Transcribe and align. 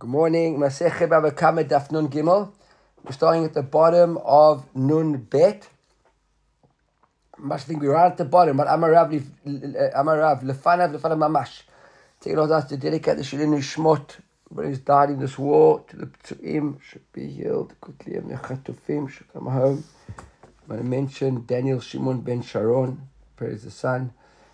Good 0.00 0.10
morning. 0.10 0.58
Masechet 0.58 1.10
Baba 1.10 1.32
Kama 1.32 1.64
Daf 1.64 1.90
Nun 1.90 2.08
Gimel. 2.08 2.52
We're 3.02 3.10
starting 3.10 3.44
at 3.44 3.52
the 3.52 3.64
bottom 3.64 4.16
of 4.18 4.64
Nun 4.72 5.16
Bet. 5.16 5.68
Must 7.36 7.66
think 7.66 7.82
we're 7.82 7.94
right 7.94 8.12
at 8.12 8.16
the 8.16 8.24
bottom, 8.24 8.58
but 8.58 8.68
Amarav 8.68 9.20
Amarav 9.44 10.44
Lefanav 10.44 10.94
Lefanav 10.94 11.18
Mamash. 11.18 11.62
Take 12.20 12.34
it 12.34 12.38
us 12.38 12.66
to 12.66 12.76
dedicate 12.76 13.16
the 13.16 13.24
Shilin 13.24 13.58
Shmot. 13.58 14.18
Everybody 14.46 14.68
who's 14.68 14.78
died 14.78 15.10
in 15.10 15.18
this 15.18 15.36
war 15.36 15.84
to 15.88 15.96
the 15.96 16.06
Ptsuim 16.06 16.80
should 16.80 17.12
be 17.12 17.26
healed 17.26 17.74
quickly. 17.80 18.14
And 18.14 18.30
the 18.30 18.34
Chatufim 18.34 19.10
should 19.10 19.32
come 19.32 19.46
home. 19.46 19.82
I'm 20.16 20.68
going 20.68 20.80
to 20.80 20.86
mention 20.86 21.44
Daniel 21.44 21.80
Shimon 21.80 22.20
ben 22.20 22.42
Sharon, 22.42 23.08
praise 23.34 23.64
the 23.64 23.72
son. 23.72 24.12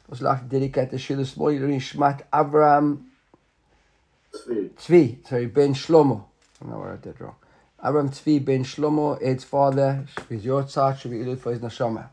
Was 0.09 0.23
like 0.23 0.39
to 0.39 0.47
dedicate 0.47 0.91
the 0.91 0.97
Shil 0.97 1.19
this 1.19 1.37
morning, 1.37 1.61
Shmat 1.81 2.23
Avram 2.33 3.09
Tzvi, 4.34 5.28
sorry, 5.28 5.48
Ben 5.48 5.74
Shlomo. 5.74 6.24
I 6.24 6.66
don't 6.66 6.72
know 6.74 6.80
where 6.80 6.94
I 6.94 6.98
did 6.98 7.20
wrong. 7.20 7.36
Avram 7.84 8.10
Tzvi 8.10 8.44
Ben 8.44 8.64
Shlomo, 8.64 9.18
Ed's 9.22 9.44
father, 9.44 10.06
his 10.30 10.44
Yotzah, 10.44 10.98
should 10.98 11.12
be 11.12 11.18
Ilud 11.18 11.40
for 11.40 11.52
his 11.52 11.60
Nashama. 11.60 12.10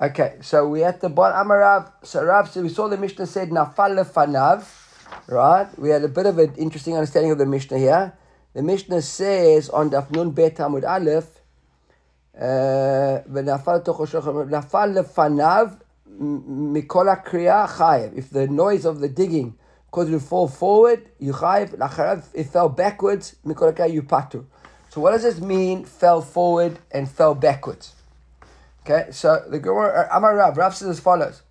Okay, 0.00 0.36
so 0.40 0.68
we 0.68 0.84
at 0.84 1.00
the 1.00 1.08
bottom, 1.08 1.48
Amarav, 1.48 1.90
so 2.02 2.24
Rav, 2.24 2.50
so 2.50 2.62
we 2.62 2.68
saw 2.68 2.88
the 2.88 2.96
Mishnah 2.96 3.26
said 3.26 3.50
Nafal 3.50 4.04
Lefanav, 4.04 4.64
right? 5.28 5.68
We 5.78 5.90
had 5.90 6.04
a 6.04 6.08
bit 6.08 6.26
of 6.26 6.38
an 6.38 6.54
interesting 6.56 6.94
understanding 6.94 7.32
of 7.32 7.38
the 7.38 7.46
Mishnah 7.46 7.78
here. 7.78 8.12
The 8.52 8.62
Mishnah 8.62 9.02
says 9.02 9.70
on 9.70 9.90
Daf 9.90 10.10
Nun 10.10 10.30
Bet 10.32 10.56
Amud 10.56 10.84
Aleph, 10.84 11.30
ונפל 13.32 13.78
תוכו 13.78 14.06
שוכר, 14.06 14.44
נפל 14.44 14.86
לפניו 14.86 15.68
מכל 16.18 17.08
הקריאה 17.08 17.66
חייב. 17.66 18.12
If 18.14 18.30
the 18.30 18.46
noise 18.46 18.84
of 18.84 19.00
the 19.00 19.08
digging 19.08 19.54
because 19.91 20.09
you 20.09 20.19
fall 20.21 20.47
forward, 20.47 21.09
you 21.19 21.33
chayiv, 21.33 21.75
lacharav, 21.77 22.23
it 22.33 22.45
fell 22.45 22.69
backwards, 22.69 23.35
mikoraka 23.45 23.91
you 23.91 24.01
patu. 24.01 24.45
So 24.89 25.01
what 25.01 25.11
does 25.11 25.23
this 25.23 25.41
mean, 25.41 25.83
fell 25.83 26.21
forward 26.21 26.79
and 26.91 27.09
fell 27.09 27.35
backwards? 27.35 27.93
Okay, 28.83 29.11
so 29.11 29.43
the 29.49 29.59
Gemara, 29.59 30.07
uh, 30.09 30.17
Amar 30.17 30.37
Rav, 30.37 30.57
Rav 30.57 30.75
says 30.75 30.87
as 30.87 30.99
follows. 31.01 31.41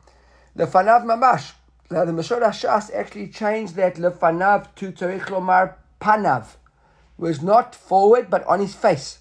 Lefanav 0.57 1.05
mamash. 1.05 1.53
Now 1.91 2.07
the 2.07 2.13
Mashor 2.13 2.41
Hashas 2.41 2.95
actually 2.95 3.29
changed 3.29 3.75
that 3.75 3.97
lefanav 3.97 4.75
to 4.77 4.91
Tarikh 4.91 5.27
Lomar 5.27 5.75
panav. 6.01 6.47
Was 7.19 7.43
not 7.43 7.75
forward, 7.75 8.31
but 8.31 8.43
on 8.47 8.61
his 8.61 8.75
face. 8.75 9.19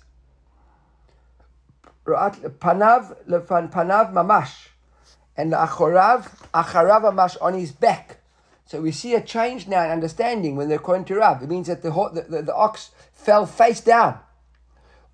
Panav, 2.05 3.17
lefan 3.27 3.69
panav 3.69 4.13
mamash. 4.13 4.69
And 5.35 5.51
acharav 5.51 6.29
acharav 6.53 7.01
mamash 7.03 7.35
on 7.41 7.53
his 7.53 7.73
back. 7.73 8.18
So 8.69 8.79
we 8.79 8.91
see 8.91 9.15
a 9.15 9.21
change 9.21 9.67
now 9.67 9.83
in 9.83 9.89
understanding 9.89 10.55
when 10.55 10.69
they're 10.69 10.77
according 10.77 11.05
to 11.05 11.15
Rav. 11.15 11.41
It 11.41 11.49
means 11.49 11.65
that 11.65 11.81
the, 11.81 11.89
the, 11.89 12.21
the, 12.29 12.41
the 12.43 12.55
ox 12.55 12.91
fell 13.11 13.47
face 13.47 13.81
down. 13.81 14.19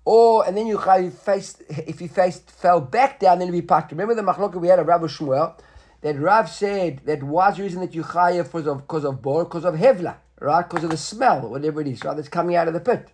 Or, 0.04 0.46
and 0.46 0.54
then 0.54 0.66
you 0.66 0.78
face, 0.78 1.56
if 1.70 1.98
he 1.98 2.06
faced, 2.06 2.50
fell 2.50 2.82
back 2.82 3.18
down, 3.18 3.38
then 3.38 3.48
it'd 3.48 3.58
be 3.58 3.66
packed. 3.66 3.92
Remember 3.92 4.14
the 4.14 4.20
machloka 4.20 4.60
we 4.60 4.68
had 4.68 4.78
of 4.78 4.86
Rav 4.86 5.00
Shmuel? 5.00 5.58
That 6.02 6.20
Rav 6.20 6.50
said 6.50 7.00
that 7.06 7.22
was 7.22 7.56
the 7.56 7.62
reason 7.62 7.80
that 7.80 7.94
you 7.94 8.02
chayev 8.02 8.52
was 8.52 8.66
of, 8.66 8.86
because 8.86 9.06
of 9.06 9.22
bor, 9.22 9.44
because 9.44 9.64
of 9.64 9.76
hevla, 9.76 10.16
right? 10.38 10.68
Because 10.68 10.84
of 10.84 10.90
the 10.90 10.98
smell, 10.98 11.48
whatever 11.48 11.80
it 11.80 11.86
is, 11.86 12.04
right? 12.04 12.14
That's 12.14 12.28
coming 12.28 12.56
out 12.56 12.68
of 12.68 12.74
the 12.74 12.80
pit. 12.80 13.08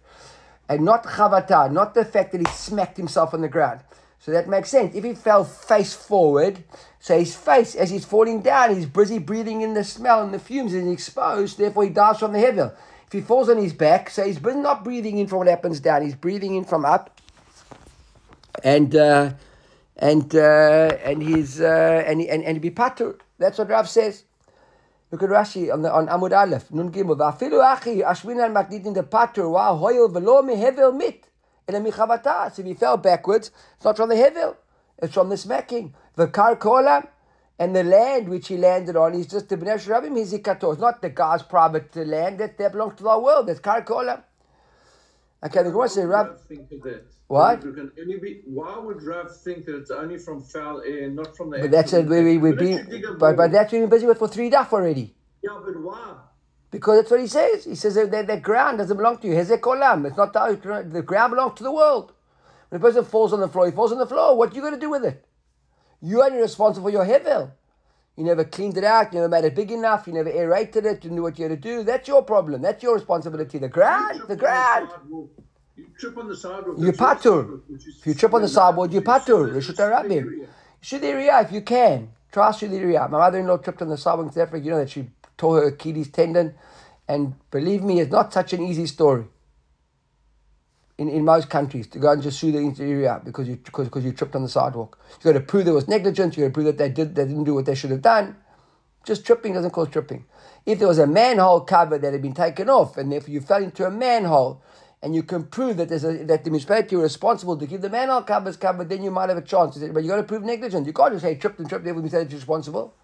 And 0.69 0.85
not 0.85 1.05
chavata, 1.05 1.71
not 1.71 1.95
the 1.95 2.05
fact 2.05 2.33
that 2.33 2.45
he 2.45 2.53
smacked 2.53 2.97
himself 2.97 3.33
on 3.33 3.43
the 3.43 3.49
ground. 3.49 3.83
So 4.19 4.33
that 4.33 4.49
makes 4.49 4.71
sense. 4.71 4.97
If 4.97 5.05
he 5.05 5.15
fell 5.15 5.45
face 5.45 5.95
forward, 5.95 6.65
so 7.03 7.19
his 7.19 7.35
face, 7.35 7.75
as 7.75 7.91
he's 7.91 8.05
falling 8.05 8.43
down, 8.43 8.77
he's 8.77 8.87
busy 8.87 9.19
breathing 9.19 9.63
in 9.63 9.75
the 9.75 9.83
smell 9.83 10.23
and 10.23 10.33
the 10.33 10.39
fumes 10.39 10.73
and 10.73 10.85
he's 10.85 10.93
exposed, 10.93 11.59
therefore 11.59 11.83
he 11.83 11.91
dies 11.91 12.21
from 12.21 12.33
the 12.33 12.39
hevel. 12.39 12.73
If 13.09 13.13
he 13.13 13.21
falls 13.21 13.49
on 13.49 13.59
his 13.59 13.73
back, 13.73 14.09
so 14.09 14.25
he's 14.25 14.41
not 14.41 14.85
breathing 14.85 15.19
in 15.19 15.27
from 15.27 15.39
what 15.39 15.49
happens 15.49 15.81
down, 15.81 16.03
he's 16.03 16.15
breathing 16.15 16.55
in 16.55 16.65
from 16.65 16.85
up. 16.85 17.21
And 18.63 18.95
uh, 18.95 19.33
and 19.97 20.33
uh, 20.33 20.97
and 21.03 21.21
he's 21.25 21.61
uh, 21.61 22.05
and 22.07 22.21
and 22.23 22.45
and 22.45 22.61
be 22.61 22.71
patur. 22.71 23.19
That's 23.37 23.59
what 23.59 23.69
Rav 23.69 23.89
says. 23.89 24.23
Look 25.11 25.25
at 25.25 25.29
Rashi 25.29 25.73
on 25.73 25.83
the 25.83 25.93
on 25.93 26.07
Amud 26.07 26.31
Aleph. 26.31 26.71
Nun 26.71 26.93
Gimel. 26.93 27.17
Va'afilu 27.17 27.65
achi 27.65 28.03
ashminan 28.03 28.55
maknit 28.55 28.87
in 28.87 28.93
the 28.93 29.03
patur. 29.03 29.51
Wow, 29.51 29.77
hoyel 29.77 30.09
velo 30.09 30.41
mehevel 30.43 30.97
mit. 30.97 31.27
So 31.69 32.63
if 32.63 32.67
he 32.67 32.75
fell 32.75 32.97
backwards, 32.97 33.51
it's 33.77 33.85
not 33.85 33.97
from 33.97 34.09
the 34.09 34.15
hevel, 34.15 34.57
it's 34.99 35.15
from 35.15 35.31
the 35.31 35.37
smacking. 35.37 35.95
The 36.17 36.29
kar 36.29 36.57
kolam 36.57 37.09
and 37.59 37.75
the 37.75 37.85
land 37.85 38.29
which 38.29 38.49
he 38.49 38.57
landed 38.57 38.97
on 38.97 39.15
is 39.15 39.27
just 39.27 39.49
the 39.49 39.57
bnei 39.57 39.77
shrabim 39.77 40.13
hizikato. 40.17 40.73
It's 40.73 40.81
not 40.81 41.01
the 41.03 41.11
guy's 41.11 41.43
private 41.43 41.95
land 41.97 42.39
that, 42.41 42.59
that 42.59 42.73
belongs 42.73 42.97
to 42.97 43.03
the 43.05 43.19
world. 43.19 43.47
That's 43.47 43.61
kar 43.61 43.83
kolam. 43.83 44.23
Okay, 45.45 45.63
the 45.63 45.71
Gemara 45.71 45.89
says, 45.89 46.05
Rav. 46.07 46.39
What? 47.27 47.63
Be, 47.63 48.43
why 48.47 48.79
would 48.79 49.03
Rav 49.03 49.35
think 49.39 49.65
that 49.65 49.77
it's 49.77 49.91
only 49.91 50.19
from 50.19 50.43
foul 50.43 50.83
air, 50.87 51.09
not 51.11 51.37
from 51.37 51.51
the? 51.51 51.59
But 51.59 51.71
that's 51.71 51.93
it. 51.95 52.07
We, 52.07 52.23
we, 52.23 52.39
we've 52.39 52.59
been, 52.59 53.03
but, 53.19 53.37
but 53.37 53.51
that's 53.51 53.73
what 53.73 53.81
we've 53.81 53.89
been 53.89 53.97
busy 53.97 54.07
with 54.07 54.19
for 54.19 54.29
three 54.29 54.51
daf 54.51 54.73
already. 54.73 55.15
Yeah, 55.43 55.59
but 55.65 55.81
why? 55.83 56.15
Because 56.71 56.99
that's 56.99 57.11
what 57.11 57.21
he 57.21 57.27
says. 57.27 57.65
He 57.65 57.75
says 57.75 57.95
that, 57.97 58.11
that, 58.11 58.27
that 58.29 58.43
ground 58.43 58.79
doesn't 58.79 58.97
belong 58.97 59.19
to 59.19 59.29
you. 59.29 59.35
Hezek. 59.35 60.07
It's 60.07 60.17
not 60.17 60.33
the, 60.33 60.89
the 60.91 61.03
ground 61.03 61.33
belongs 61.33 61.57
to 61.59 61.65
the 61.65 61.73
world. 61.73 62.13
When 62.69 62.81
a 62.81 62.85
person 62.85 63.05
falls 63.05 63.33
on 63.33 63.41
the 63.41 63.49
floor, 63.49 63.67
he 63.67 63.73
falls 63.73 63.93
on 63.93 63.99
the 63.99 64.07
floor. 64.07 64.37
What 64.37 64.53
are 64.53 64.55
you 64.55 64.61
going 64.61 64.75
to 64.75 64.81
do 64.81 64.91
with 64.91 65.05
it? 65.05 65.25
You 66.03 66.21
are 66.21 66.31
responsible 66.31 66.89
for 66.89 66.93
your 66.93 67.07
hevel. 67.07 67.53
You 68.17 68.25
never 68.25 68.45
cleaned 68.45 68.77
it 68.77 68.85
out. 68.85 69.13
You 69.13 69.21
never 69.21 69.29
made 69.29 69.45
it 69.45 69.55
big 69.55 69.71
enough. 69.71 70.07
You 70.07 70.13
never 70.13 70.29
aerated 70.31 70.85
it. 70.85 71.05
You 71.05 71.11
knew 71.11 71.23
what 71.23 71.39
you 71.39 71.49
had 71.49 71.63
to 71.63 71.69
do. 71.69 71.83
That's 71.85 72.07
your 72.09 72.23
problem. 72.23 72.61
That's 72.61 72.83
your 72.83 72.95
responsibility. 72.95 73.59
The 73.59 73.69
ground, 73.69 74.21
the 74.29 74.37
ground. 74.37 74.89
You 75.09 75.87
trip 75.99 76.19
on 76.19 76.29
the 76.29 76.37
sidewalk. 76.37 76.77
You 76.79 76.93
patur. 76.93 77.61
If 77.71 78.07
you 78.07 78.15
trip 78.15 78.35
on 78.35 78.43
the 78.43 78.49
sidewalk, 78.49 78.93
you 78.93 79.01
patur. 79.01 79.53
Rishut 79.55 79.77
Arabim. 79.77 80.47
Shudiriya, 80.83 81.45
if 81.45 81.53
you 81.53 81.63
can. 81.63 82.11
Trust 82.31 82.61
Shudiriya. 82.61 83.09
My 83.09 83.19
mother-in-law 83.19 83.59
tripped 83.59 83.81
on 83.81 83.89
the 83.89 83.97
sidewalk 83.97 84.27
in 84.27 84.33
South 84.33 84.49
Africa. 84.49 84.65
You 84.65 84.73
know 84.73 84.79
that 84.79 84.91
she 84.91 85.09
tore 85.39 85.63
her 85.63 85.69
Achilles 85.69 86.11
tendon. 86.11 86.55
And 87.09 87.35
believe 87.51 87.83
me, 87.83 88.01
it's 88.01 88.13
not 88.13 88.33
such 88.33 88.53
an 88.53 88.63
easy 88.63 88.87
story. 88.87 89.25
In, 90.99 91.09
in 91.09 91.25
most 91.25 91.49
countries, 91.49 91.87
to 91.89 91.99
go 91.99 92.13
and 92.13 92.23
just 92.23 92.39
sue 92.39 92.53
the 92.53 92.59
interior 92.59 93.21
because 93.25 93.49
you 93.49 93.57
because, 93.57 93.87
because 93.87 94.05
you 94.05 94.13
tripped 94.13 94.37
on 94.37 94.43
the 94.43 94.49
sidewalk. 94.49 94.99
You 95.19 95.33
got 95.33 95.39
to 95.39 95.45
prove 95.45 95.65
there 95.65 95.75
was 95.75 95.89
negligence. 95.89 96.37
You 96.37 96.45
got 96.45 96.49
to 96.49 96.53
prove 96.53 96.67
that 96.67 96.79
they 96.79 96.91
did 96.91 97.15
they 97.15 97.25
didn't 97.25 97.45
do 97.45 97.55
what 97.55 97.65
they 97.65 97.75
should 97.75 97.91
have 97.91 98.03
done. 98.03 98.37
Just 99.05 99.25
tripping 99.27 99.55
doesn't 99.55 99.71
cause 99.71 99.89
tripping. 99.89 100.27
If 100.67 100.79
there 100.79 100.87
was 100.87 100.99
a 100.99 101.07
manhole 101.07 101.63
cover 101.63 101.99
that 101.99 102.13
had 102.13 102.23
been 102.23 102.35
taken 102.35 102.69
off, 102.69 102.97
and 102.99 103.11
therefore 103.11 103.31
you 103.31 103.41
fell 103.41 103.63
into 103.63 103.85
a 103.85 103.91
manhole, 103.91 104.63
and 105.03 105.15
you 105.15 105.25
can 105.25 105.45
prove 105.45 105.79
that 105.79 105.89
there's 105.89 106.05
a, 106.05 106.25
that 106.25 106.45
the 106.45 106.51
municipality 106.51 106.95
were 106.95 107.03
responsible 107.03 107.57
to 107.57 107.67
keep 107.67 107.81
the 107.81 107.91
manhole 107.91 108.23
covers 108.23 108.57
covered, 108.57 108.89
then 108.89 109.03
you 109.03 109.11
might 109.11 109.29
have 109.29 109.39
a 109.39 109.43
chance. 109.43 109.77
But 109.77 110.05
you 110.05 110.09
got 110.11 110.17
to 110.17 110.23
prove 110.23 110.45
negligence. 110.45 110.87
You 110.87 110.93
can't 110.93 111.13
just 111.13 111.25
say 111.25 111.35
tripped 111.35 111.59
and 111.59 111.69
tripped. 111.69 111.85
You 111.85 112.09
say 112.09 112.19
you're 112.19 112.27
responsible 112.27 112.95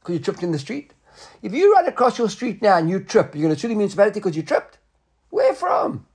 because 0.00 0.14
you 0.14 0.20
tripped 0.20 0.42
in 0.42 0.52
the 0.52 0.58
street. 0.58 0.94
If 1.42 1.52
you 1.52 1.74
run 1.74 1.86
across 1.86 2.18
your 2.18 2.30
street 2.30 2.62
now 2.62 2.78
and 2.78 2.88
you 2.88 3.00
trip, 3.00 3.34
you're 3.34 3.42
going 3.42 3.54
to 3.54 3.60
sue 3.60 3.68
the 3.68 3.74
municipality 3.74 4.20
because 4.20 4.36
you 4.36 4.42
tripped? 4.42 4.78
Where 5.28 5.54
from? 5.54 6.06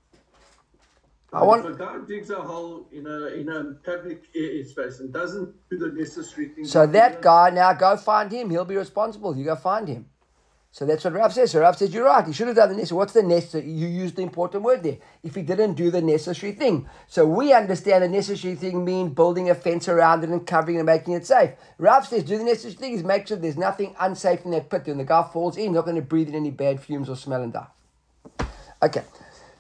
I 1.34 1.44
want. 1.44 1.66
If 1.66 1.76
a 1.76 1.78
guy 1.78 1.98
digs 2.08 2.30
a 2.30 2.42
hole 2.42 2.88
in 2.92 3.06
a 3.06 3.28
in 3.28 3.50
a 3.50 3.74
public 3.84 4.26
space 4.66 5.00
and 5.00 5.12
doesn't 5.12 5.54
do 5.70 5.78
the 5.78 5.92
necessary 5.92 6.50
things. 6.50 6.72
So 6.72 6.88
that 6.88 7.22
guy 7.22 7.50
now 7.50 7.74
go 7.74 7.98
find 7.98 8.32
him. 8.32 8.50
He'll 8.50 8.66
be 8.66 8.78
responsible. 8.78 9.36
You 9.36 9.44
go 9.44 9.56
find 9.56 9.88
him. 9.88 10.06
So 10.72 10.86
that's 10.86 11.04
what 11.04 11.14
Rav 11.14 11.34
says. 11.34 11.52
So 11.52 11.62
Rav 11.62 11.76
says 11.76 11.94
you're 11.94 12.06
right. 12.06 12.26
He 12.26 12.34
should 12.34 12.48
have 12.48 12.56
done 12.56 12.70
the 12.70 12.76
necessary. 12.76 12.98
What's 12.98 13.14
the 13.14 13.24
necessary? 13.24 13.70
You 13.70 13.88
used 13.88 14.16
the 14.16 14.22
important 14.22 14.64
word 14.64 14.84
there. 14.84 14.98
If 15.24 15.36
he 15.36 15.42
didn't 15.42 15.74
do 15.74 15.90
the 15.90 16.02
necessary 16.02 16.54
thing, 16.54 16.88
so 17.08 17.26
we 17.26 17.52
understand 17.52 18.04
the 18.04 18.10
necessary 18.10 18.56
thing 18.56 18.86
mean 18.86 19.10
building 19.10 19.50
a 19.50 19.56
fence 19.56 19.90
around 19.90 20.24
it 20.24 20.30
and 20.30 20.46
covering 20.46 20.78
and 20.78 20.86
making 20.86 21.14
it 21.14 21.26
safe. 21.26 21.52
Rav 21.78 22.08
says 22.08 22.24
do 22.24 22.38
the 22.38 22.44
necessary 22.44 22.76
thing 22.76 22.94
is 22.94 23.04
make 23.04 23.28
sure 23.28 23.38
there's 23.38 23.58
nothing 23.58 23.96
unsafe 24.00 24.46
in 24.46 24.52
that 24.52 24.70
pit. 24.70 24.84
When 24.86 24.98
the 24.98 25.04
guy 25.04 25.28
falls 25.34 25.58
in, 25.58 25.64
he's 25.64 25.72
not 25.72 25.86
going 25.86 25.96
to 25.96 26.02
breathe 26.02 26.30
in 26.30 26.36
any 26.36 26.52
bad 26.52 26.80
fumes 26.80 27.10
or 27.10 27.16
smell 27.16 27.42
and 27.42 27.52
die. 27.52 27.68
Okay. 28.84 29.04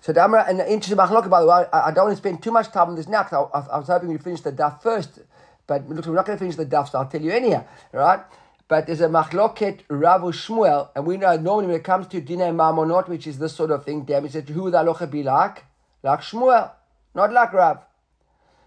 So 0.08 0.14
the 0.14 0.24
and 0.24 0.62
interesting 0.62 0.96
machlok, 0.96 1.30
by 1.30 1.42
the 1.42 1.48
way, 1.48 1.66
I, 1.74 1.90
I, 1.90 1.92
don't 1.92 2.06
want 2.06 2.16
to 2.16 2.22
spend 2.22 2.42
too 2.42 2.52
much 2.52 2.72
time 2.72 2.88
on 2.88 2.96
this 2.96 3.10
now 3.10 3.24
because 3.24 3.50
I, 3.54 3.60
I, 3.60 3.76
I, 3.76 3.78
was 3.78 3.88
hoping 3.88 4.08
we'd 4.08 4.24
finish 4.24 4.40
the 4.40 4.54
daf 4.54 4.82
first. 4.82 5.20
But 5.68 5.90
look, 5.90 6.06
we're 6.06 6.14
not 6.14 6.26
going 6.26 6.38
to 6.38 6.40
finish 6.40 6.56
the 6.56 6.66
daf, 6.66 6.90
so 6.90 7.00
I'll 7.00 7.08
tell 7.08 7.22
you 7.22 7.32
anyhow, 7.32 7.66
right? 7.92 8.22
But 8.70 8.86
there's 8.86 9.02
a 9.02 9.10
machloket 9.10 9.82
Ravu 9.90 10.32
Shmuel, 10.32 10.92
and 10.96 11.06
we 11.06 11.18
know 11.18 11.36
normally 11.36 11.68
when 11.68 11.76
it 11.76 11.84
comes 11.84 12.08
to 12.08 12.22
dinah 12.22 12.54
mamonot, 12.54 13.10
which 13.10 13.28
is 13.28 13.38
this 13.38 13.54
sort 13.54 13.70
of 13.70 13.84
thing, 13.84 14.06
damn, 14.06 14.30
said, 14.30 14.48
who 14.48 14.64
would 14.64 14.76
halacha 14.76 15.12
be 15.12 15.24
like? 15.24 15.66
Like 16.02 16.22
Shmuel, 16.22 16.72
not 17.14 17.34
like 17.34 17.52
Rav. 17.52 17.80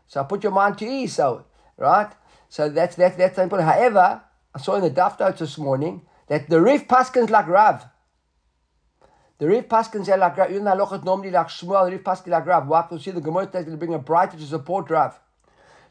So 0.09 0.23
put 0.25 0.43
your 0.43 0.53
mind 0.53 0.77
to 0.77 0.87
ease, 0.87 1.15
so 1.15 1.47
right. 1.79 2.13
So 2.51 2.69
that's 2.69 2.97
that's 2.97 3.17
that's 3.17 3.39
important. 3.39 3.67
However, 3.67 4.21
I 4.55 4.59
saw 4.59 4.75
in 4.75 4.83
the 4.83 4.91
daf 4.91 5.19
notes 5.19 5.39
this 5.41 5.57
morning 5.57 6.03
that 6.27 6.51
the 6.51 6.61
Rif 6.61 6.87
Paskins 6.87 7.31
like 7.31 7.47
Rav. 7.47 7.87
The 9.41 9.49
Rif 9.49 9.69
Paskins 9.69 10.09
are 10.09 10.17
like 10.17 10.37
Rav. 10.37 10.51
Even 10.51 10.65
the 10.65 10.71
halacha 10.71 11.03
normally 11.03 11.33
like 11.33 11.49
Shmuel, 11.49 11.87
the 11.87 11.97
Rif 11.97 12.05
Paskins 12.05 12.29
like 12.29 12.47
Rav. 12.47 12.69
Why? 12.69 12.83
Because 12.83 13.03
see 13.03 13.11
the 13.11 13.21
Gemara 13.21 13.51
is 13.53 13.75
bring 13.75 13.95
a 13.95 13.99
brighter 13.99 14.37
to 14.37 14.45
support 14.45 14.89
Rav 14.89 15.19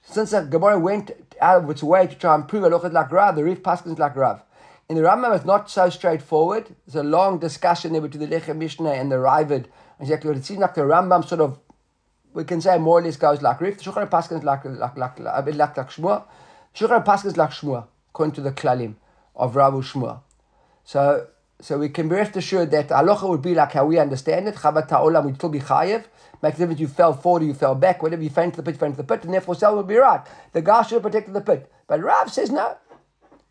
since 0.03 0.31
the 0.31 0.41
Gemara 0.41 0.79
went 0.79 1.11
out 1.41 1.63
of 1.63 1.69
its 1.69 1.83
way 1.83 2.07
to 2.07 2.15
try 2.15 2.35
and 2.35 2.47
prove 2.47 2.63
look 2.63 2.83
like 2.83 3.11
Rav, 3.11 3.35
the 3.35 3.43
Rif 3.43 3.61
Paskins 3.61 3.99
like 3.99 4.15
Rav. 4.15 4.43
In 4.87 4.95
the 4.95 5.03
Rambam, 5.03 5.35
it's 5.35 5.45
not 5.45 5.69
so 5.69 5.89
straightforward. 5.89 6.75
There's 6.87 6.95
a 6.95 7.07
long 7.07 7.37
discussion 7.37 7.93
there 7.93 8.01
between 8.01 8.27
the 8.27 8.35
Lechem 8.35 8.57
Mishnah 8.57 8.91
and 8.91 9.11
the 9.11 9.17
Raavad. 9.17 9.65
Exactly 9.99 10.31
it 10.31 10.45
seems 10.45 10.59
like 10.59 10.73
the 10.73 10.81
Rambam 10.81 11.27
sort 11.27 11.41
of, 11.41 11.59
we 12.33 12.43
can 12.43 12.59
say 12.59 12.77
more 12.79 12.99
or 12.99 13.01
less 13.03 13.17
goes 13.17 13.41
like 13.41 13.61
Rif. 13.61 13.77
The 13.77 13.83
Shulchan 13.83 14.09
Paskin 14.09 14.39
is 14.39 14.43
like, 14.43 14.65
like, 14.65 14.97
like, 14.97 15.19
a 15.19 15.43
bit 15.43 15.55
like, 15.55 15.77
like 15.77 15.91
Shmuel. 15.91 16.23
Shulchan 16.73 17.05
Paskin 17.05 17.27
is 17.27 17.37
like 17.37 17.51
Shmuel, 17.51 17.85
according 18.09 18.33
to 18.35 18.41
the 18.41 18.51
Klalim 18.51 18.95
of 19.35 19.53
Ravu 19.53 19.83
Shmuel. 19.83 20.21
So, 20.83 21.27
so 21.61 21.77
we 21.77 21.89
can 21.89 22.07
be 22.07 22.15
rest 22.15 22.37
assured 22.37 22.71
that 22.71 22.87
halacha 22.89 23.27
would 23.27 23.41
be 23.41 23.53
like 23.53 23.73
how 23.73 23.85
we 23.85 23.99
understand 23.99 24.47
it. 24.47 24.55
Chavat 24.55 24.89
ha'olam 24.89 25.25
would 25.25 25.35
still 25.35 25.49
be 25.49 25.59
chayev. 25.59 26.05
Makes 26.41 26.55
a 26.55 26.59
difference 26.59 26.79
you 26.79 26.87
fell 26.87 27.13
forward 27.13 27.43
or 27.43 27.45
you 27.45 27.53
fell 27.53 27.75
back. 27.75 28.01
Whatever 28.01 28.23
you 28.23 28.29
fell 28.29 28.45
into 28.45 28.57
the 28.57 28.63
pit, 28.63 28.75
you 28.75 28.79
fell 28.79 28.87
into 28.87 28.97
the 28.97 29.03
pit, 29.03 29.25
and 29.25 29.33
therefore 29.33 29.55
Sel 29.55 29.75
would 29.75 29.87
be 29.87 29.97
right. 29.97 30.21
The 30.53 30.61
guy 30.61 30.83
should 30.83 30.93
have 30.93 31.01
protected 31.01 31.33
the 31.33 31.41
pit. 31.41 31.69
But 31.85 32.01
Rav 32.01 32.31
says 32.31 32.49
no. 32.49 32.77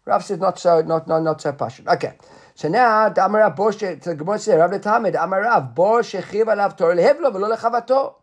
Rav 0.06 0.24
says 0.24 0.38
not 0.38 0.58
so, 0.58 0.80
not 0.80 1.06
not 1.06 1.22
not 1.22 1.42
so 1.42 1.52
passionate. 1.52 1.92
Okay. 1.92 2.14
So 2.54 2.68
now, 2.68 3.08
Damarav 3.10 3.54
Bor 3.54 3.72
She, 3.72 3.86
the 3.86 4.16
Gemara 4.16 4.38
says, 4.38 4.58
Rav 4.58 4.70
Tamid, 4.70 5.14
Amarav 5.14 5.76
Bor 5.76 6.00
Shechiv 6.00 6.46
Alav 6.46 6.76
Torah 6.76 6.96
Lehevlo 6.96 7.30
V'lo 7.30 7.54
Lechavato. 7.54 8.14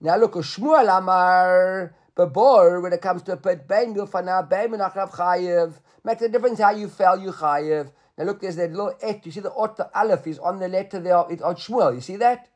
Now 0.00 0.16
look, 0.16 0.34
Shmuel 0.34 0.98
Amar 0.98 1.94
Babor, 2.14 2.82
when 2.82 2.92
it 2.92 3.00
comes 3.00 3.22
to 3.22 3.32
a 3.32 3.36
pit, 3.38 3.66
Bein 3.66 3.94
Milfana, 3.94 4.46
Bein 4.46 4.68
Menachrav 4.68 5.12
Chayev. 5.12 5.72
Makes 6.04 6.22
a 6.22 6.28
difference 6.28 6.58
how 6.58 6.72
you 6.72 6.88
fell, 6.88 7.18
you 7.18 7.30
Chayev. 7.30 7.90
Now 8.18 8.24
look, 8.24 8.40
there's 8.40 8.56
that 8.56 8.70
little 8.70 8.94
et. 9.00 9.24
You 9.24 9.32
see 9.32 9.40
the 9.40 9.52
ot, 9.52 9.76
the 9.76 9.90
aleph 9.98 10.26
is 10.26 10.38
on 10.38 10.58
the 10.58 10.68
letter 10.68 11.00
there. 11.00 11.24
It's 11.30 11.42
on 11.42 11.56
Shmuel. 11.56 11.94
You 11.94 12.00
see 12.00 12.16
that? 12.16 12.48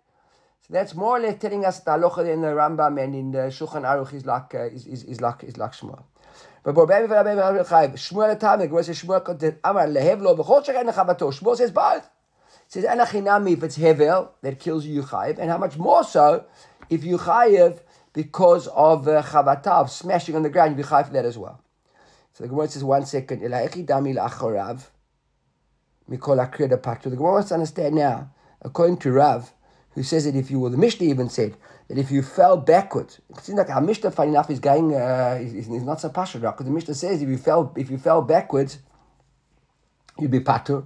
So 0.61 0.75
that's 0.75 0.94
more 0.94 1.17
or 1.17 1.20
less 1.20 1.38
telling 1.41 1.64
us 1.64 1.81
the 1.81 1.93
halacha 1.93 2.32
in 2.32 2.43
the 2.43 2.49
Rambam 2.49 3.03
and 3.03 3.14
in 3.14 3.32
the 3.32 3.38
Shulchan 3.38 3.82
Aruch 3.82 4.12
is 4.12 4.26
like 4.26 4.55
uh, 4.55 4.64
is, 4.64 4.87
is, 4.87 5.05
is 5.05 5.20
like 5.20 5.44
is 5.44 5.56
like 5.56 5.73
Shmuel. 5.73 6.03
But 6.62 6.75
Shmuel 6.75 8.41
Tam, 8.41 8.58
the 8.58 8.67
Gemara 8.67 8.82
says 8.82 9.00
Shmuel 9.00 9.56
Amar 9.62 9.87
lehevlo 9.87 10.37
v'chol 10.37 10.67
shechen 10.67 10.93
chavato. 10.93 11.32
Shmuel 11.32 11.56
says 11.56 11.70
both. 11.70 12.05
It 12.67 12.73
says 12.73 12.85
anachinami 12.85 13.52
if 13.52 13.62
it's 13.62 13.79
hevel 13.79 14.31
that 14.43 14.59
kills 14.59 14.85
you 14.85 15.02
chayiv, 15.02 15.38
and 15.38 15.49
how 15.49 15.59
much 15.59 15.79
more 15.79 16.02
so 16.02 16.44
if 16.91 17.05
you 17.05 17.19
chayiv 17.19 17.81
because 18.12 18.67
of 18.67 19.06
uh, 19.06 19.23
chavatav 19.23 19.88
smashing 19.88 20.35
on 20.35 20.43
the 20.43 20.50
ground, 20.50 20.73
you 20.73 20.82
be 20.82 20.88
chayiv 20.88 21.06
for 21.06 21.12
that 21.12 21.25
as 21.25 21.38
well. 21.38 21.62
So 22.32 22.43
the 22.43 22.49
Gemara 22.49 22.67
says 22.67 22.82
one 22.82 23.06
second. 23.06 23.43
Elachi 23.43 23.87
dami 23.87 24.17
la'achorav 24.17 24.85
mikol 26.11 26.38
akriyad 26.38 26.76
patu. 26.79 27.05
The 27.05 27.17
Gemara 27.17 27.32
wants 27.32 27.49
to 27.49 27.55
understand 27.55 27.94
now, 27.94 28.31
according 28.62 28.99
to 28.99 29.12
Rav, 29.12 29.53
who 29.94 30.03
says 30.03 30.25
that 30.25 30.37
if 30.37 30.50
you 30.50 30.61
well, 30.61 30.70
the 30.70 30.76
Mishnah 30.76 31.06
even 31.06 31.29
said 31.29 31.56
that 31.88 31.99
if 31.99 32.11
you 32.11 32.23
fell 32.23 32.56
backwards, 32.56 33.20
it 33.31 33.38
seems 33.41 33.58
like 33.58 33.70
our 33.70 33.81
Mishnah, 33.81 34.11
funny 34.11 34.31
enough, 34.31 34.50
is 34.50 34.58
going, 34.61 34.94
uh, 34.94 35.38
is, 35.41 35.55
is 35.55 35.82
not 35.82 36.00
so 36.00 36.08
pasha 36.11 36.38
because 36.38 36.67
the 36.67 36.70
Mishnah 36.73 36.94
says 36.94 37.23
if 37.23 37.29
you 37.29 37.38
fell, 37.38 37.73
if 37.76 37.91
you 37.91 37.99
fell 37.99 38.23
backwards, 38.23 38.79
you'd 40.19 40.31
be 40.31 40.41
patur. 40.41 40.85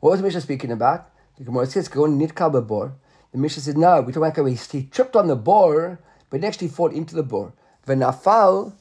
What 0.00 0.10
was 0.10 0.20
the 0.20 0.24
Mishnah 0.24 0.40
speaking 0.40 0.72
about? 0.72 1.08
The 1.38 1.44
Gemara 1.44 1.66
says, 1.66 1.88
go 1.88 2.04
on 2.04 2.18
nitkal 2.18 2.66
bor. 2.66 2.94
The 3.30 3.38
Mishnah 3.38 3.62
says, 3.62 3.76
no, 3.76 4.00
we're 4.00 4.12
talking 4.12 4.40
about 4.40 4.46
he 4.46 4.84
tripped 4.84 5.16
on 5.16 5.28
the 5.28 5.36
bor, 5.36 5.98
but 6.28 6.42
he 6.56 6.68
fought 6.68 6.92
into 6.92 7.14
the 7.14 7.22
bor. 7.22 7.52
V'nafal, 7.86 8.72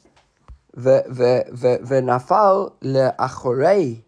v'nafal 0.76 1.44
le'achorei, 2.82 4.02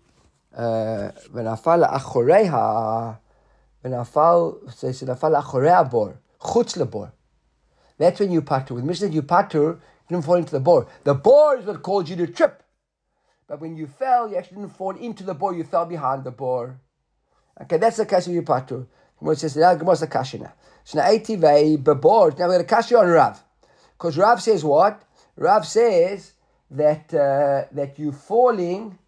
ונפל 1.32 1.76
לאחורי 1.76 2.48
ה... 2.48 3.12
ונפל, 3.84 4.50
שנפל 4.92 5.28
לאחורי 5.28 5.70
הבור, 5.70 6.08
חוץ 6.40 6.76
לבור. 6.76 7.06
That's 7.98 8.20
when 8.20 8.30
you 8.30 8.42
patur. 8.42 8.74
With 8.76 8.84
Mishnah, 8.84 9.08
you 9.08 9.22
patur, 9.22 9.74
you 9.74 9.80
didn't 10.08 10.24
fall 10.24 10.36
into 10.36 10.52
the 10.52 10.60
bore. 10.60 10.86
The 11.04 11.14
bore 11.14 11.56
is 11.58 11.66
what 11.66 11.82
caused 11.82 12.08
you 12.08 12.16
to 12.16 12.26
trip. 12.28 12.62
But 13.48 13.60
when 13.60 13.76
you 13.76 13.86
fell, 13.86 14.28
you 14.28 14.36
actually 14.36 14.58
didn't 14.58 14.76
fall 14.76 14.94
into 14.96 15.24
the 15.24 15.34
bore, 15.34 15.54
you 15.54 15.64
fell 15.64 15.84
behind 15.84 16.22
the 16.24 16.30
bore. 16.30 16.80
Okay, 17.62 17.76
that's 17.76 17.96
the 17.96 18.06
case 18.06 18.26
of 18.28 18.32
you 18.34 18.42
patur. 18.42 18.86
Gemara 19.18 19.36
says, 19.36 19.56
now 19.56 19.74
Gemara's 19.74 20.00
the 20.00 20.06
kashina. 20.06 20.52
So 20.84 20.98
now 20.98 21.08
eitivei 21.08 21.76
bebor. 21.76 22.38
Now 22.38 22.46
we're 22.46 22.54
going 22.54 22.60
to 22.60 22.64
kashi 22.64 22.94
on 22.94 23.08
Rav. 23.08 23.42
Because 23.92 24.16
Rav 24.16 24.40
says 24.40 24.64
what? 24.64 25.02
Rav 25.36 25.66
says 25.66 26.32
that 26.70 27.12
uh, 27.12 27.64
that 27.72 27.98
you 27.98 28.12
falling 28.12 28.98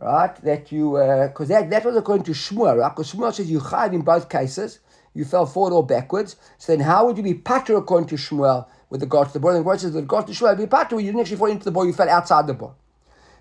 right? 0.00 0.34
That 0.42 0.72
you, 0.72 0.92
because 0.92 1.50
uh, 1.50 1.60
that, 1.60 1.70
that 1.70 1.84
was 1.84 1.96
according 1.96 2.24
to 2.24 2.32
Shmuel, 2.32 2.78
right? 2.78 2.94
Because 2.94 3.12
Shmuel 3.12 3.32
says 3.32 3.50
you 3.50 3.60
chayv 3.60 3.92
in 3.92 4.02
both 4.02 4.28
cases, 4.28 4.80
you 5.14 5.24
fell 5.24 5.46
forward 5.46 5.74
or 5.74 5.84
backwards. 5.84 6.36
So 6.58 6.72
then 6.72 6.84
how 6.84 7.06
would 7.06 7.16
you 7.16 7.22
be 7.22 7.34
pater 7.34 7.76
according 7.76 8.08
to 8.08 8.16
Shmuel 8.16 8.66
with 8.90 9.00
the 9.00 9.06
regard 9.06 9.28
to 9.28 9.34
the 9.34 9.40
boy? 9.40 9.54
And 9.54 9.64
the 9.64 9.78
says 9.78 9.92
with 9.92 10.04
regard 10.04 10.26
to 10.26 10.32
Shmuel, 10.32 10.56
be 10.56 10.66
pater, 10.66 10.98
you 11.00 11.06
didn't 11.06 11.20
actually 11.20 11.36
fall 11.36 11.50
into 11.50 11.64
the 11.64 11.70
boy, 11.70 11.84
you 11.84 11.92
fell 11.92 12.08
outside 12.08 12.46
the 12.46 12.54
boy. 12.54 12.72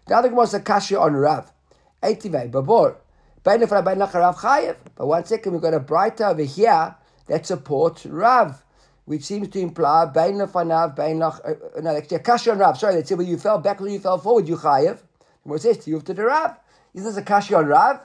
Now 0.09 0.21
the 0.21 0.30
Gemara 0.30 0.48
says 0.48 0.63
kasha 0.63 1.00
on 1.00 1.13
Rav. 1.13 1.51
Eitivei, 2.01 2.50
babor. 2.51 2.95
But 3.44 3.59
one 5.07 5.25
second, 5.25 5.54
we've 5.54 5.62
got 5.62 5.74
a 5.74 5.80
brighter 5.80 6.25
over 6.25 6.44
here 6.44 6.95
that 7.27 7.45
supports 7.45 8.06
Rav, 8.06 8.62
which 9.06 9.24
seems 9.24 9.48
to 9.50 9.59
imply 9.59 10.06
Bain 10.06 10.36
lefanav, 10.36 10.98
Bain 10.98 11.19
lach. 11.19 11.81
No, 11.81 11.95
actually, 11.95 12.19
kasha 12.19 12.51
on 12.51 12.57
Rav. 12.57 12.77
Sorry, 12.77 12.95
they 12.95 13.04
say 13.04 13.15
well, 13.15 13.25
you 13.25 13.38
fell 13.38 13.57
backwards, 13.57 13.94
you 13.94 14.00
fell 14.00 14.18
forward, 14.18 14.50
you 14.50 14.57
chayev. 14.57 15.00
What 15.48 15.62
says 15.62 15.78
to 15.80 15.90
you 15.90 16.02
to 16.02 16.14
the 16.14 16.26
Rav? 16.26 16.58
Is 16.94 17.06
this 17.06 17.16
a 17.16 17.22
kashi 17.22 17.54
on 17.54 17.68
Rav? 17.68 18.02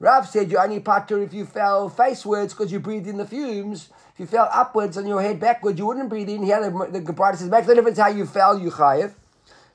Rav 0.00 0.28
said 0.28 0.50
you 0.50 0.58
only 0.58 0.80
pater 0.80 1.22
if 1.22 1.32
you 1.32 1.46
fell 1.46 1.88
facewards 1.88 2.52
because 2.52 2.70
you 2.70 2.78
breathed 2.78 3.06
in 3.06 3.16
the 3.16 3.26
fumes. 3.26 3.88
If 4.12 4.20
you 4.20 4.26
fell 4.26 4.50
upwards 4.52 4.98
and 4.98 5.08
your 5.08 5.22
head 5.22 5.40
backwards, 5.40 5.78
you 5.78 5.86
wouldn't 5.86 6.10
breathe 6.10 6.28
in. 6.28 6.42
Here 6.42 6.60
the, 6.60 6.88
the 6.90 7.00
Gemara 7.00 7.38
says, 7.38 7.48
makes 7.48 7.66
no 7.66 7.74
difference 7.74 7.98
how 7.98 8.08
you 8.08 8.26
fell, 8.26 8.58
you 8.58 8.70
chayev. 8.70 9.14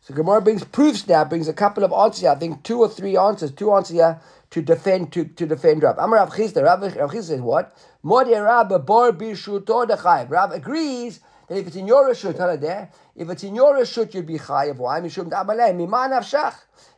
So 0.01 0.13
Gemara 0.13 0.41
brings 0.41 0.63
proofs 0.63 1.07
now, 1.07 1.25
brings 1.25 1.47
a 1.47 1.53
couple 1.53 1.83
of 1.83 1.91
answers 1.91 2.21
here. 2.21 2.29
I 2.29 2.35
think 2.35 2.63
two 2.63 2.79
or 2.79 2.89
three 2.89 3.17
answers, 3.17 3.51
two 3.51 3.73
answers 3.73 3.95
here 3.95 4.21
to 4.51 4.61
defend 4.61 5.11
to, 5.13 5.25
to 5.25 5.47
defend 5.47 5.81
Rav. 5.81 5.97
Amar 5.97 6.19
Rav 6.19 6.29
Chisda, 6.29 6.63
Rav, 6.63 6.81
Rav 6.95 7.09
Chisda 7.09 7.23
says 7.23 7.41
what? 7.41 7.75
Modi 8.03 8.35
Rav 8.35 8.69
bor 8.85 9.11
bishuto. 9.13 10.29
Rav 10.29 10.51
agrees 10.51 11.21
that 11.49 11.57
if 11.57 11.67
it's 11.67 11.75
in 11.75 11.87
your 11.87 12.07
reshut, 12.09 12.61
there, 12.61 12.89
if 13.15 13.29
it's 13.29 13.43
in 13.43 13.55
your 13.55 13.73
reshut, 13.73 14.13
you'd 14.13 14.27
be 14.27 14.37
chayev. 14.37 14.77
Why? 14.77 15.01
Mishum 15.01 15.29
da'amalei 15.29 15.75
miman 15.75 16.11
avshach. 16.17 16.55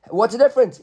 What's 0.09 0.35
the 0.35 0.39
difference? 0.39 0.77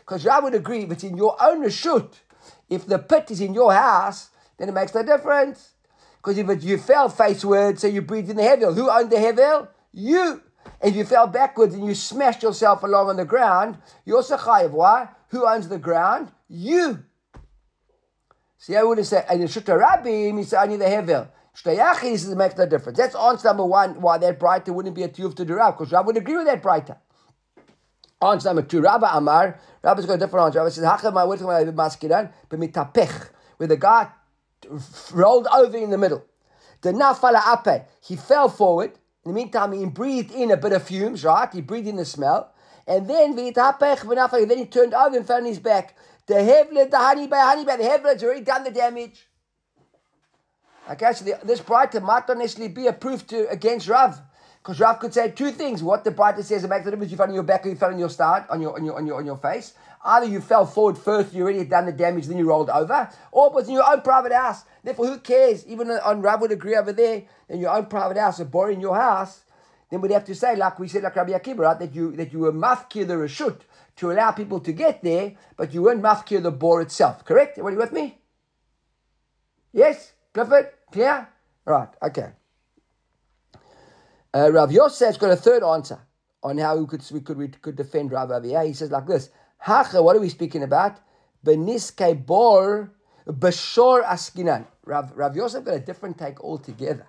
Because 0.00 0.26
I 0.26 0.38
would 0.40 0.54
agree 0.54 0.82
if 0.84 0.90
it's 0.90 1.04
in 1.04 1.16
your 1.16 1.36
own 1.42 1.62
reshut, 1.64 2.14
if 2.68 2.86
the 2.86 2.98
pit 2.98 3.30
is 3.30 3.40
in 3.42 3.52
your 3.52 3.72
house, 3.74 4.30
then 4.56 4.70
it 4.70 4.72
makes 4.72 4.94
no 4.94 5.02
difference. 5.02 5.72
Because 6.16 6.38
if 6.38 6.48
it, 6.48 6.62
you 6.62 6.78
fell 6.78 7.10
facewards, 7.10 7.82
so 7.82 7.86
you 7.86 8.00
breathed 8.00 8.30
in 8.30 8.36
the 8.36 8.42
hevel, 8.42 8.74
who 8.74 8.90
owned 8.90 9.10
the 9.10 9.16
hevel? 9.16 9.68
You. 9.92 10.42
And 10.80 10.90
if 10.90 10.96
you 10.96 11.04
fell 11.04 11.26
backwards 11.26 11.74
and 11.74 11.84
you 11.84 11.94
smashed 11.94 12.42
yourself 12.42 12.82
along 12.82 13.10
on 13.10 13.16
the 13.16 13.26
ground, 13.26 13.76
you're 14.06 14.16
also 14.16 14.38
chayiv. 14.38 14.70
Why? 14.70 15.08
Who 15.28 15.46
owns 15.46 15.68
the 15.68 15.78
ground? 15.78 16.32
You. 16.48 17.04
See, 18.64 18.74
I 18.76 18.82
wouldn't 18.82 19.06
say, 19.06 19.22
and 19.28 19.42
in 19.42 19.46
Shutta 19.46 19.78
Rabbi, 19.78 20.34
he 20.34 20.42
said 20.42 20.62
only 20.62 20.78
the 20.78 20.86
hevel. 20.86 21.28
Shtayachis 21.54 22.32
it 22.32 22.34
makes 22.34 22.56
no 22.56 22.64
difference. 22.64 22.96
That's 22.96 23.14
answer 23.14 23.48
number 23.48 23.66
one, 23.66 24.00
why 24.00 24.16
that 24.16 24.38
brighter 24.38 24.72
wouldn't 24.72 24.94
be 24.94 25.02
a 25.02 25.08
tiyuv 25.10 25.36
to 25.36 25.44
the 25.44 25.54
Rav, 25.54 25.76
because 25.76 25.92
Rav 25.92 26.06
would 26.06 26.16
agree 26.16 26.38
with 26.38 26.46
that 26.46 26.62
brighter. 26.62 26.96
Answer 28.22 28.48
number 28.48 28.62
two, 28.62 28.80
Rabbi 28.80 29.06
Amar, 29.18 29.60
Rabbi's 29.82 30.06
got 30.06 30.14
a 30.14 30.16
different 30.16 30.46
answer. 30.46 30.60
Rabbi 30.60 30.70
says, 30.70 30.84
Hacham, 30.84 31.12
my 31.12 31.26
word, 31.26 31.40
maskiran, 31.40 32.32
b'mitapech, 32.48 33.28
where 33.58 33.66
the 33.66 33.76
guy 33.76 34.08
rolled 35.12 35.46
over 35.54 35.76
in 35.76 35.90
the 35.90 35.98
middle. 35.98 36.24
The 36.80 36.92
nafala 36.92 37.66
ape, 37.66 37.82
he 38.00 38.16
fell 38.16 38.48
forward. 38.48 38.92
In 39.26 39.32
the 39.32 39.34
meantime, 39.34 39.72
he 39.72 39.84
breathed 39.84 40.32
in 40.32 40.50
a 40.50 40.56
bit 40.56 40.72
of 40.72 40.84
fumes, 40.84 41.22
right? 41.22 41.52
He 41.52 41.60
breathed 41.60 41.88
in 41.88 41.96
the 41.96 42.06
smell. 42.06 42.50
And 42.86 43.08
then, 43.08 43.36
then 43.36 43.44
he 43.44 43.52
turned 43.52 44.94
over 44.94 45.16
and 45.16 45.26
fell 45.26 45.36
on 45.36 45.44
his 45.44 45.58
back. 45.58 45.96
The 46.26 46.34
hevlet, 46.34 46.90
the 46.90 46.98
honey 46.98 47.26
by 47.26 47.40
honey 47.40 47.64
by 47.64 47.76
the 47.76 47.84
hevlet's 47.84 48.22
already 48.22 48.40
done 48.40 48.64
the 48.64 48.70
damage. 48.70 49.26
Okay, 50.90 51.12
so 51.12 51.24
this 51.44 51.60
brighter 51.60 52.00
might 52.00 52.28
not 52.28 52.38
necessarily 52.38 52.72
be 52.72 52.86
a 52.86 52.92
proof 52.92 53.26
to 53.28 53.48
against 53.48 53.88
Rav. 53.88 54.20
Because 54.62 54.80
Rav 54.80 54.98
could 54.98 55.12
say 55.12 55.30
two 55.30 55.50
things. 55.50 55.82
What 55.82 56.04
the 56.04 56.10
brighter 56.10 56.42
says 56.42 56.64
it 56.64 56.68
makes 56.68 56.84
the 56.84 56.90
difference 56.90 57.10
you 57.10 57.18
fell 57.18 57.28
on 57.28 57.34
your 57.34 57.42
back 57.42 57.66
or 57.66 57.68
you 57.68 57.74
fell 57.74 57.90
on 57.90 57.98
your 57.98 58.08
start, 58.08 58.44
on 58.48 58.62
your 58.62 58.74
on 58.74 58.84
your 58.84 58.96
on 58.96 59.06
your 59.06 59.16
on 59.18 59.26
your 59.26 59.36
face. 59.36 59.74
Either 60.02 60.26
you 60.26 60.40
fell 60.40 60.66
forward 60.66 60.98
first, 60.98 61.32
you 61.32 61.42
already 61.42 61.58
had 61.58 61.70
done 61.70 61.86
the 61.86 61.92
damage, 61.92 62.26
then 62.26 62.36
you 62.36 62.46
rolled 62.46 62.68
over, 62.68 63.08
or 63.32 63.46
it 63.46 63.52
was 63.54 63.68
in 63.68 63.74
your 63.74 63.90
own 63.90 64.02
private 64.02 64.32
house. 64.32 64.64
Therefore, 64.82 65.06
who 65.06 65.18
cares? 65.18 65.66
Even 65.66 65.90
on 65.90 66.20
Rav 66.20 66.42
would 66.42 66.52
agree 66.52 66.76
over 66.76 66.92
there, 66.92 67.22
in 67.48 67.60
your 67.60 67.74
own 67.74 67.86
private 67.86 68.18
house, 68.18 68.38
a 68.40 68.44
bor 68.44 68.70
in 68.70 68.80
your 68.80 68.96
house, 68.96 69.44
then 69.90 70.02
we'd 70.02 70.12
have 70.12 70.24
to 70.26 70.34
say, 70.34 70.56
like 70.56 70.78
we 70.78 70.88
said, 70.88 71.02
like 71.02 71.16
Rabbi 71.16 71.32
Akiva, 71.32 71.60
right, 71.60 71.78
that 71.78 71.94
you 71.94 72.12
that 72.16 72.32
you 72.32 72.40
were 72.40 72.52
mafkir 72.52 73.06
the 73.06 73.14
reshut 73.14 73.60
to 73.96 74.10
allow 74.10 74.32
people 74.32 74.60
to 74.60 74.72
get 74.72 75.02
there, 75.02 75.34
but 75.56 75.72
you 75.72 75.82
weren't 75.82 76.02
mafkir 76.02 76.42
the 76.42 76.50
bor 76.50 76.80
itself. 76.80 77.24
Correct? 77.24 77.56
You 77.56 77.64
with 77.64 77.92
me? 77.92 78.18
Yes, 79.72 80.12
Clifford, 80.32 80.70
clear? 80.92 81.28
Right. 81.64 81.88
Okay. 82.02 82.30
Uh, 84.34 84.50
Rav 84.52 84.70
Yosef's 84.70 85.16
got 85.16 85.30
a 85.30 85.36
third 85.36 85.62
answer 85.62 86.00
on 86.42 86.58
how 86.58 86.76
we 86.76 86.86
could 86.86 87.02
we 87.12 87.20
could 87.20 87.38
we 87.38 87.48
could 87.48 87.76
defend 87.76 88.12
Rav 88.12 88.28
Aviyah. 88.30 88.66
He 88.66 88.72
says 88.72 88.90
like 88.90 89.06
this: 89.06 89.30
Hacha, 89.58 90.02
what 90.02 90.16
are 90.16 90.20
we 90.20 90.28
speaking 90.28 90.62
about? 90.62 90.98
Beniske 91.44 92.26
bor 92.26 92.90
bashor 93.26 94.04
askinan. 94.04 94.66
Rav 94.84 95.12
Rav 95.16 95.36
Yosef 95.36 95.64
got 95.64 95.74
a 95.74 95.80
different 95.80 96.18
take 96.18 96.40
altogether. 96.42 97.06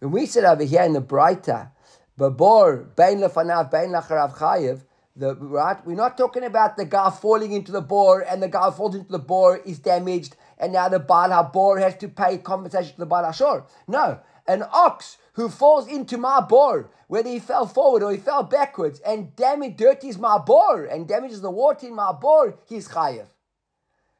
When 0.00 0.10
we 0.10 0.26
said 0.26 0.44
over 0.44 0.64
here 0.64 0.82
in 0.82 0.92
the 0.92 1.00
brighter, 1.00 1.70
Babor, 2.18 2.94
Bain 2.96 3.18
Lefanav, 3.18 3.70
Bain 3.70 3.90
Lacharav 3.90 4.36
Chayev, 4.36 4.82
the, 5.18 5.34
right? 5.34 5.84
We're 5.84 5.96
not 5.96 6.16
talking 6.16 6.44
about 6.44 6.76
the 6.76 6.84
guy 6.84 7.10
falling 7.10 7.52
into 7.52 7.72
the 7.72 7.80
bore 7.80 8.20
and 8.20 8.42
the 8.42 8.48
guy 8.48 8.70
falls 8.70 8.94
into 8.94 9.10
the 9.10 9.18
bore 9.18 9.58
is 9.58 9.80
damaged 9.80 10.36
and 10.58 10.72
now 10.72 10.88
the 10.88 11.00
Baal 11.00 11.30
HaBor 11.30 11.80
has 11.80 11.96
to 11.96 12.08
pay 12.08 12.38
compensation 12.38 12.92
to 12.94 13.00
the 13.00 13.06
Baal 13.06 13.24
HaShor. 13.24 13.64
No, 13.88 14.20
an 14.46 14.64
ox 14.72 15.18
who 15.34 15.48
falls 15.48 15.88
into 15.88 16.16
my 16.18 16.40
bore, 16.40 16.90
whether 17.08 17.28
he 17.28 17.40
fell 17.40 17.66
forward 17.66 18.02
or 18.02 18.12
he 18.12 18.18
fell 18.18 18.44
backwards 18.44 19.00
and 19.00 19.34
damage 19.34 19.76
dirties 19.76 20.18
my 20.18 20.38
bore 20.38 20.84
and 20.84 21.08
damages 21.08 21.40
the 21.40 21.50
water 21.50 21.88
in 21.88 21.94
my 21.94 22.12
bore, 22.12 22.56
he's 22.66 22.88
chayev. 22.88 23.26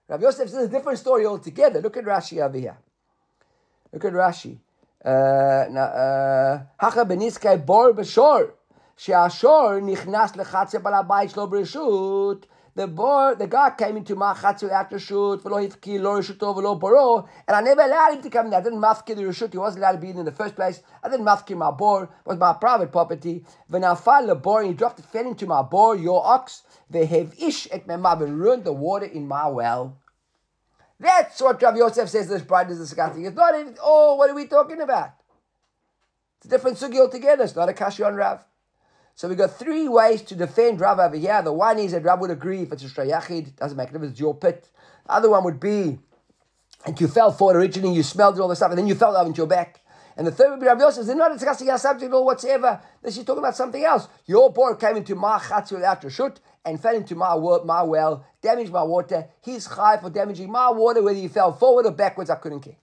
Rabbi 0.09 0.23
Yosef 0.23 0.49
says 0.49 0.67
a 0.67 0.69
different 0.69 0.99
story 0.99 1.27
altogether. 1.27 1.81
Look 1.81 1.97
at 1.97 2.05
Rashi 2.05 2.43
over 2.43 2.59
here. 2.59 2.79
Look 3.93 4.05
at 4.05 4.13
Rashi. 4.13 4.59
Uh, 5.05 5.09
uh, 5.09 6.63
Hacha 6.79 7.05
beniskei 7.05 7.65
She'ashor 8.99 9.81
nichnas 9.81 10.33
lechatze 10.35 10.83
bal 10.83 10.93
habayit 10.93 11.33
shlo 11.33 11.49
b'reshut. 11.49 12.43
The 12.75 12.89
boy, 12.89 13.35
the 13.39 13.47
guy 13.47 13.71
came 13.71 13.97
into 13.97 14.17
my 14.17 14.35
chatzu 14.35 14.71
after 14.71 14.99
shoot, 14.99 15.43
v'lo 15.43 15.65
hivki 15.65 16.01
lo 16.01 16.19
reshuto 16.19 16.53
v'lo 16.53 16.79
boro, 16.79 17.29
and 17.47 17.57
I 17.57 17.61
never 17.61 17.83
allowed 17.83 18.15
him 18.15 18.23
to 18.23 18.31
come 18.31 18.49
in. 18.49 18.55
I 18.55 18.61
didn't 18.61 18.81
mafki 18.81 19.15
the 19.15 19.33
shoot. 19.33 19.53
He 19.53 19.59
wasn't 19.59 19.85
allowed 19.85 19.93
to 19.93 19.99
be 19.99 20.11
in 20.11 20.19
in 20.19 20.25
the 20.25 20.33
first 20.33 20.57
place. 20.57 20.83
I 21.03 21.09
didn't 21.09 21.27
mafki 21.27 21.57
my 21.57 21.71
bor. 21.71 22.05
It 22.05 22.11
was 22.25 22.39
my 22.39 22.55
private 22.55 22.91
property. 22.91 23.45
V'nafal 23.71 24.29
lebor, 24.29 24.63
and 24.63 24.69
he 24.69 24.75
dropped 24.75 24.99
it 24.99 25.05
fell 25.05 25.29
into 25.29 25.47
my 25.47 25.63
bor, 25.63 25.95
your 25.95 26.27
ox. 26.27 26.65
V'hev 26.93 27.41
ish 27.41 27.69
et 27.71 27.87
memav, 27.87 28.21
and 28.21 28.37
ruined 28.41 28.65
the 28.65 28.73
water 28.73 29.07
in 29.07 29.29
my 29.29 29.47
well. 29.47 29.97
That's 30.99 31.41
what 31.41 31.63
Rav 31.63 31.77
Yosef 31.77 32.09
says 32.09 32.29
this 32.29 32.43
bride 32.43 32.69
is 32.71 32.79
disgusting. 32.79 33.25
It's 33.25 33.37
not, 33.37 33.55
oh, 33.81 34.17
what 34.17 34.29
are 34.29 34.35
we 34.35 34.47
talking 34.49 34.81
about? 34.81 35.11
It's 36.39 36.47
a 36.47 36.49
different 36.49 36.79
sugi 36.79 36.99
altogether. 36.99 37.45
It's 37.45 37.55
not 37.55 37.69
a 37.69 37.73
kashi 37.73 38.03
on 38.03 38.17
Rav. 38.17 38.45
So 39.19 39.27
we've 39.27 39.37
got 39.37 39.59
three 39.59 39.89
ways 39.89 40.23
to 40.23 40.37
defend 40.37 40.81
Rav 40.81 41.01
over 41.01 41.17
here. 41.17 41.43
The 41.43 41.53
one 41.53 41.81
is 41.81 41.91
that 41.91 42.05
Rav 42.05 42.21
would 42.21 42.31
agree 42.31 42.63
if 42.63 42.71
it's 42.71 42.85
a 42.85 42.87
Shrayachid, 42.87 43.57
doesn't 43.57 43.77
make 43.77 43.89
a 43.89 43.93
difference, 43.93 44.13
it's 44.13 44.21
your 44.21 44.33
pit. 44.33 44.69
The 45.07 45.13
other 45.13 45.29
one 45.29 45.43
would 45.43 45.59
be, 45.59 45.99
and 46.87 47.01
you 47.01 47.09
fell 47.09 47.33
for 47.33 47.53
it 47.53 47.57
originally, 47.57 47.97
you 47.97 48.05
smelled 48.05 48.39
all 48.39 48.47
the 48.47 48.55
stuff, 48.55 48.71
and 48.71 48.79
then 48.79 48.87
you 48.87 48.95
fell 48.95 49.17
over 49.17 49.27
into 49.27 49.39
your 49.39 49.49
back. 49.49 49.81
And 50.17 50.25
the 50.25 50.31
third 50.31 50.51
would 50.51 50.61
be 50.61 50.67
Rav 50.67 50.79
Yosef, 50.79 51.05
they're 51.05 51.17
not 51.17 51.33
discussing 51.33 51.69
our 51.69 51.79
subject 51.79 52.13
or 52.15 52.25
whatsoever. 52.25 52.81
This 53.03 53.19
is 53.19 53.25
talking 53.25 53.41
about 53.41 53.57
something 53.57 53.85
else. 53.85 54.07
Your 54.27 54.53
boy 54.53 54.75
came 54.75 54.97
into 54.97 55.17
my 55.17 55.41
chatz 55.41 55.73
without 55.73 56.01
your 56.05 56.11
shoot 56.11 56.39
and 56.65 56.81
fell 56.81 56.95
into 56.95 57.17
my, 57.17 57.35
my 57.65 57.83
well, 57.83 58.25
damaged 58.41 58.71
my 58.71 58.85
water. 58.85 59.27
He's 59.43 59.67
high 59.67 59.97
for 59.97 60.11
damaging 60.11 60.49
my 60.49 60.71
water, 60.71 61.03
whether 61.03 61.19
he 61.19 61.27
fell 61.27 61.53
forward 61.53 61.87
or 61.87 61.91
backwards, 61.91 62.31
I 62.31 62.37
couldn't 62.37 62.61
care. 62.61 62.77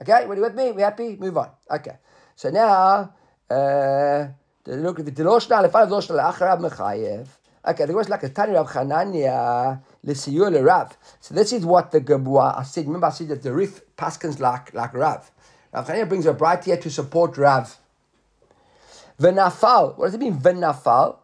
Okay, 0.00 0.12
are 0.12 0.34
you 0.34 0.40
with 0.40 0.54
me? 0.54 0.72
We 0.72 0.80
happy? 0.80 1.14
Move 1.16 1.36
on. 1.36 1.50
Okay. 1.70 1.98
So 2.36 2.48
now, 2.48 3.12
uh, 3.50 4.28
look, 4.66 4.98
if 4.98 5.06
the 5.06 5.22
loshna 5.22 5.68
lefav 5.68 5.88
loshna 5.88 6.32
leacharav 6.32 6.60
mechayev. 6.60 7.26
Okay, 7.68 7.84
there 7.84 7.96
was 7.96 8.08
like 8.08 8.22
a 8.22 8.28
Tani 8.28 8.52
Rav 8.52 8.68
Chananya 8.70 9.80
l'siyur 10.04 10.52
l'Rav. 10.52 10.96
So 11.20 11.34
this 11.34 11.52
is 11.52 11.66
what 11.66 11.90
the 11.90 12.00
Gabua 12.00 12.64
said. 12.64 12.86
Remember, 12.86 13.08
I 13.08 13.10
said 13.10 13.28
that 13.28 13.42
the 13.42 13.52
Rif 13.52 13.80
paskins 13.96 14.38
like 14.38 14.72
like 14.72 14.94
Rav. 14.94 15.30
Rav 15.72 15.86
Chananya 15.86 16.08
brings 16.08 16.26
a 16.26 16.32
bright 16.32 16.64
here 16.64 16.76
to 16.76 16.90
support 16.90 17.36
Rav. 17.36 17.76
V'nafal. 19.20 19.98
What 19.98 20.06
does 20.06 20.14
it 20.14 20.20
mean? 20.20 20.38
V'nafal. 20.38 21.16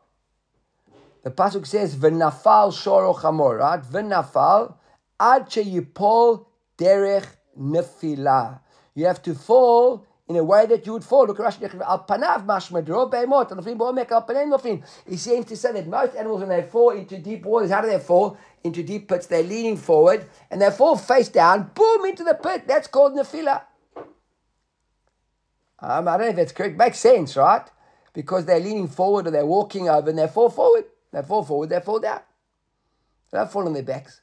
The 1.23 1.31
pasuk 1.31 1.67
says 1.67 1.95
v'nafal 1.95 2.73
shoro 2.73 3.15
chamor. 3.17 3.59
Right? 3.61 3.83
V'nafal 3.83 4.75
ad 5.21 5.49
sheyipol 5.49 6.45
derech 6.77 7.29
nefila. 7.59 8.61
You 8.95 9.07
have 9.07 9.23
to 9.23 9.35
fall 9.35 10.05
in 10.29 10.37
a 10.37 10.45
way 10.45 10.67
that 10.67 10.87
you 10.87 10.93
would 10.93 11.05
fall. 11.05 11.27
Look 11.27 11.41
at 11.41 11.47
Rashi, 11.47 11.81
al 11.81 12.05
panav 12.05 12.47
mashma 12.47 12.85
dro 12.85 13.07
be'emot, 13.07 13.51
and 13.51 13.63
the 13.63 13.75
bo 13.75 13.93
mek 13.93 14.13
al 14.13 14.23
panen 14.23 14.51
nofin. 14.53 14.83
He 15.09 15.17
seems 15.17 15.47
to 15.47 15.57
say 15.57 15.73
that 15.73 15.87
most 15.87 16.15
animals, 16.15 16.41
when 16.41 16.49
they 16.49 16.63
fall 16.63 16.91
into 16.91 17.19
deep 17.19 17.45
waters, 17.45 17.71
how 17.71 17.81
do 17.81 17.89
they 17.89 17.99
fall? 17.99 18.37
Into 18.65 18.83
deep 18.83 19.09
pits, 19.09 19.27
they're 19.27 19.43
leaning 19.43 19.77
forward, 19.77 20.27
and 20.51 20.63
they 20.63 20.71
fall 20.71 20.97
face 20.97 21.29
down, 21.29 21.71
boom, 21.75 22.05
into 22.07 22.23
the 22.23 22.35
pit. 22.35 22.67
That's 22.67 22.87
called 22.87 23.15
nefila. 23.15 23.63
Um, 25.81 26.07
I 26.07 26.17
don't 26.17 26.21
know 26.21 26.31
if 26.31 26.37
that's 26.37 26.53
correct. 26.53 26.77
Makes 26.77 27.01
sense, 27.01 27.37
right? 27.37 27.69
Because 28.13 28.45
they're 28.45 28.61
leaning 28.61 28.87
forward 28.87 29.27
or 29.27 29.33
they're 29.33 29.45
walking 29.45 29.89
over 29.89 30.11
and 30.11 30.19
they 30.19 30.29
fall 30.29 30.49
forward. 30.49 30.85
They 31.11 31.23
fall 31.23 31.43
forward, 31.45 31.71
they 31.71 31.81
fall 31.81 31.99
down. 31.99 32.21
They 33.33 33.39
don't 33.39 33.51
fall 33.51 33.67
on 33.67 33.73
their 33.73 33.83
backs. 33.83 34.21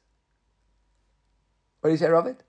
What 1.80 1.90
do 1.90 1.92
you 1.92 1.98
say, 1.98 2.08
Robert? 2.08 2.42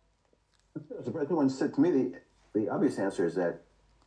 Someone 1.04 1.50
said 1.50 1.74
to 1.74 1.82
me 1.82 2.14
the 2.54 2.70
obvious 2.70 3.00
answer 3.00 3.26
is 3.26 3.36
that 3.36 3.62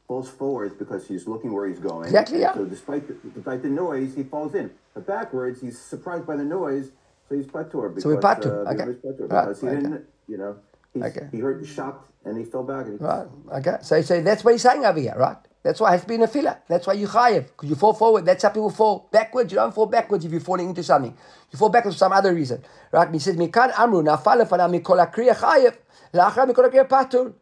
falls 0.06 0.28
forward 0.28 0.78
because 0.78 1.06
he's 1.08 1.26
looking 1.26 1.52
where 1.52 1.66
he's 1.66 1.78
going. 1.78 2.04
Exactly. 2.04 2.40
Yeah. 2.40 2.54
So 2.54 2.64
despite 2.64 3.08
the, 3.08 3.14
despite 3.30 3.62
the 3.62 3.70
noise, 3.70 4.14
he 4.14 4.22
falls 4.22 4.54
in. 4.54 4.70
But 4.92 5.06
backwards, 5.06 5.60
he's 5.60 5.78
surprised 5.80 6.26
by 6.26 6.36
the 6.36 6.44
noise, 6.44 6.90
so 7.28 7.36
he's 7.36 7.46
patur. 7.46 7.88
Because, 7.88 8.02
so 8.02 8.08
we 8.10 8.16
patur. 8.16 8.66
Uh, 8.66 8.70
okay. 8.72 8.98
Because 9.18 9.62
right. 9.62 9.76
he 9.76 9.82
didn't, 9.82 10.04
you 10.28 10.36
know, 10.36 10.56
okay. 10.96 11.28
he 11.32 11.38
heard 11.38 11.66
shocked 11.66 12.10
and 12.24 12.36
he 12.38 12.44
fell 12.44 12.62
back. 12.62 12.86
And 12.86 12.98
he 12.98 13.04
right. 13.04 13.26
Okay. 13.54 13.76
So, 13.82 14.00
so 14.02 14.20
that's 14.20 14.44
what 14.44 14.52
he's 14.52 14.62
saying 14.62 14.84
over 14.84 15.00
here, 15.00 15.14
right? 15.16 15.36
That's 15.62 15.80
why 15.80 15.88
it 15.88 15.92
has 15.92 16.02
to 16.02 16.08
be 16.08 16.14
in 16.16 16.22
a 16.22 16.28
filler. 16.28 16.58
That's 16.68 16.86
why 16.86 16.92
you 16.92 17.08
chayev. 17.08 17.46
Because 17.46 17.70
you 17.70 17.74
fall 17.74 17.94
forward. 17.94 18.26
That's 18.26 18.42
how 18.42 18.50
people 18.50 18.68
fall 18.68 19.08
backwards. 19.10 19.50
You 19.50 19.56
don't 19.56 19.74
fall 19.74 19.86
backwards 19.86 20.26
if 20.26 20.30
you're 20.30 20.40
falling 20.40 20.68
into 20.68 20.82
something. 20.82 21.16
You 21.50 21.58
fall 21.58 21.70
backwards 21.70 21.96
for 21.96 22.00
some 22.00 22.12
other 22.12 22.34
reason. 22.34 22.62
Right? 22.92 23.10
He 23.10 23.18
says, 23.18 23.36
Mikan 23.36 23.72
amru 23.78 24.02
nafal 24.02 24.44
lefana 24.44 24.68
mikol 24.68 25.00
akriya 25.00 25.34
chayev. 25.34 25.74
La'achra 26.12 26.46
mikol 26.46 26.70
akriya 26.70 26.86
patur. 26.86 27.32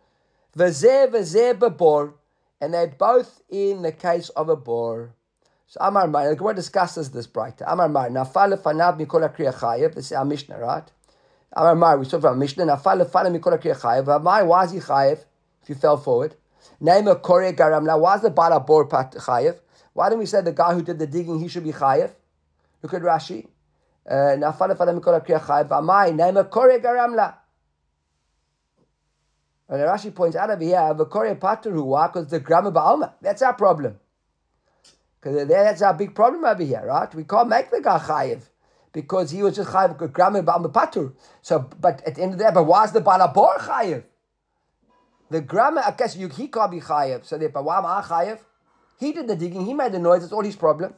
Vazeh 0.57 1.11
vazeh 1.11 1.55
babor, 1.55 2.13
and 2.61 2.75
they're 2.75 2.87
both 2.87 3.41
in 3.49 3.83
the 3.83 3.93
case 3.93 4.29
of 4.31 4.49
a 4.49 4.57
bor. 4.57 5.15
So 5.67 5.79
Amar 5.81 6.07
Mar, 6.07 6.29
the 6.29 6.37
Gemara 6.37 6.55
discusses 6.55 7.11
this 7.11 7.27
brighter. 7.27 7.65
Amar 7.67 7.89
Mar, 7.89 8.11
nafal 8.11 8.61
fanav 8.61 9.01
mikol 9.01 9.27
kriya 9.35 9.55
chayev. 9.55 9.95
This 9.95 10.07
is 10.07 10.13
our 10.13 10.27
Mishnah, 10.27 10.59
right? 10.59 10.85
Amar 11.55 11.75
Mar, 11.75 11.99
we 11.99 12.05
talked 12.05 12.23
about 12.23 12.37
Mishnah. 12.37 12.67
Nafal 12.67 13.03
fanav 13.09 13.35
mikol 13.35 13.59
kriya 13.59 13.81
chayev. 13.81 14.15
Amar, 14.15 14.45
why 14.45 14.65
is 14.65 14.73
he 14.73 14.81
chayev? 14.81 15.25
If 15.63 15.71
you 15.71 15.75
fell 15.75 15.97
forward, 15.97 16.35
name 16.79 17.09
a 17.09 17.17
kore 17.17 17.51
garam. 17.55 17.87
Now, 17.87 17.97
why 17.97 18.17
is 18.17 18.21
the 18.21 18.29
bala 18.29 18.61
bor 18.61 18.87
pat 18.87 19.13
chayev? 19.13 19.59
Why 19.95 20.11
don't 20.11 20.19
we 20.19 20.27
say 20.27 20.43
the 20.43 20.53
guy 20.53 20.75
who 20.75 20.83
did 20.83 20.99
the 20.99 21.07
digging 21.07 21.41
he 21.41 21.49
should 21.49 21.65
be 21.65 21.73
chayev? 21.73 22.11
Look 22.83 22.93
at 22.93 23.01
Rashi. 23.01 23.47
Uh, 24.07 24.37
nafal 24.37 24.77
fanav 24.77 25.01
mikol 25.01 25.27
kriya 25.27 25.41
chayev. 25.41 25.71
Amar, 25.71 26.13
name 26.13 26.37
a 26.37 26.45
kore 26.45 26.79
garam 26.79 27.17
and 29.73 29.81
Rashi 29.81 30.15
points 30.15 30.37
out 30.37 30.51
over 30.51 30.63
here, 30.63 30.77
V'korei 30.77 31.41
pater 31.41 31.73
huwa, 31.73 32.13
because 32.13 32.29
the 32.29 32.41
grammar 32.41 32.71
ba'alma. 32.71 33.15
That's 33.23 33.41
our 33.41 33.55
problem. 33.55 33.99
Because 35.19 35.49
that's 35.49 35.81
our 35.81 35.95
big 35.95 36.15
problem 36.15 36.45
over 36.45 36.63
here, 36.63 36.83
right? 36.85 37.15
We 37.15 37.25
can't 37.25 37.49
make 37.49 37.71
the 37.71 37.81
guy 37.81 37.99
chayiv 37.99 38.43
because 38.93 39.31
he 39.31 39.43
was 39.43 39.57
just 39.57 39.71
chayiv 39.71 40.13
grammar 40.13 40.43
ba'alma 40.43 40.71
patur. 40.71 41.15
So, 41.41 41.71
but 41.81 42.07
at 42.07 42.17
the 42.17 42.23
end 42.23 42.33
of 42.35 42.39
the 42.39 42.45
day, 42.45 42.51
but 42.53 42.65
why 42.65 42.85
is 42.85 42.93
the 42.93 43.01
balabor 43.01 43.57
chayiv? 43.61 44.05
The 45.31 45.41
grammar, 45.41 45.81
I 45.87 45.93
guess 45.93 46.17
you, 46.17 46.29
he 46.29 46.49
can't 46.49 46.71
be 46.71 46.81
chayiv. 46.81 47.25
So, 47.25 47.39
but 47.49 47.65
why 47.65 47.79
am 47.79 47.87
I 47.87 48.03
chayiv? 48.03 48.41
He 49.01 49.13
did 49.13 49.27
the 49.27 49.37
digging. 49.37 49.65
He 49.65 49.73
made 49.73 49.93
the 49.93 49.99
noise. 49.99 50.21
That's 50.21 50.35
all 50.35 50.45
his 50.45 50.55
problem. 50.55 50.93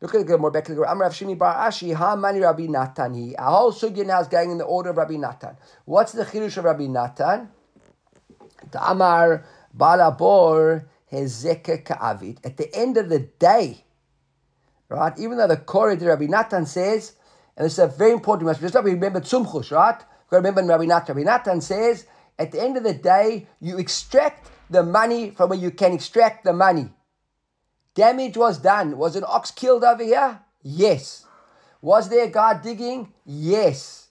Look 0.00 0.14
at 0.14 0.24
the 0.28 0.38
more 0.38 0.52
back 0.52 0.64
to 0.66 0.76
the 0.76 0.88
Amr 0.88 1.10
Shimi 1.10 1.36
Bar 1.36 1.68
Ashi, 1.68 1.92
Ha 1.92 2.14
Mani 2.14 2.38
Rabbi 2.38 2.66
Natan. 2.66 3.34
Our 3.36 3.50
whole 3.50 3.72
sugya 3.72 4.06
now 4.06 4.20
is 4.20 4.28
going 4.28 4.52
in 4.52 4.58
the 4.58 4.64
order 4.64 4.90
of 4.90 4.96
Rabbi 4.96 5.16
Natan. 5.16 5.56
What's 5.86 6.12
the 6.12 6.24
chirush 6.24 6.56
of 6.56 6.64
Rabbi 6.64 6.86
Natan? 6.86 7.48
Amar 8.80 9.44
Balabor 9.76 10.86
Hezeke 11.10 11.84
Ka'avid. 11.84 12.38
At 12.44 12.56
the 12.56 12.74
end 12.74 12.96
of 12.96 13.08
the 13.08 13.20
day, 13.20 13.84
right, 14.88 15.12
even 15.18 15.38
though 15.38 15.48
the 15.48 15.56
Korah 15.56 15.96
Rabbi 15.96 16.26
Natan 16.26 16.66
says, 16.66 17.14
and 17.56 17.66
this 17.66 17.74
is 17.74 17.78
a 17.78 17.86
very 17.86 18.12
important 18.12 18.46
message, 18.46 18.72
just 18.72 18.84
remember 18.84 19.20
Tzumchush, 19.20 19.70
right? 19.70 19.98
Got 19.98 20.06
to 20.30 20.36
remember 20.36 20.62
Rabbi 20.62 20.86
Natan. 20.86 21.16
Rabbi 21.16 21.30
Natan 21.30 21.60
says, 21.60 22.06
at 22.38 22.50
the 22.50 22.62
end 22.62 22.76
of 22.76 22.82
the 22.82 22.94
day, 22.94 23.46
you 23.60 23.78
extract 23.78 24.50
the 24.70 24.82
money 24.82 25.30
from 25.30 25.50
where 25.50 25.58
you 25.58 25.70
can 25.70 25.92
extract 25.92 26.44
the 26.44 26.52
money. 26.52 26.88
Damage 27.94 28.38
was 28.38 28.58
done. 28.58 28.96
Was 28.96 29.16
an 29.16 29.24
ox 29.26 29.50
killed 29.50 29.84
over 29.84 30.02
here? 30.02 30.40
Yes. 30.62 31.26
Was 31.82 32.08
there 32.08 32.24
a 32.24 32.30
guy 32.30 32.58
digging? 32.58 33.12
Yes. 33.26 34.08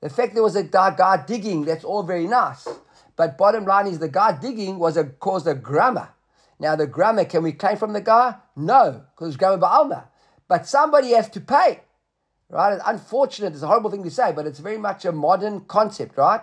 The 0.00 0.10
fact 0.10 0.34
there 0.34 0.42
was 0.42 0.56
a 0.56 0.64
guy 0.64 1.24
digging, 1.26 1.64
that's 1.64 1.84
all 1.84 2.02
very 2.02 2.26
nice. 2.26 2.68
But 3.16 3.38
bottom 3.38 3.64
line 3.64 3.86
is 3.86 3.98
the 3.98 4.08
guy 4.08 4.38
digging 4.38 4.78
was 4.78 4.96
a 4.96 5.04
caused 5.04 5.46
a 5.46 5.54
grammar. 5.54 6.08
Now 6.58 6.76
the 6.76 6.86
grammar, 6.86 7.24
can 7.24 7.42
we 7.42 7.52
claim 7.52 7.76
from 7.76 7.92
the 7.92 8.00
guy? 8.00 8.36
No, 8.56 9.04
because 9.14 9.28
it's 9.28 9.36
grammar 9.36 9.58
ba'alma. 9.58 10.04
But 10.48 10.66
somebody 10.68 11.10
has 11.10 11.28
to 11.30 11.40
pay. 11.40 11.80
Right? 12.48 12.74
It's 12.74 12.82
unfortunate, 12.86 13.54
it's 13.54 13.62
a 13.62 13.66
horrible 13.66 13.90
thing 13.90 14.04
to 14.04 14.10
say, 14.10 14.32
but 14.32 14.46
it's 14.46 14.58
very 14.58 14.76
much 14.76 15.04
a 15.04 15.12
modern 15.12 15.62
concept, 15.62 16.18
right? 16.18 16.42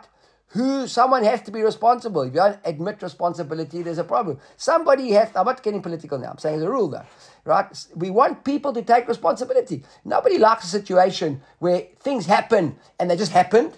Who 0.53 0.87
someone 0.87 1.23
has 1.23 1.43
to 1.43 1.51
be 1.51 1.61
responsible. 1.61 2.23
If 2.23 2.33
you 2.33 2.39
don't 2.39 2.57
admit 2.65 3.03
responsibility, 3.03 3.83
there's 3.83 3.99
a 3.99 4.03
problem. 4.03 4.39
Somebody 4.57 5.11
has 5.11 5.29
I'm 5.35 5.45
not 5.45 5.61
getting 5.61 5.83
political 5.83 6.17
now, 6.17 6.31
I'm 6.31 6.39
saying 6.39 6.57
as 6.57 6.63
a 6.63 6.69
rule 6.69 6.89
though. 6.89 7.05
Right? 7.45 7.67
We 7.95 8.09
want 8.09 8.43
people 8.43 8.73
to 8.73 8.81
take 8.81 9.07
responsibility. 9.07 9.83
Nobody 10.03 10.39
likes 10.39 10.63
a 10.63 10.67
situation 10.67 11.41
where 11.59 11.87
things 11.99 12.25
happen 12.25 12.77
and 12.99 13.09
they 13.09 13.15
just 13.15 13.31
happened. 13.31 13.77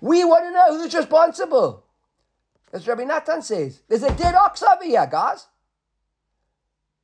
We 0.00 0.24
want 0.24 0.44
to 0.44 0.50
know 0.52 0.78
who's 0.78 0.94
responsible. 0.94 1.84
As 2.72 2.86
Rabbi 2.86 3.04
Natan 3.04 3.42
says, 3.42 3.82
there's 3.88 4.02
a 4.02 4.14
dead 4.14 4.34
ox 4.34 4.62
over 4.62 4.84
here, 4.84 5.06
guys. 5.10 5.46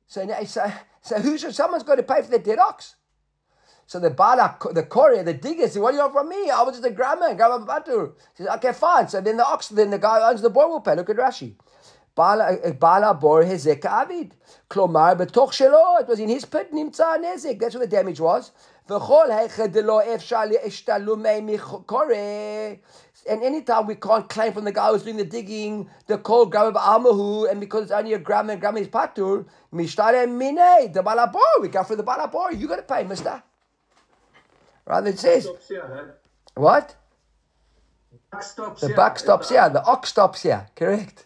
So, 0.07 0.27
so, 0.45 0.71
so 1.01 1.19
who 1.19 1.37
should, 1.37 1.53
someone's 1.53 1.83
got 1.83 1.95
to 1.95 2.03
pay 2.03 2.21
for 2.21 2.31
the 2.31 2.39
dead 2.39 2.57
ox. 2.59 2.95
So 3.85 3.99
the 3.99 4.09
bala, 4.09 4.57
the 4.71 4.83
courier, 4.83 5.23
the 5.23 5.33
digger 5.33 5.67
said, 5.67 5.81
what 5.81 5.91
do 5.91 5.97
you 5.97 6.03
want 6.03 6.13
from 6.13 6.29
me? 6.29 6.49
I 6.49 6.61
was 6.61 6.75
just 6.75 6.85
a 6.85 6.91
grandma, 6.91 7.33
grandma 7.33 7.65
Batur. 7.65 8.13
He 8.37 8.43
says, 8.43 8.47
okay, 8.55 8.73
fine. 8.73 9.07
So 9.07 9.19
then 9.21 9.37
the 9.37 9.45
ox, 9.45 9.69
then 9.69 9.89
the 9.89 9.97
guy 9.97 10.19
who 10.19 10.25
owns 10.25 10.41
the 10.41 10.49
boar 10.49 10.69
will 10.69 10.81
pay. 10.81 10.95
Look 10.95 11.09
at 11.09 11.17
Rashi. 11.17 11.55
Bala 12.15 12.53
uh, 12.53 13.13
bor 13.13 13.43
hezek 13.45 13.85
avid. 13.85 14.35
Klomar 14.69 15.17
betoch 15.17 15.51
shelo. 15.51 16.01
It 16.01 16.07
was 16.07 16.19
in 16.19 16.27
his 16.29 16.43
pit, 16.43 16.73
nimtza 16.73 17.17
nezek. 17.17 17.59
That's 17.59 17.75
what 17.75 17.89
the 17.89 17.95
damage 17.95 18.19
was. 18.19 18.51
V'chol 18.89 19.29
heichad 19.29 19.71
delo 19.71 20.01
efshal 20.01 20.51
ishtalumei 20.65 21.41
michore. 21.41 22.79
And 23.27 23.43
anytime 23.43 23.87
we 23.87 23.95
can't 23.95 24.27
claim 24.29 24.53
from 24.53 24.63
the 24.63 24.71
guy 24.71 24.91
who's 24.91 25.03
doing 25.03 25.17
the 25.17 25.25
digging, 25.25 25.89
the 26.07 26.17
call 26.17 26.45
grandma 26.45 26.79
ba'amahu, 26.79 27.49
and 27.51 27.59
because 27.59 27.83
it's 27.83 27.91
only 27.91 28.13
a 28.13 28.19
grandma 28.19 28.53
and 28.53 28.61
grandma 28.61 28.79
is 28.79 28.87
patur, 28.87 29.45
mishtare 29.73 30.27
mine, 30.27 30.91
the 30.91 31.01
balabor. 31.01 31.61
We 31.61 31.67
go 31.67 31.83
for 31.83 31.95
the 31.95 32.03
balabor. 32.03 32.57
You 32.57 32.67
got 32.67 32.77
to 32.77 32.83
pay, 32.83 33.03
mister. 33.03 33.43
Right? 34.85 35.07
It 35.07 35.19
says, 35.19 35.47
what? 36.55 36.95
The 38.31 38.93
buck 38.95 39.19
stops 39.19 39.49
here. 39.49 39.69
The 39.69 39.83
ox 39.83 40.09
stops 40.09 40.43
here. 40.43 40.67
Correct. 40.75 41.25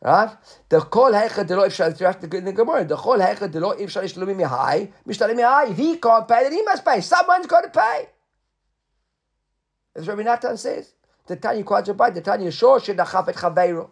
Right? 0.00 0.36
The 0.68 0.80
kol 0.80 1.12
heichad 1.12 1.46
delo 1.46 1.66
ifshal 1.66 1.96
the 1.96 2.36
in 2.36 2.44
the 2.44 2.52
Gemara. 2.52 2.84
The 2.84 2.96
kol 2.96 3.18
heichad 3.18 3.52
delo 3.52 3.74
ifshal 3.74 4.02
ishlumi 4.02 4.34
mihai 4.36 4.92
mishtalim 5.06 5.36
mihai. 5.36 5.70
If 5.70 5.76
he 5.76 5.96
can't 5.96 6.26
pay, 6.26 6.42
then 6.42 6.52
he 6.52 6.62
must 6.62 6.84
pay. 6.84 7.00
Someone's 7.00 7.46
got 7.46 7.62
to 7.62 7.70
pay. 7.70 8.08
As 9.94 10.08
Rabbi 10.08 10.22
Natan 10.22 10.56
says, 10.56 10.94
the 11.26 11.36
Tanya 11.36 11.64
Quadrabai, 11.64 12.14
the 12.14 12.20
Tanya 12.20 12.50
Shor 12.50 12.80
Shedachaf 12.80 13.28
et 13.28 13.36
Chaveiro. 13.36 13.90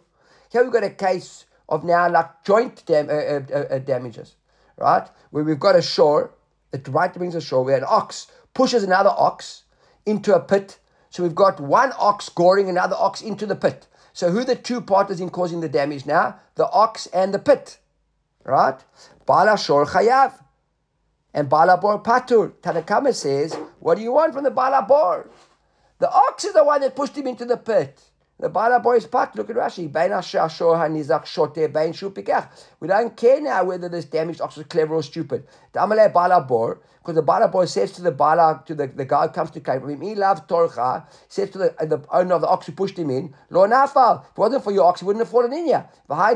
Here 0.51 0.63
we've 0.63 0.71
got 0.71 0.83
a 0.83 0.89
case 0.89 1.45
of 1.69 1.83
now 1.83 2.09
like 2.09 2.43
joint 2.43 2.85
dam- 2.85 3.09
uh, 3.09 3.13
uh, 3.13 3.41
uh, 3.53 3.75
uh, 3.75 3.79
damages, 3.79 4.35
right? 4.77 5.07
Where 5.31 5.43
we've 5.43 5.59
got 5.59 5.75
a 5.75 5.81
shore, 5.81 6.31
it 6.73 6.87
right 6.89 7.13
brings 7.13 7.35
a 7.35 7.41
shore, 7.41 7.63
where 7.63 7.77
an 7.77 7.85
ox 7.87 8.27
pushes 8.53 8.83
another 8.83 9.13
ox 9.15 9.63
into 10.05 10.35
a 10.35 10.39
pit. 10.39 10.79
So 11.09 11.23
we've 11.23 11.35
got 11.35 11.59
one 11.59 11.93
ox 11.97 12.29
goring 12.29 12.69
another 12.69 12.95
ox 12.97 13.21
into 13.21 13.45
the 13.45 13.55
pit. 13.55 13.87
So 14.13 14.29
who 14.31 14.43
the 14.43 14.55
two 14.55 14.81
partners 14.81 15.21
in 15.21 15.29
causing 15.29 15.61
the 15.61 15.69
damage 15.69 16.05
now? 16.05 16.39
The 16.55 16.69
ox 16.69 17.07
and 17.07 17.33
the 17.33 17.39
pit, 17.39 17.79
right? 18.43 18.79
Bala 19.25 19.57
shor 19.57 19.85
chayav. 19.85 20.33
And 21.33 21.49
Balabor 21.49 22.03
Patur. 22.03 22.51
Tanakama 22.61 23.15
says, 23.15 23.53
What 23.79 23.95
do 23.95 24.03
you 24.03 24.11
want 24.11 24.33
from 24.33 24.43
the 24.43 24.51
Balabor? 24.51 25.29
The 26.01 26.11
ox 26.11 26.45
is 26.45 26.53
the 26.53 26.63
one 26.63 26.81
that 26.81 26.95
pushed 26.95 27.15
him 27.15 27.27
into 27.27 27.45
the 27.45 27.57
pit. 27.57 28.01
The 28.41 28.49
Balabor 28.49 28.97
is 28.97 29.05
Patur. 29.05 29.35
Look 29.35 29.51
at 29.51 29.55
Rashi. 29.55 29.91
Bein 29.91 30.11
Asher 30.11 30.49
Shor 30.49 30.75
Hanizak 30.75 31.27
Shote 31.27 31.71
Bein 31.71 31.93
Shupikach. 31.93 32.49
We 32.79 32.87
don't 32.87 33.15
care 33.15 33.39
now 33.39 33.63
whether 33.63 33.87
this 33.87 34.05
damaged 34.05 34.41
ox 34.41 34.55
was 34.57 34.65
clever 34.65 34.95
or 34.95 35.03
stupid. 35.03 35.45
The 35.73 35.79
Amalei 35.79 36.11
Balabor, 36.11 36.79
because 36.97 37.13
the 37.13 37.21
Balabor 37.21 37.67
says 37.67 37.91
to 37.91 38.01
the 38.01 38.11
Bala, 38.11 38.63
to 38.65 38.73
the, 38.73 38.87
the 38.87 39.05
guy 39.05 39.27
who 39.27 39.33
comes 39.33 39.51
to 39.51 39.59
claim 39.59 39.87
him, 39.87 40.01
he 40.01 40.15
loves 40.15 40.41
Torcha, 40.41 41.05
says 41.27 41.51
to 41.51 41.59
the, 41.59 41.75
the 41.81 42.03
owner 42.11 42.33
of 42.33 42.41
the 42.41 42.47
ox 42.47 42.65
who 42.65 42.71
pushed 42.71 42.97
him 42.97 43.11
in, 43.11 43.31
Lo 43.51 43.67
Nafal. 43.67 44.21
If 44.23 44.31
it 44.31 44.37
wasn't 44.37 44.63
for 44.63 44.71
your 44.71 44.85
ox, 44.85 45.01
he 45.01 45.05
wouldn't 45.05 45.23
have 45.23 45.31
fallen 45.31 45.53
in 45.53 45.67
here. 45.67 45.87
Now 46.09 46.33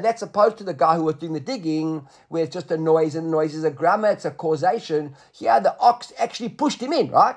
that's 0.00 0.22
opposed 0.22 0.58
to 0.58 0.64
the 0.64 0.74
guy 0.74 0.96
who 0.96 1.04
was 1.04 1.14
doing 1.14 1.34
the 1.34 1.40
digging, 1.40 2.04
where 2.28 2.42
it's 2.42 2.54
just 2.54 2.72
a 2.72 2.76
noise, 2.76 3.14
and 3.14 3.28
the 3.28 3.30
noise 3.30 3.54
is 3.54 3.62
a 3.62 3.70
grammar, 3.70 4.10
it's 4.10 4.24
a 4.24 4.32
causation. 4.32 5.14
Here 5.32 5.60
the 5.60 5.78
ox 5.78 6.12
actually 6.18 6.48
pushed 6.48 6.82
him 6.82 6.92
in, 6.92 7.12
right? 7.12 7.36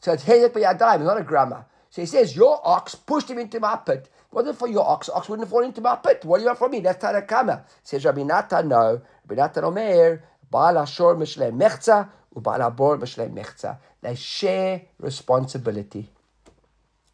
So 0.00 0.12
it's 0.12 0.24
hezek 0.24 0.50
b'yadayim, 0.50 1.04
not 1.04 1.20
a 1.20 1.24
grammar. 1.24 1.66
So 1.90 2.02
he 2.02 2.06
says, 2.06 2.36
your 2.36 2.60
ox 2.62 2.94
pushed 2.94 3.30
him 3.30 3.38
into 3.38 3.58
my 3.58 3.76
pit. 3.76 4.10
If 4.10 4.32
it 4.32 4.34
wasn't 4.34 4.58
for 4.58 4.68
your 4.68 4.86
ox, 4.86 5.08
ox 5.08 5.28
wouldn't 5.28 5.46
have 5.46 5.50
fallen 5.50 5.68
into 5.68 5.80
my 5.80 5.96
pit. 5.96 6.24
What 6.24 6.38
do 6.38 6.42
you 6.42 6.48
want 6.48 6.58
from 6.58 6.72
me? 6.72 6.80
That's 6.80 7.02
Tanakama. 7.02 7.62
Says 7.82 8.04
Rabbi 8.04 8.22
Natan, 8.22 8.68
no. 8.68 9.00
Rabbi 9.26 9.42
Natan 9.42 9.64
Omer, 9.64 10.22
Baal 10.50 10.74
Ashor 10.74 11.16
Mishle 11.16 11.50
Mechza, 11.52 12.08
Ubaal 12.34 12.60
Abor 12.70 13.00
Mishle 13.00 13.32
Mechza. 13.32 13.78
They 14.02 14.14
share 14.14 14.82
responsibility. 14.98 16.10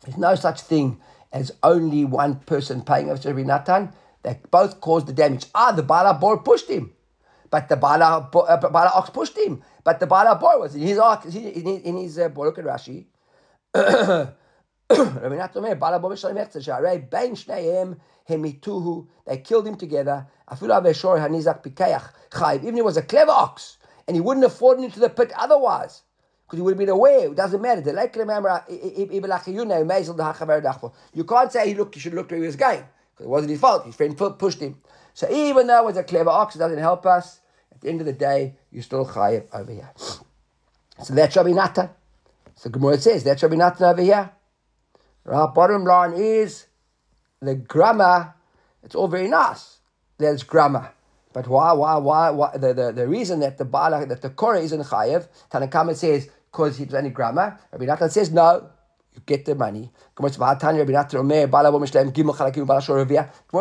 There's 0.04 0.18
no 0.18 0.34
such 0.34 0.62
thing 0.62 1.00
as 1.32 1.52
only 1.62 2.04
one 2.04 2.36
person 2.40 2.82
paying 2.82 3.06
to 3.16 3.28
Rabbi 3.32 3.42
Natan. 3.42 3.92
They 4.23 4.40
both 4.50 4.80
caused 4.80 5.06
the 5.06 5.12
damage. 5.12 5.47
Ah, 5.54 5.73
the 5.73 5.82
Bala 5.82 6.14
Bor 6.14 6.38
pushed 6.38 6.68
him. 6.68 6.92
But 7.52 7.69
the 7.69 7.76
Bala, 7.76 8.30
uh, 8.34 8.56
Bala 8.56 8.91
ox 8.95 9.10
pushed 9.10 9.36
him. 9.36 9.62
But 9.84 10.00
the 10.00 10.06
Bala 10.06 10.36
Bor 10.36 10.58
was 10.58 10.75
in 10.75 10.80
his 10.80 10.99
ox, 10.99 11.26
in 11.26 11.97
his, 11.99 12.19
uh, 12.19 12.30
Bor. 12.30 12.47
Look 12.47 12.58
at 12.58 12.65
Rashi. 12.65 13.04
They 19.26 19.38
killed 19.38 19.67
him 19.67 19.76
together. 19.76 20.26
Even 20.50 20.71
it 22.78 22.84
was 22.84 22.97
a 22.97 23.02
clever 23.02 23.30
ox, 23.32 23.78
and 24.06 24.15
he 24.17 24.21
wouldn't 24.21 24.45
have 24.45 24.54
fallen 24.54 24.84
into 24.84 25.00
the 25.00 25.08
pit 25.10 25.32
otherwise 25.36 26.02
because 26.45 26.58
he 26.58 26.62
would 26.62 26.73
have 26.73 26.78
been 26.78 26.88
aware. 26.88 27.26
It 27.26 27.36
doesn't 27.36 27.62
matter. 27.62 27.80
You 31.15 31.25
can't 31.25 31.52
say 31.52 31.69
he 31.69 31.75
looked. 31.75 31.95
He 31.95 32.00
should 32.00 32.12
have 32.12 32.19
looked 32.19 32.30
where 32.30 32.41
he 32.41 32.47
was 32.47 32.56
going 32.56 32.84
because 33.12 33.26
it 33.26 33.30
wasn't 33.30 33.50
his 33.50 33.60
fault. 33.60 33.84
His 33.86 33.95
friend 33.95 34.17
pushed 34.38 34.60
him. 34.60 34.80
So 35.15 35.30
even 35.30 35.67
though 35.67 35.80
it 35.80 35.84
was 35.84 35.97
a 35.99 36.04
clever 36.04 36.30
ox, 36.30 36.56
it 36.56 36.58
doesn't 36.58 36.78
help 36.78 37.04
us. 37.06 37.41
The 37.82 37.88
end 37.88 38.00
of 38.00 38.06
the 38.06 38.12
day, 38.12 38.54
you're 38.71 38.82
still 38.82 39.04
chayiv 39.04 39.47
over 39.52 39.73
here. 39.73 39.90
So 41.02 41.14
that's 41.14 41.36
Rabbi 41.36 41.50
Natan. 41.50 41.90
So 42.54 42.71
Gemara 42.71 42.99
says 42.99 43.25
that's 43.25 43.42
Rabbi 43.42 43.56
Natan 43.56 43.84
over 43.84 44.02
here. 44.02 44.30
Right. 45.25 45.54
Bottom 45.54 45.84
line 45.84 46.14
is 46.14 46.66
the 47.40 47.56
grammar. 47.56 48.34
It's 48.82 48.95
all 48.95 49.08
very 49.08 49.28
nice. 49.28 49.78
There's 50.18 50.42
grammar. 50.42 50.92
But 51.32 51.49
why, 51.49 51.73
why, 51.73 51.97
why, 51.97 52.30
why? 52.30 52.56
The, 52.56 52.75
the, 52.75 52.92
the 52.92 53.08
reason 53.08 53.40
that 53.40 53.58
the 53.58 53.64
Bala, 53.64 54.06
that 54.06 54.21
the 54.21 54.30
Korah 54.30 54.60
isn't 54.60 54.82
chayev, 54.82 55.28
Tanakama 55.50 55.97
says, 55.97 56.28
because 56.50 56.76
he 56.76 56.84
was 56.84 56.95
only 56.95 57.10
grammar. 57.10 57.58
Rabbi 57.73 57.86
Natan 57.86 58.10
says, 58.10 58.30
no, 58.30 58.68
you 59.14 59.23
get 59.25 59.45
the 59.45 59.54
money. 59.54 59.90
Gemara 60.14 60.32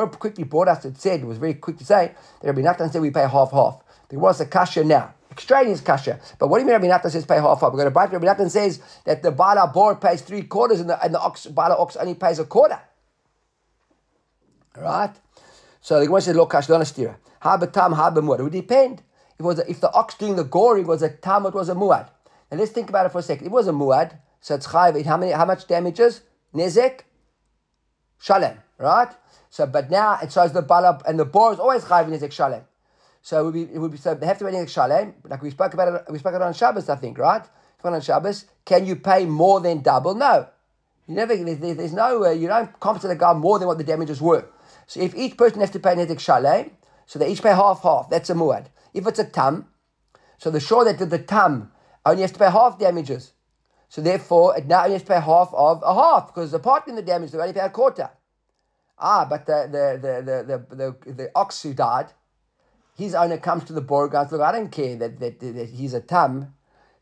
quickly 0.10 0.44
brought 0.44 0.68
us, 0.68 0.86
it 0.86 0.98
said, 0.98 1.22
it 1.22 1.26
was 1.26 1.38
very 1.38 1.54
quick 1.54 1.78
to 1.78 1.86
say, 1.86 2.14
that 2.42 2.48
Rabbi 2.48 2.62
Natan 2.62 2.92
said 2.92 3.02
we 3.02 3.12
pay 3.12 3.28
half-half. 3.28 3.81
There 4.12 4.20
was 4.20 4.42
a 4.42 4.46
kasha 4.46 4.84
now. 4.84 5.14
Extraneous 5.32 5.80
kasha. 5.80 6.20
But 6.38 6.50
what 6.50 6.58
do 6.58 6.62
you 6.62 6.68
mean 6.68 6.74
Rabbi 6.74 6.88
Natan 6.88 7.10
says 7.10 7.26
pay 7.26 7.36
half-half? 7.36 7.72
We're 7.72 7.78
going 7.78 7.86
to 7.86 7.92
break 7.92 8.12
Rabbi 8.12 8.26
Natan 8.26 8.50
says 8.50 8.82
that 9.06 9.24
the 9.24 9.32
Bala 9.32 9.72
Bor 9.74 9.96
pays 9.96 10.22
three 10.22 10.42
quarters 10.42 10.82
and 10.82 10.90
the, 10.90 11.02
and 11.02 11.14
the 11.14 11.20
ox, 11.20 11.46
Bala 11.46 11.76
Ox 11.78 11.96
only 11.96 12.16
pays 12.16 12.38
a 12.38 12.44
quarter. 12.44 12.80
Right? 14.78 15.16
So 15.80 16.00
the 16.00 16.06
Gemara 16.08 16.22
says, 16.22 16.36
"Lo 16.36 16.46
kash 16.46 16.68
lo 16.68 16.78
nastira." 16.78 17.16
Haba 17.42 17.72
tam, 17.72 17.94
haba 17.94 18.18
muad. 18.18 18.40
It 18.40 18.44
would 18.44 18.52
depend. 18.52 19.02
If 19.36 19.40
it 19.40 19.44
was 19.44 19.60
a, 19.60 19.70
if 19.70 19.80
the 19.80 19.92
ox 19.94 20.16
doing 20.16 20.36
the 20.36 20.44
goring 20.44 20.86
was 20.86 21.02
a 21.02 21.10
tam, 21.10 21.46
it 21.46 21.54
was 21.54 21.70
a 21.70 21.76
muad. 21.76 22.10
Now 22.52 22.58
let's 22.58 22.72
think 22.72 22.90
about 22.90 23.06
it 23.06 23.14
for 23.14 23.20
a 23.20 23.24
second. 23.24 23.48
It 23.48 23.52
was 23.52 23.70
a 23.70 23.72
muad, 23.72 24.18
so 24.42 24.56
it's 24.56 24.68
chayiv. 24.68 25.06
How 25.06 25.16
many? 25.16 25.32
How 25.32 25.46
much 25.46 25.68
damages? 25.68 26.22
Nezek, 26.54 27.02
shalem. 28.20 28.58
Right. 28.78 29.10
So, 29.50 29.66
but 29.66 29.90
now 29.90 30.20
it 30.22 30.34
shows 30.34 30.52
the 30.52 30.62
bala 30.62 31.02
and 31.08 31.18
the 31.18 31.26
boar 31.26 31.54
is 31.54 31.60
always 31.60 31.84
chayiv 31.84 32.10
nezek 32.10 32.32
shalem. 32.34 32.64
So 33.22 33.40
it 33.40 33.44
would 33.46 33.54
be 33.54 33.64
it 33.74 33.78
would 33.78 33.92
be 33.92 33.98
so 33.98 34.16
they 34.16 34.26
have 34.26 34.40
to 34.40 34.46
be 34.46 34.52
nezek 34.52 34.70
shalem. 34.70 35.14
Like 35.24 35.42
we 35.42 35.52
spoke 35.52 35.74
about 35.74 35.88
it. 36.08 36.12
We 36.12 36.20
spoke 36.20 36.34
about 36.34 36.46
it 36.46 36.48
on 36.48 36.54
Shabbos, 36.54 36.90
I 36.90 36.96
think. 36.96 37.18
Right. 37.18 37.44
On 37.84 38.00
Shabbos, 38.00 38.46
can 38.64 38.86
you 38.86 38.96
pay 38.96 39.26
more 39.26 39.60
than 39.60 39.82
double? 39.82 40.14
No. 40.14 40.48
You 41.08 41.16
never. 41.16 41.36
There's, 41.36 41.78
there's 41.78 41.94
no. 41.94 42.26
Uh, 42.26 42.30
you 42.32 42.48
don't 42.48 42.80
compensate 42.80 43.12
a 43.12 43.16
guy 43.16 43.34
more 43.34 43.60
than 43.60 43.68
what 43.68 43.78
the 43.78 43.84
damages 43.84 44.22
were. 44.22 44.46
So 44.88 45.00
if 45.00 45.16
each 45.16 45.38
person 45.38 45.62
has 45.62 45.72
to 45.72 45.80
pay 45.80 45.96
nezek 45.96 46.20
shalem, 46.20 46.72
so 47.06 47.20
they 47.20 47.32
each 47.32 47.42
pay 47.42 47.50
half 47.50 47.82
half. 47.84 48.10
That's 48.10 48.30
a 48.30 48.34
muad. 48.34 48.68
If 48.94 49.08
it's 49.08 49.20
a 49.20 49.24
tam, 49.24 49.68
so 50.38 50.50
the 50.52 50.60
shore 50.60 50.86
that 50.86 50.98
did 50.98 51.10
the 51.10 51.20
tam 51.20 51.72
only 52.06 52.22
has 52.24 52.32
to 52.32 52.40
pay 52.40 52.50
half 52.50 52.80
damages. 52.80 53.34
So 53.90 54.02
therefore, 54.02 54.58
it 54.58 54.68
now 54.68 54.84
only 54.84 54.94
has 54.94 55.02
to 55.04 55.08
pay 55.10 55.20
half 55.20 55.54
of 55.54 55.84
a 55.86 55.94
half 55.94 56.28
because 56.28 56.52
the 56.52 56.60
part 56.60 56.88
in 56.88 56.96
the 56.96 57.02
damage 57.02 57.32
they 57.32 57.40
only 57.40 57.54
pay 57.54 57.60
a 57.60 57.70
quarter. 57.70 58.10
Ah, 58.98 59.26
but 59.30 59.46
the 59.46 59.68
the 59.72 60.00
the 60.02 60.14
the 60.22 60.76
the, 60.76 60.96
the, 61.06 61.14
the 61.14 61.32
ox 61.36 61.62
who 61.64 61.74
died, 61.74 62.14
his 62.96 63.16
owner 63.16 63.38
comes 63.38 63.64
to 63.66 63.74
the 63.74 63.82
boar 63.82 64.04
and 64.04 64.12
goes, 64.12 64.32
look, 64.32 64.42
I 64.42 64.52
don't 64.52 64.72
care 64.72 64.96
that, 64.98 65.20
that, 65.20 65.40
that 65.40 65.70
he's 65.70 65.94
a 65.94 66.02
tam. 66.02 66.54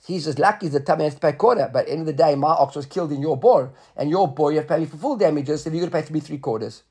He's 0.06 0.26
just 0.26 0.40
lucky 0.40 0.68
he's 0.68 0.76
a 0.76 0.80
tam 0.80 0.96
and 0.96 1.04
has 1.04 1.16
to 1.16 1.20
pay 1.20 1.34
quarter. 1.34 1.70
But 1.72 1.80
at 1.80 1.86
the 1.88 1.92
end 1.92 2.02
of 2.02 2.08
the 2.08 2.14
day, 2.14 2.36
my 2.36 2.50
ox 2.50 2.76
was 2.76 2.86
killed 2.86 3.12
in 3.12 3.22
your 3.22 3.38
boar, 3.38 3.74
and 3.98 4.10
your 4.10 4.28
boar 4.28 4.52
you 4.52 4.58
have 4.58 4.68
to 4.68 4.74
pay 4.74 4.80
me 4.80 4.86
for 4.86 4.98
full 4.98 5.18
damages, 5.18 5.64
so 5.64 5.70
you're 5.70 5.80
going 5.80 5.92
to 5.92 5.98
pay 5.98 6.06
to 6.06 6.14
me 6.14 6.20
three 6.20 6.38
quarters. 6.38 6.84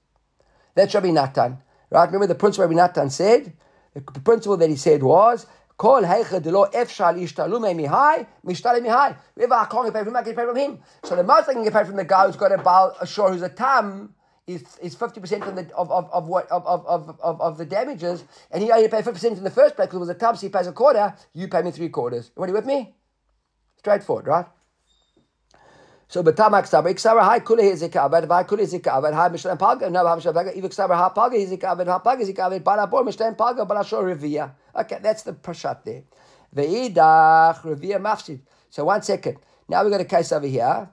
That's 0.74 0.94
Rabbi 0.94 1.10
Natan. 1.10 1.58
Right? 1.90 2.06
Remember 2.06 2.26
the 2.26 2.34
principle 2.34 2.68
Rabbi 2.68 2.80
Natan 2.80 3.10
said? 3.10 3.52
The 3.94 4.02
principle 4.20 4.56
that 4.58 4.68
he 4.68 4.76
said 4.76 5.02
was, 5.02 5.46
Kol 5.78 6.02
heicha 6.02 6.42
de 6.42 6.50
lo 6.50 6.66
efshal 6.66 7.14
mihai, 7.16 8.26
mishtale 8.44 8.80
mihai. 8.80 9.16
Whoever 9.36 9.54
I 9.54 9.64
can't 9.66 9.84
get 9.86 9.94
paid 9.94 10.04
from, 10.04 10.16
I 10.16 10.22
get 10.22 10.36
paid 10.36 10.46
from 10.46 10.56
him. 10.56 10.78
So 11.04 11.16
the 11.16 11.22
most 11.22 11.48
I 11.48 11.54
can 11.54 11.62
get 11.62 11.72
paid 11.72 11.86
from 11.86 11.96
the 11.96 12.04
guy 12.04 12.26
who's 12.26 12.36
got 12.36 12.52
a 12.52 12.58
baal 12.58 12.96
ashore 13.00 13.32
who's 13.32 13.42
a 13.42 13.48
tam 13.48 14.12
is 14.48 14.64
is 14.82 14.94
fifty 14.94 15.20
percent 15.20 15.44
of 15.44 15.54
the 15.54 15.72
of, 15.76 15.90
of, 15.92 16.10
of 16.10 16.26
what 16.26 16.50
of, 16.50 16.66
of, 16.66 16.86
of, 17.20 17.40
of, 17.40 17.58
the 17.58 17.64
damages, 17.64 18.24
and 18.50 18.62
he 18.62 18.72
only 18.72 18.88
paid 18.88 19.04
fifty 19.04 19.12
percent 19.12 19.38
in 19.38 19.44
the 19.44 19.50
first 19.50 19.76
place 19.76 19.86
because 19.86 19.98
it 19.98 20.00
was 20.00 20.08
a 20.08 20.14
tam, 20.14 20.34
so 20.34 20.46
he 20.46 20.48
pays 20.48 20.66
a 20.66 20.72
quarter. 20.72 21.14
You 21.34 21.48
pay 21.48 21.62
me 21.62 21.70
three 21.70 21.90
quarters. 21.90 22.30
Are 22.36 22.46
you 22.46 22.54
with 22.54 22.66
me? 22.66 22.94
Straightforward, 23.76 24.26
right? 24.26 24.46
So 26.08 26.22
betamak 26.22 26.64
sabar 26.66 26.92
iksabar 26.92 27.22
hai 27.22 27.40
kule 27.40 27.62
hizikavad 27.62 28.26
vai 28.26 28.44
kule 28.44 28.60
hizikavad 28.60 29.12
hai 29.12 29.28
mishlam 29.28 29.58
paga 29.58 29.90
no 29.90 30.06
ha 30.06 30.16
mishlam 30.16 30.34
paga 30.34 30.56
even 30.56 30.70
iksabar 30.70 30.96
ha 30.96 31.10
paga 31.10 31.36
hizikavad 31.36 31.86
ha 31.86 31.98
paga 31.98 32.24
hizikavad 32.24 32.64
bala 32.64 32.86
bor 32.86 33.04
mishlam 33.04 33.36
paga 33.36 33.66
bala 33.66 33.84
shor 33.84 34.04
revia. 34.04 34.52
Okay, 34.74 34.98
that's 35.02 35.22
the 35.22 35.32
prashat 35.34 35.84
there. 35.84 36.02
Ve'idach 36.56 37.60
revia 37.62 37.98
mafsid. 38.00 38.40
So 38.70 38.86
one 38.86 39.02
second. 39.02 39.36
Now 39.68 39.84
we 39.84 39.90
got 39.90 40.00
a 40.00 40.06
case 40.06 40.32
over 40.32 40.46
here. 40.46 40.88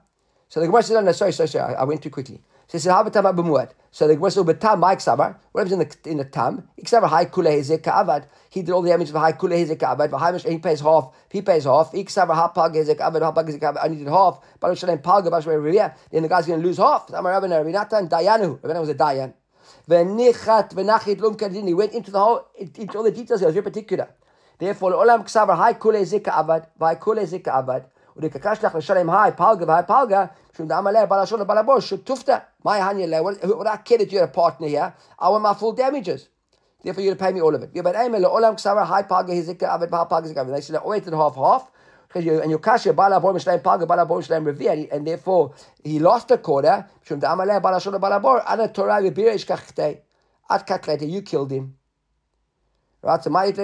So 0.48 0.60
the 0.60 0.66
Gemara 0.66 0.82
says, 0.82 0.94
no, 0.94 1.00
no, 1.00 1.12
sorry, 1.12 1.32
sorry, 1.32 1.48
sorry, 1.48 1.74
I 1.74 1.84
went 1.84 2.02
too 2.02 2.10
quickly. 2.10 2.40
So 2.68 2.78
he 2.78 2.82
says, 2.82 2.92
"Habatam 2.92 3.34
b'muad." 3.36 3.70
So 3.92 4.06
the 4.06 4.14
Gemara 4.14 4.30
says, 4.30 4.38
oh, 4.42 4.44
"Betam 4.44 4.80
ma'ik 4.80 4.98
sabar." 4.98 5.36
What 5.52 5.66
happens 5.66 5.72
in 5.72 5.78
the 5.78 6.10
in 6.10 6.16
the 6.18 6.24
tam? 6.24 6.68
Iksabar 6.78 7.08
high 7.08 7.24
kule 7.24 7.46
hezek 7.46 7.78
ka'avad. 7.78 8.24
He 8.50 8.60
did 8.60 8.72
all 8.72 8.82
the 8.82 8.90
damage 8.90 9.08
of 9.08 9.14
high 9.14 9.32
kule 9.32 9.52
hezek 9.52 9.78
ka'avad. 9.78 10.10
V'hai 10.10 10.50
he 10.50 10.58
pays 10.58 10.80
half. 10.80 11.14
He 11.30 11.40
pays 11.40 11.64
half. 11.64 11.92
Iksabar 11.92 12.34
ha 12.34 12.48
pag 12.48 12.74
hezek 12.74 12.98
ka'avad. 12.98 13.22
Ha 13.22 13.32
pag 13.32 13.46
hezek 13.46 13.60
ka'avad. 13.60 13.84
I 13.84 13.88
needed 13.88 14.08
half. 14.08 14.40
Baruch 14.60 14.78
shalem 14.78 14.98
pag. 14.98 15.30
Baruch 15.30 15.44
shalem 15.44 15.92
Then 16.10 16.22
the 16.24 16.28
guy's 16.28 16.46
going 16.46 16.60
to 16.60 16.66
lose 16.66 16.76
half. 16.76 17.08
Amar 17.10 17.40
Rabbi 17.40 17.70
Natan 17.70 18.08
Dayanu. 18.08 18.62
Rabbi 18.62 18.78
was 18.80 18.90
a 18.90 18.94
Dayan. 18.94 19.32
V'nichat 19.88 20.74
v'nachit 20.74 21.20
lum. 21.20 21.66
He 21.66 21.72
went 21.72 21.92
into 21.92 22.10
the 22.10 22.18
whole 22.18 22.48
into 22.56 22.98
all 22.98 23.04
the 23.04 23.12
details. 23.12 23.40
He 23.40 23.46
was 23.46 23.54
very 23.54 23.64
particular. 23.64 24.08
Therefore, 24.58 24.92
olam 24.92 25.24
ksabar 25.24 25.56
high 25.56 25.72
kule 25.72 25.94
hezek 25.94 26.24
ka'avad. 26.24 26.66
V'hai 26.78 27.00
kule 27.00 27.22
hezek 27.22 27.44
ka'avad. 27.44 27.84
ולקקשלח 28.17 28.75
לשלם 28.75 29.09
היי 29.09 29.31
פלגה 29.31 29.65
והי 29.67 29.83
פלגה, 29.87 30.25
שום 30.57 30.67
דאמר 30.67 30.91
לה 30.91 31.05
בלשון 31.05 31.39
לבלבוש, 31.39 31.89
שתופתא, 31.89 32.37
my 32.65 32.69
honey 32.69 33.07
לה, 33.07 33.19
what 33.21 33.67
I 33.67 33.77
care 33.77 33.97
that 33.97 34.11
you're 34.11 34.23
a 34.23 34.37
partner 34.37 34.67
here, 34.67 34.93
I 35.19 35.29
want 35.29 35.43
my 35.43 35.53
full 35.53 35.73
damages. 35.73 36.27
Therefore, 36.83 37.03
you're 37.03 37.13
to 37.13 37.19
pay 37.19 37.31
me 37.31 37.41
all 37.41 37.53
of 37.53 37.61
it. 37.61 37.83
But 37.83 37.95
aim 37.95 38.11
לעולם 38.11 38.55
כסבר 38.55 38.93
היי 38.93 39.03
פלגה 39.03 39.33
הזיקה 39.33 39.73
עבד 39.73 39.93
והי 39.93 40.05
פלגה 40.09 40.27
זיקה. 40.27 40.43
They 40.43 40.61
said, 40.61 40.83
wait 40.83 41.05
and 41.07 41.15
half 41.15 41.35
half. 41.35 41.71
Because 42.07 42.25
you, 42.25 42.41
and 42.41 42.49
your 42.49 42.59
kasha 42.59 42.91
bala 42.91 43.19
bor 43.21 43.33
mishleim 43.33 43.63
paga 43.63 43.85
bala 43.85 44.05
bor 44.05 44.19
mishleim 44.19 44.43
revi, 44.43 44.91
and 44.91 45.07
therefore 45.07 45.53
he 45.83 45.99
lost 45.99 46.31
a 46.31 46.37
quarter. 46.37 46.85
Shum 47.03 47.21
da'amar 47.21 47.45
leh 47.47 47.59
bala 47.59 47.77
shona 47.77 48.01
bala 48.01 48.19
bor. 48.19 48.43
Ana 48.45 48.67
Torah 48.67 49.01
v'bira 49.01 49.33
ish 49.33 49.45
kachtei. 49.45 49.99
At 50.49 50.67
kaklete, 50.67 51.09
you 51.09 51.21
killed 51.21 51.51
him. 51.51 51.77
Right, 53.02 53.22
so 53.22 53.30
my 53.30 53.52
So 53.52 53.62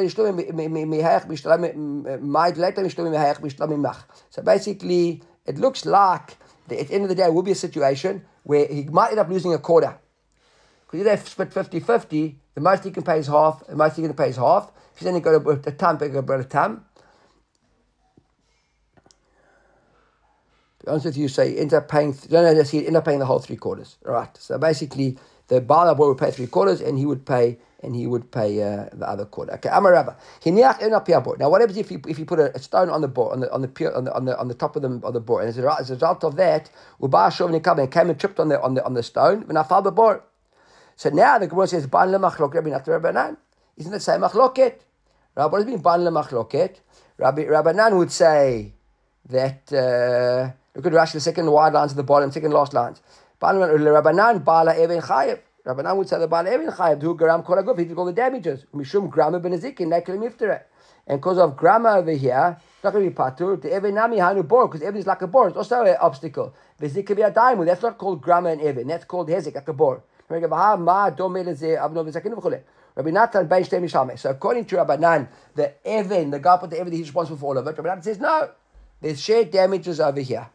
basically, 4.42 5.22
it 5.46 5.58
looks 5.58 5.84
like 5.84 6.36
that 6.68 6.78
at 6.78 6.88
the 6.88 6.94
end 6.94 7.02
of 7.02 7.08
the 7.08 7.14
day, 7.14 7.28
will 7.28 7.42
be 7.42 7.50
a 7.50 7.56
situation 7.56 8.24
where 8.44 8.66
he 8.66 8.84
might 8.84 9.10
end 9.10 9.18
up 9.18 9.28
losing 9.28 9.52
a 9.52 9.58
quarter. 9.58 9.98
Because 10.86 11.00
if 11.00 11.06
they 11.06 11.28
split 11.28 11.52
50 11.52 11.80
50, 11.80 12.38
the 12.54 12.60
most 12.60 12.84
he 12.84 12.90
can 12.90 13.02
pay 13.02 13.18
is 13.18 13.26
half, 13.26 13.66
the 13.66 13.74
most 13.74 13.96
he 13.96 14.02
can 14.02 14.14
pay 14.14 14.28
is 14.28 14.36
half. 14.36 14.70
If 14.92 14.98
he's 14.98 15.08
only 15.08 15.20
got 15.20 15.44
a, 15.44 15.50
a 15.50 15.72
tam, 15.72 15.96
bigger 15.96 16.18
a 16.18 16.44
tam. 16.44 16.84
To 20.80 20.86
be 20.86 20.90
honest 20.90 21.06
with 21.06 21.16
you, 21.16 21.28
so 21.28 21.46
he 21.46 21.58
ends 21.58 21.72
up 21.72 21.88
paying, 21.88 22.16
no, 22.30 22.52
no, 22.52 22.62
he 22.62 22.86
end 22.86 22.96
up 22.96 23.04
paying 23.04 23.20
the 23.20 23.26
whole 23.26 23.38
three 23.38 23.56
quarters. 23.56 23.96
Right, 24.04 24.36
so 24.36 24.58
basically, 24.58 25.18
the 25.48 25.60
Baal 25.60 25.94
boy 25.94 26.08
would 26.08 26.18
pay 26.18 26.30
three 26.30 26.46
quarters 26.46 26.80
and 26.80 26.98
he 26.98 27.06
would 27.06 27.24
pay 27.24 27.58
and 27.82 27.96
he 27.96 28.06
would 28.06 28.30
pay 28.30 28.62
uh, 28.62 28.86
the 28.92 29.08
other 29.08 29.24
quarter. 29.24 29.52
Okay, 29.54 29.68
Amarava. 29.68 30.14
Now, 31.38 31.50
what 31.50 31.60
happens 31.60 31.78
if 31.78 31.90
you 31.90 32.00
if 32.06 32.18
you 32.18 32.24
put 32.24 32.38
a, 32.38 32.58
stone 32.58 32.88
on 32.88 33.00
the 33.00 33.08
board 33.08 33.34
on 33.34 33.40
the 33.40 33.52
on 33.52 33.62
the 33.62 33.94
on 33.96 34.04
the 34.04 34.14
on 34.14 34.24
the, 34.24 34.38
on 34.38 34.48
the 34.48 34.54
top 34.54 34.76
of 34.76 34.82
the 34.82 35.00
of 35.02 35.12
the 35.14 35.20
board, 35.20 35.44
and 35.44 35.48
as 35.48 35.58
a, 35.58 35.76
as 35.78 35.90
a 35.90 35.94
result 35.94 36.24
of 36.24 36.36
that, 36.36 36.70
and 37.00 37.90
came 37.92 38.10
and 38.10 38.20
tripped 38.20 38.38
on 38.38 38.48
the 38.48 38.62
on 38.62 38.74
the 38.74 38.84
on 38.84 38.94
the 38.94 39.02
stone, 39.02 39.44
and 39.48 39.58
I 39.58 39.62
found 39.64 39.84
the 39.86 39.92
board. 39.92 40.22
So 40.96 41.10
now 41.10 41.38
the 41.38 41.48
Gemara 41.48 41.66
says, 41.66 41.86
"Ban 41.86 42.08
lemachlok 42.08 42.54
Rabbi 42.54 42.70
Rabbanan." 42.70 43.36
Isn't 43.76 43.94
it 43.94 44.00
same 44.00 44.20
machloket? 44.20 44.80
Rabbi, 45.34 45.50
what 45.50 45.58
does 45.58 45.66
it 45.66 45.70
mean 45.70 45.78
ban 45.78 46.00
lemachloket? 46.00 46.76
Rabbi 47.18 47.44
Rabbanan 47.44 47.96
would 47.96 48.12
say 48.12 48.74
that. 49.28 49.72
Uh, 49.72 50.52
look 50.76 50.86
at 50.86 50.92
Rashi, 50.92 51.12
the 51.14 51.20
second 51.20 51.50
wide 51.50 51.72
lines 51.72 51.92
at 51.92 51.96
the 51.96 52.02
bottom, 52.02 52.30
second 52.30 52.52
last 52.52 52.74
lines. 52.74 53.02
Ban 53.40 53.56
Rabbanan 53.56 54.44
bala 54.44 54.80
even 54.80 55.00
chayev. 55.00 55.40
Rabbanan 55.64 55.96
would 55.96 56.08
say 56.08 56.18
the 56.18 56.26
Baal 56.26 56.44
Evin 56.44 56.74
Chayav, 56.74 56.98
do 56.98 57.14
Gram 57.14 57.44
Koraguf, 57.44 57.78
he 57.78 57.84
did 57.84 57.96
all 57.96 58.04
the 58.04 58.12
damages. 58.12 58.64
Mishum 58.74 59.08
Grama 59.08 59.38
ben 59.38 59.52
Ezekin, 59.52 59.86
Nekli 59.86 60.18
Mifteret. 60.18 60.62
And 61.06 61.20
because 61.20 61.38
of 61.38 61.56
Grama 61.56 61.90
over 61.90 62.10
here, 62.10 62.56
it's 62.58 62.82
not 62.84 62.92
going 62.92 63.04
to 63.04 63.10
be 63.10 63.16
Patur, 63.16 63.60
the 63.62 63.68
Evin 63.68 63.94
Nami 63.94 64.18
Hanu 64.18 64.42
Bor, 64.42 64.66
because 64.66 64.80
Evin 64.80 64.96
is 64.96 65.06
like 65.06 65.22
a 65.22 65.28
bor, 65.28 65.46
it's 65.46 65.56
also 65.56 65.82
an 65.82 65.96
obstacle. 66.00 66.52
Vezik 66.80 67.14
be 67.14 67.22
a 67.22 67.30
diamond, 67.30 67.68
that's 67.68 67.82
not 67.82 67.96
called 67.96 68.20
Grama 68.20 68.50
and 68.50 68.60
Evin, 68.60 68.88
that's 68.88 69.04
called 69.04 69.28
Hezek, 69.28 69.54
like 69.54 69.68
a 69.68 69.72
bor. 69.72 70.02
Rabbi 70.28 70.40
Natan 73.10 73.46
ben 73.46 73.62
Shtei 73.62 73.80
Mishame. 73.80 74.18
So 74.18 74.30
according 74.30 74.64
to 74.64 74.76
Rabbanan, 74.76 75.28
the 75.54 75.74
Evin, 75.86 76.32
the 76.32 76.40
guy 76.40 76.56
put 76.56 76.70
the 76.70 76.76
Evin, 76.76 76.92
he's 76.92 77.06
responsible 77.06 77.38
for 77.38 77.46
all 77.46 77.58
of 77.58 77.66
it. 77.68 77.76
Rabbanan 77.76 78.02
says, 78.02 78.18
no, 78.18 78.50
there's 79.00 79.20
shared 79.20 79.52
damages 79.52 80.00
over 80.00 80.20
here. 80.20 80.48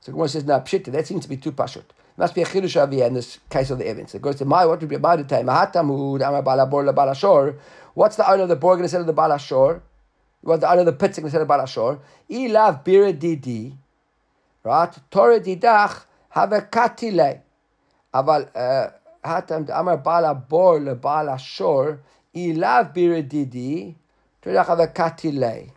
So 0.00 0.12
one 0.12 0.28
says, 0.28 0.44
no, 0.44 0.60
pshit, 0.60 0.84
that 0.90 1.06
seems 1.06 1.24
to 1.24 1.28
be 1.28 1.36
too 1.36 1.52
pashut 1.52 1.84
must 2.16 2.34
be 2.34 2.42
a 2.42 2.44
chidush 2.44 2.76
aviyah 2.76 3.08
in 3.08 3.14
this 3.14 3.38
case 3.50 3.70
of 3.70 3.78
the 3.78 3.86
evidence. 3.86 4.14
It 4.14 4.22
goes 4.22 4.36
to 4.36 4.44
my 4.44 4.64
what 4.66 4.80
would 4.80 4.88
be 4.88 4.96
time. 4.96 5.48
Amar 5.48 5.72
balabor 5.72 6.88
lebalashor. 6.88 7.58
What's 7.94 8.16
the 8.16 8.30
owner 8.30 8.44
of 8.44 8.48
the 8.48 8.56
borg 8.56 8.80
instead 8.80 9.00
of 9.00 9.06
the 9.06 9.14
balashor? 9.14 9.80
What's 10.42 10.60
the 10.60 10.70
owner 10.70 10.80
of 10.80 10.86
the 10.86 10.92
pit 10.92 11.18
instead 11.18 11.42
of 11.42 11.48
balashor? 11.48 11.98
Ilav 12.30 12.84
birididi. 12.84 13.76
Right? 14.62 14.96
Torah 15.10 15.40
didach 15.40 16.04
have 16.30 16.52
a 16.52 16.60
katile. 16.62 17.40
Aval 18.12 18.48
uh, 18.54 18.90
hatam 19.24 19.68
amar 19.72 19.98
balabor 19.98 20.80
lebalashor. 20.80 21.98
Ilav 22.34 22.94
birididi. 22.94 23.94
Torah 24.40 24.62
have 24.62 24.80
a 24.80 24.86
katile. 24.86 25.70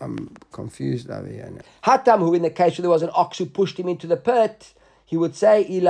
I'm 0.00 0.30
confused 0.58 1.08
over 1.08 1.28
here 1.28 1.50
now. 1.54 1.62
Hatam, 1.88 2.18
who 2.18 2.34
in 2.34 2.42
the 2.42 2.50
case 2.50 2.72
where 2.76 2.82
there 2.82 2.90
was 2.90 3.02
an 3.02 3.10
ox 3.14 3.38
who 3.38 3.46
pushed 3.46 3.78
him 3.78 3.88
into 3.88 4.08
the 4.08 4.16
pit, 4.16 4.74
he 5.06 5.16
would 5.16 5.36
say, 5.36 5.62
If 5.62 5.82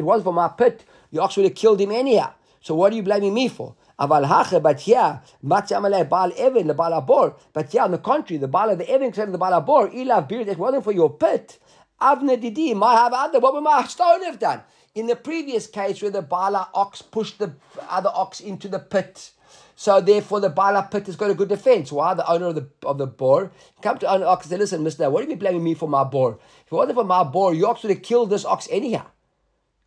it 0.00 0.04
was 0.10 0.22
for 0.24 0.32
my 0.32 0.48
pit, 0.48 0.84
the 1.12 1.22
ox 1.22 1.36
would 1.36 1.46
have 1.46 1.54
killed 1.54 1.80
him 1.80 1.92
anyhow. 1.92 2.32
So 2.60 2.74
what 2.74 2.92
are 2.92 2.96
you 2.96 3.04
blaming 3.04 3.34
me 3.34 3.48
for? 3.48 3.74
Aval 4.00 4.26
hache, 4.26 4.60
but 4.60 4.84
yeah, 4.86 5.20
matzamaleh 5.44 6.08
baal 6.08 6.32
even 6.32 6.66
the 6.66 6.74
baal 6.74 6.92
abor. 7.00 7.34
But 7.52 7.72
yeah, 7.72 7.84
on 7.84 7.92
the 7.92 7.98
contrary, 7.98 8.38
the 8.38 8.48
baal 8.48 8.70
of 8.70 8.78
the 8.78 8.92
even 8.92 9.12
said 9.12 9.30
the 9.32 9.38
baal 9.38 9.54
abor, 9.62 9.94
ila 9.94 10.22
bir, 10.22 10.40
it 10.40 10.58
wasn't 10.58 10.84
for 10.84 10.92
your 10.92 11.10
pit. 11.10 11.58
Avne 12.00 12.40
didi, 12.40 12.74
might 12.74 12.96
have 12.96 13.12
other. 13.12 13.38
What 13.38 13.54
would 13.54 13.62
my 13.62 13.84
stone 13.84 14.24
have 14.24 14.38
done? 14.40 14.62
In 14.94 15.06
the 15.06 15.16
previous 15.16 15.66
case 15.68 16.02
where 16.02 16.10
the 16.10 16.22
bala 16.22 16.68
ox 16.74 17.00
pushed 17.00 17.38
the 17.38 17.52
other 17.88 18.10
ox 18.12 18.40
into 18.40 18.68
the 18.68 18.80
pit, 18.80 19.30
so 19.74 20.00
therefore, 20.00 20.40
the 20.40 20.48
Bala 20.48 20.88
pit 20.90 21.06
has 21.06 21.16
got 21.16 21.30
a 21.30 21.34
good 21.34 21.48
defense. 21.48 21.90
Why? 21.90 22.14
The 22.14 22.30
owner 22.30 22.46
of 22.46 22.54
the 22.54 22.68
of 22.84 22.98
the 22.98 23.06
boar 23.06 23.50
come 23.80 23.98
to 23.98 24.12
owner 24.12 24.26
ox 24.26 24.46
and 24.46 24.50
say, 24.50 24.58
"Listen, 24.58 24.82
Mister, 24.82 25.10
what 25.10 25.24
are 25.24 25.28
you 25.28 25.36
blaming 25.36 25.64
me 25.64 25.74
for 25.74 25.88
my 25.88 26.04
boar? 26.04 26.38
If 26.66 26.72
it 26.72 26.74
wasn't 26.74 26.96
for 26.96 27.04
my 27.04 27.24
boar, 27.24 27.54
your 27.54 27.70
ox 27.70 27.82
would 27.82 27.90
have 27.90 28.02
killed 28.02 28.30
this 28.30 28.44
ox 28.44 28.68
anyhow. 28.70 29.06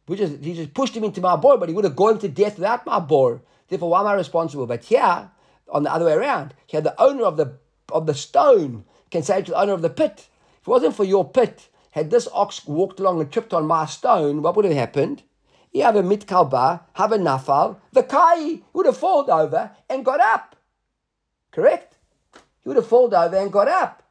We 0.08 0.18
just 0.18 0.44
he 0.44 0.54
just 0.54 0.74
pushed 0.74 0.96
him 0.96 1.04
into 1.04 1.22
my 1.22 1.36
boar, 1.36 1.58
but 1.58 1.70
he 1.70 1.76
would 1.76 1.86
have 1.86 1.96
gone 1.96 2.20
to 2.20 2.28
death 2.28 2.58
without 2.58 2.86
my 2.86 3.00
boar. 3.00 3.42
Therefore, 3.68 3.90
why 3.90 4.02
am 4.02 4.08
I 4.08 4.14
responsible? 4.14 4.68
But 4.68 4.84
here, 4.86 5.32
on 5.70 5.84
the 5.84 5.94
other 5.94 6.06
way 6.06 6.14
around, 6.14 6.54
here 6.68 6.82
the 6.82 7.00
owner 7.02 7.24
of 7.24 7.38
the 7.38 7.58
of 7.92 8.06
the 8.06 8.14
stone 8.14 8.86
can 9.12 9.24
say 9.24 9.42
to 9.42 9.52
the 9.52 9.60
owner 9.60 9.74
of 9.74 9.82
the 9.82 9.90
pit, 9.90 10.28
"If 10.62 10.68
it 10.68 10.72
wasn't 10.72 10.96
for 10.96 11.04
your 11.04 11.26
pit, 11.26 11.70
had 11.92 12.12
this 12.12 12.28
ox 12.34 12.68
walked 12.68 13.00
along 13.00 13.22
and 13.22 13.32
tripped 13.32 13.54
on 13.54 13.66
my 13.66 13.86
stone, 13.86 14.42
what 14.42 14.56
would 14.56 14.66
have 14.66 14.74
happened?" 14.74 15.24
You 15.76 15.84
have 15.84 15.98
a 15.98 16.04
mitkalba, 16.04 16.80
have 16.94 17.12
a 17.12 17.18
nafal, 17.18 17.76
the 17.92 18.02
kai 18.02 18.62
would 18.72 18.86
have 18.86 18.96
fallen 18.96 19.30
over 19.30 19.72
and 19.90 20.06
got 20.06 20.22
up. 20.22 20.56
Correct? 21.52 21.98
He 22.64 22.70
would 22.70 22.78
have 22.78 22.88
fallen 22.88 23.14
over 23.14 23.36
and 23.36 23.52
got 23.52 23.68
up. 23.68 24.02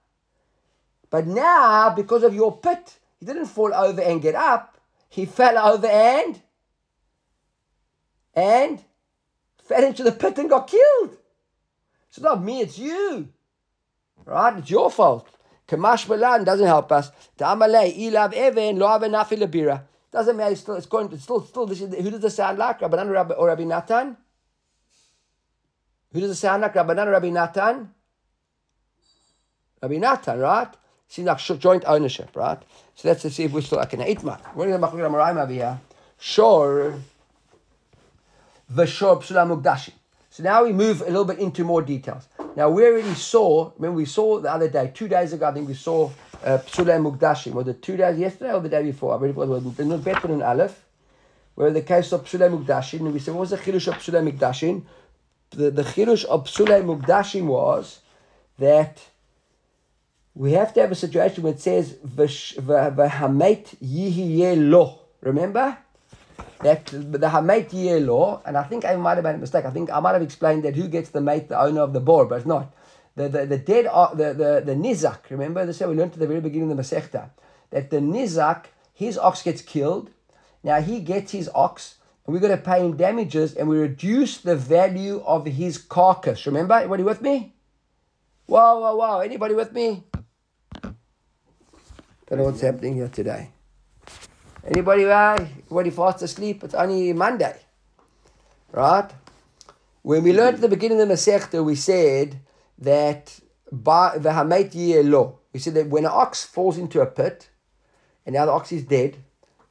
But 1.09 1.27
now, 1.27 1.88
because 1.88 2.22
of 2.22 2.35
your 2.35 2.59
pit, 2.59 2.98
he 3.18 3.24
didn't 3.24 3.46
fall 3.46 3.72
over 3.72 4.03
and 4.03 4.20
get 4.20 4.35
up. 4.35 4.77
He 5.09 5.24
fell 5.24 5.57
over 5.57 5.87
and 5.87 6.42
and 8.35 8.85
fell 9.57 9.85
into 9.85 10.03
the 10.03 10.12
pit 10.12 10.37
and 10.37 10.50
got 10.50 10.66
killed. 10.68 11.16
It's 12.11 12.20
not 12.20 12.42
me, 12.42 12.61
it's 12.61 12.79
you. 12.79 13.31
Right? 14.27 14.59
It's 14.59 14.68
your 14.68 14.90
fault. 14.90 15.29
Kamash 15.66 16.11
Malan 16.11 16.44
doesn't 16.44 16.66
help 16.66 16.92
us. 16.92 17.11
Ta'amalei 17.38 17.96
ilav 17.96 18.35
even 18.35 18.79
lo 18.79 18.87
ave 18.87 19.09
nafi 19.09 19.38
labira. 19.38 19.83
Doesn't 20.14 20.37
matter. 20.37 20.53
It's 20.53 20.61
still, 20.61 20.77
it's 20.77 20.87
going. 20.87 21.12
It's 21.12 21.24
still, 21.24 21.44
still. 21.44 21.66
This 21.66 21.81
is, 21.81 21.92
who 21.92 22.09
does 22.09 22.22
it 22.22 22.31
sound 22.31 22.57
like? 22.57 22.79
Rabbanan 22.79 23.09
or 23.09 23.12
Rabbi, 23.14 23.35
or 23.35 23.48
Rabbi 23.48 23.64
Natan? 23.64 24.16
Who 26.12 26.20
does 26.20 26.31
it 26.31 26.37
sound 26.37 26.62
like? 26.62 26.72
Rabbanan 26.72 27.09
or 27.09 27.11
Rabbi 27.11 27.31
Natan? 27.31 27.90
Rabbi 29.83 29.96
Natan, 29.96 30.38
right? 30.38 30.68
Seems 31.09 31.27
like 31.27 31.61
joint 31.61 31.83
ownership, 31.88 32.37
right? 32.37 32.62
So 32.94 33.09
let's 33.09 33.29
see 33.35 33.42
if 33.42 33.50
we're 33.50 33.61
still 33.61 33.79
like 33.79 33.92
an 33.92 34.00
Itmar. 34.03 34.38
We're 34.55 34.68
going 34.68 34.81
to 34.81 34.87
make 34.87 34.92
a 34.92 35.40
over 35.42 35.53
here. 35.53 35.81
Sure. 36.16 36.94
V'shor 38.72 39.20
psula 39.20 39.61
mugdashi. 39.62 39.94
So 40.31 40.44
now 40.44 40.62
we 40.62 40.72
move 40.72 41.00
a 41.00 41.07
little 41.07 41.24
bit 41.24 41.40
into 41.40 41.64
more 41.64 41.83
details. 41.83 42.29
Now 42.55 42.70
we 42.70 42.87
already 42.87 43.14
saw. 43.14 43.72
Remember, 43.79 43.96
we 43.96 44.05
saw 44.05 44.38
the 44.38 44.53
other 44.53 44.68
day, 44.68 44.92
two 44.94 45.09
days 45.09 45.33
ago. 45.33 45.48
I 45.48 45.53
think 45.53 45.66
we 45.66 45.74
saw 45.74 46.11
Mugdashim. 46.44 47.52
Was 47.52 47.68
it 47.68 47.83
two 47.83 47.96
days 47.96 48.18
yesterday 48.18 48.52
or 48.52 48.61
the 48.61 48.68
day 48.68 48.83
before? 48.83 49.14
I 49.16 49.18
forgot. 49.18 49.78
It 49.78 49.87
was 49.87 50.00
better 50.00 50.28
than 50.28 50.42
Aleph. 50.42 50.85
Where 51.54 51.70
the 51.70 51.83
case 51.83 52.12
of 52.12 52.24
Mugdashim, 52.24 53.00
and 53.00 53.12
we 53.12 53.20
said, 53.20 53.35
what 53.35 53.40
was 53.40 53.50
the 53.50 53.59
Chirush 53.59 53.88
of 53.88 53.94
Mugdashim? 53.96 54.83
The, 55.50 55.70
the 55.70 55.85
Chirush 55.85 56.24
of 56.24 56.44
Mugdashim 56.44 57.46
was 57.46 58.00
that 58.59 58.98
we 60.35 60.52
have 60.52 60.74
to 60.74 60.80
have 60.80 60.90
a 60.90 60.96
situation 60.96 61.44
where 61.44 61.52
it 61.52 61.61
says 61.61 61.94
v'hamet 61.94 63.76
yihye 63.83 64.70
lo. 64.70 64.98
Remember 65.20 65.78
that 66.61 66.87
the 66.87 67.28
hamet 67.28 67.70
yihye 67.70 68.04
lo, 68.04 68.42
and 68.44 68.57
I 68.57 68.64
think 68.64 68.85
I 68.85 68.96
might 68.96 69.14
have 69.14 69.24
made 69.24 69.37
a 69.37 69.38
mistake. 69.38 69.64
I 69.64 69.70
think 69.70 69.90
I 69.90 70.00
might 70.00 70.12
have 70.12 70.22
explained 70.22 70.64
that 70.64 70.74
who 70.74 70.88
gets 70.88 71.11
the 71.11 71.20
mate, 71.20 71.48
the 71.48 71.61
owner 71.61 71.83
of 71.83 71.92
the 71.92 72.00
boar, 72.00 72.26
but 72.26 72.37
it's 72.37 72.46
not. 72.46 72.74
The, 73.16 73.29
the, 73.29 73.46
the 73.46 73.59
dead, 73.59 73.85
the, 73.85 74.35
the, 74.35 74.62
the 74.64 74.74
nizak, 74.74 75.31
remember 75.31 75.64
this 75.64 75.81
is 75.81 75.87
we 75.87 75.94
learned 75.94 76.14
at 76.14 76.18
the 76.18 76.27
very 76.27 76.40
beginning 76.40 76.70
of 76.70 76.77
the 76.77 76.83
Masechta, 76.83 77.31
that 77.70 77.90
the 77.90 77.98
nizak, 77.98 78.66
his 78.92 79.16
ox 79.18 79.42
gets 79.42 79.62
killed, 79.62 80.11
now 80.64 80.81
he 80.81 81.00
gets 81.00 81.31
his 81.31 81.48
ox, 81.55 81.96
and 82.27 82.35
we're 82.35 82.40
going 82.40 82.57
to 82.57 82.62
pay 82.62 82.85
him 82.85 82.96
damages, 82.96 83.55
and 83.55 83.68
we 83.68 83.79
reduce 83.79 84.38
the 84.38 84.57
value 84.57 85.22
of 85.27 85.46
his 85.46 85.79
carcass. 85.79 86.46
Remember, 86.46 86.74
everybody 86.74 87.03
with 87.05 87.22
me? 87.22 87.55
Wow, 88.46 88.81
wow, 88.81 88.96
wow! 88.96 89.20
Anybody 89.20 89.55
with 89.55 89.72
me? 89.72 90.05
Don't 90.83 92.38
know 92.38 92.44
what's 92.44 92.61
happening 92.61 92.94
here 92.94 93.09
today. 93.09 93.50
Anybody, 94.66 95.05
uh, 95.05 95.37
anybody 95.37 95.90
fast 95.90 96.22
asleep? 96.22 96.64
It's 96.64 96.74
only 96.74 97.12
Monday, 97.12 97.57
right? 98.72 99.11
When 100.03 100.22
we 100.22 100.33
learned 100.33 100.57
at 100.57 100.61
the 100.62 100.68
beginning 100.68 101.00
of 101.00 101.09
the 101.09 101.14
Masechta, 101.14 101.64
we 101.64 101.74
said 101.74 102.40
that 102.78 103.40
by 103.70 104.18
the 104.18 104.32
Hamet 104.32 104.74
law, 105.04 105.37
we 105.52 105.60
said 105.60 105.74
that 105.74 105.88
when 105.88 106.04
an 106.04 106.10
ox 106.12 106.44
falls 106.44 106.78
into 106.78 107.00
a 107.00 107.06
pit, 107.06 107.48
and 108.26 108.34
now 108.34 108.46
the 108.46 108.52
ox 108.52 108.72
is 108.72 108.84
dead, 108.84 109.16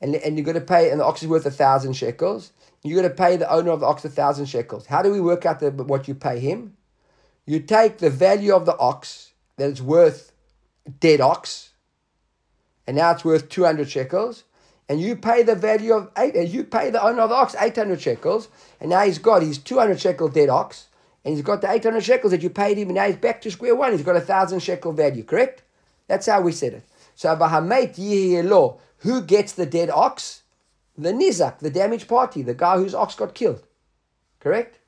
and, 0.02 0.16
and 0.16 0.38
you're 0.38 0.46
going 0.46 0.56
to 0.56 0.62
pay, 0.62 0.90
and 0.90 1.00
the 1.00 1.06
ox 1.06 1.22
is 1.24 1.30
worth 1.30 1.46
a 1.46 1.52
thousand 1.52 1.94
shekels, 1.94 2.52
you're 2.84 3.02
going 3.02 3.10
to 3.10 3.16
pay 3.16 3.38
the 3.38 3.52
owner 3.52 3.72
of 3.72 3.80
the 3.80 3.86
ox 3.86 4.04
a 4.04 4.10
thousand 4.10 4.46
shekels. 4.48 4.86
How 4.86 5.02
do 5.02 5.12
we 5.12 5.22
work 5.22 5.46
out 5.46 5.60
the, 5.60 5.72
what 5.72 6.08
you 6.08 6.16
pay 6.16 6.40
him? 6.40 6.76
You 7.46 7.60
take 7.60 7.98
the 7.98 8.10
value 8.10 8.54
of 8.54 8.66
the 8.66 8.78
ox 8.78 9.32
that 9.58 9.70
it's 9.70 9.82
worth 9.82 10.32
dead 11.00 11.22
ox, 11.22 11.72
and 12.86 12.98
now 12.98 13.12
it's 13.12 13.24
worth 13.24 13.50
200 13.50 13.90
shekels, 13.90 14.44
and 14.90 15.00
you 15.00 15.16
pay 15.16 15.44
the 15.44 15.56
value 15.56 15.94
of 15.94 16.12
eight, 16.18 16.36
you 16.50 16.64
pay 16.64 16.90
the 16.90 17.02
owner 17.02 17.22
of 17.22 17.30
the 17.30 17.36
ox 17.36 17.56
800 17.60 18.02
shekels, 18.02 18.50
and 18.80 18.90
now 18.90 19.06
he's 19.06 19.20
got 19.20 19.42
his 19.42 19.58
200 19.58 20.00
shekel 20.00 20.28
dead 20.28 20.50
ox, 20.50 20.88
and 21.24 21.34
he's 21.34 21.44
got 21.44 21.62
the 21.62 21.72
800 21.72 22.04
shekels 22.04 22.32
that 22.32 22.44
you 22.44 22.50
paid 22.50 22.78
him, 22.78 22.90
and 22.90 22.96
now 22.96 23.06
he's 23.06 23.16
back 23.16 23.42
to 23.42 23.52
square 23.52 23.76
one. 23.76 23.92
He's 23.92 24.02
got 24.02 24.16
a 24.16 24.22
thousand 24.22 24.60
shekel 24.60 24.92
value, 24.92 25.24
correct? 25.24 25.64
That's 26.08 26.26
how 26.28 26.42
we 26.42 26.52
said 26.52 26.74
it. 26.74 26.84
So, 27.16 27.36
Bahamait 27.36 27.96
Yihilo, 27.96 28.80
who 29.00 29.22
gets 29.22 29.54
the 29.54 29.66
dead 29.66 29.90
ox? 29.90 30.42
The 30.98 31.12
Nizak, 31.12 31.60
the 31.60 31.70
damaged 31.70 32.08
party, 32.08 32.42
the 32.42 32.54
guy 32.54 32.78
whose 32.78 32.94
ox 32.94 33.16
got 33.16 33.34
killed. 33.34 33.64
Correct? 34.40 34.80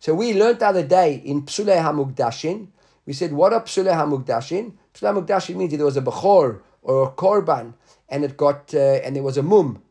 So 0.00 0.14
we 0.14 0.34
learned 0.34 0.60
the 0.60 0.66
other 0.66 0.86
day 0.86 1.14
in 1.24 1.42
Psule 1.42 1.76
HaMugdashin, 1.80 2.68
we 3.06 3.12
said, 3.12 3.32
what 3.32 3.52
are 3.52 3.62
Psule 3.62 3.92
HaMugdashin? 3.92 4.72
Psule 4.94 5.14
HaMugdashin 5.14 5.56
means 5.56 5.72
there 5.72 5.84
was 5.84 5.96
a 5.96 6.02
Bechor 6.02 6.60
or 6.82 7.06
a 7.06 7.10
Korban, 7.10 7.74
and 8.08 8.24
it 8.24 8.36
got, 8.36 8.74
uh, 8.74 8.78
and 8.78 9.14
there 9.14 9.22
was 9.22 9.36
a 9.36 9.42
Mum, 9.42 9.82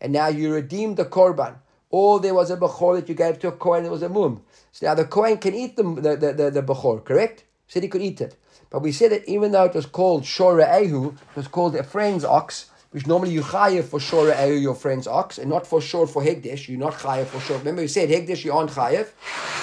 and 0.00 0.12
now 0.12 0.28
you 0.28 0.52
redeemed 0.52 0.96
the 0.96 1.04
Korban. 1.04 1.56
Or 1.90 2.20
there 2.20 2.34
was 2.34 2.50
a 2.50 2.56
Bechor 2.56 3.00
that 3.00 3.08
you 3.08 3.14
gave 3.14 3.38
to 3.40 3.48
a 3.48 3.52
Kohen, 3.52 3.82
there 3.82 3.92
was 3.92 4.02
a 4.02 4.08
Mum. 4.08 4.42
So 4.72 4.86
now 4.86 4.94
the 4.94 5.04
Kohen 5.04 5.38
can 5.38 5.54
eat 5.54 5.76
the, 5.76 5.82
the, 5.82 6.32
the, 6.32 6.50
the, 6.50 6.62
Bechor, 6.62 7.04
correct? 7.04 7.44
Said 7.66 7.82
he 7.82 7.88
could 7.88 8.02
eat 8.02 8.20
it. 8.20 8.36
But 8.70 8.82
we 8.82 8.92
said 8.92 9.10
that 9.10 9.28
even 9.28 9.50
though 9.50 9.64
it 9.64 9.74
was 9.74 9.86
called 9.86 10.22
Shora 10.22 10.68
Ehu, 10.68 11.12
it 11.12 11.36
was 11.36 11.48
called 11.48 11.74
a 11.74 11.82
friend's 11.82 12.24
ox, 12.24 12.70
which 12.92 13.06
normally 13.06 13.32
you 13.32 13.42
chayev 13.42 13.84
for 13.84 13.98
Shora 13.98 14.34
Ehu, 14.34 14.60
your 14.60 14.76
friend's 14.76 15.08
ox, 15.08 15.38
and 15.38 15.50
not 15.50 15.66
for 15.66 15.80
Shor 15.80 16.06
for 16.06 16.22
Hegdesh. 16.22 16.68
You're 16.68 16.78
not 16.78 16.94
chayev 16.94 17.26
for 17.26 17.40
Shor. 17.40 17.58
Remember, 17.58 17.82
we 17.82 17.88
said 17.88 18.08
Hegdesh, 18.08 18.44
you 18.44 18.52
aren't 18.52 18.70
chayev. 18.70 19.08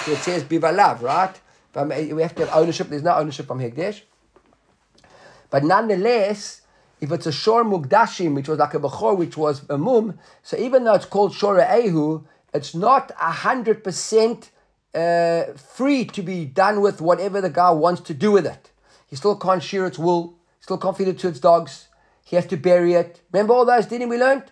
So 0.04 0.12
it 0.12 0.18
says 0.18 0.44
Bivalav, 0.44 1.00
right? 1.02 1.34
We 2.12 2.22
have 2.22 2.34
to 2.34 2.46
have 2.46 2.54
ownership. 2.54 2.88
There's 2.88 3.02
no 3.02 3.14
ownership 3.14 3.46
from 3.46 3.60
Hegdesh. 3.60 4.02
But 5.50 5.64
nonetheless, 5.64 6.62
if 7.00 7.12
it's 7.12 7.26
a 7.26 7.32
Shor 7.32 7.64
Mugdashim, 7.64 8.34
which 8.34 8.48
was 8.48 8.58
like 8.58 8.74
a 8.74 8.80
Bechor, 8.80 9.16
which 9.16 9.36
was 9.36 9.62
a 9.68 9.78
Mum, 9.78 10.18
so 10.42 10.56
even 10.56 10.84
though 10.84 10.94
it's 10.94 11.04
called 11.04 11.32
Shora 11.32 11.68
Ehu, 11.68 12.24
it's 12.52 12.74
not 12.74 13.12
a 13.20 13.30
hundred 13.30 13.84
percent 13.84 14.50
uh, 14.94 15.44
free 15.54 16.04
to 16.06 16.22
be 16.22 16.44
done 16.44 16.80
with 16.80 17.00
whatever 17.00 17.40
the 17.40 17.50
guy 17.50 17.70
wants 17.70 18.00
to 18.02 18.14
do 18.14 18.32
with 18.32 18.46
it. 18.46 18.70
He 19.06 19.16
still 19.16 19.36
can't 19.36 19.62
shear 19.62 19.86
its 19.86 19.98
wool. 19.98 20.38
He 20.58 20.62
still 20.62 20.78
can't 20.78 20.96
feed 20.96 21.08
it 21.08 21.18
to 21.20 21.28
its 21.28 21.40
dogs. 21.40 21.88
He 22.24 22.36
has 22.36 22.46
to 22.46 22.56
bury 22.56 22.94
it. 22.94 23.20
Remember 23.32 23.54
all 23.54 23.64
those, 23.64 23.86
didn't 23.86 24.08
we 24.08 24.18
learn? 24.18 24.44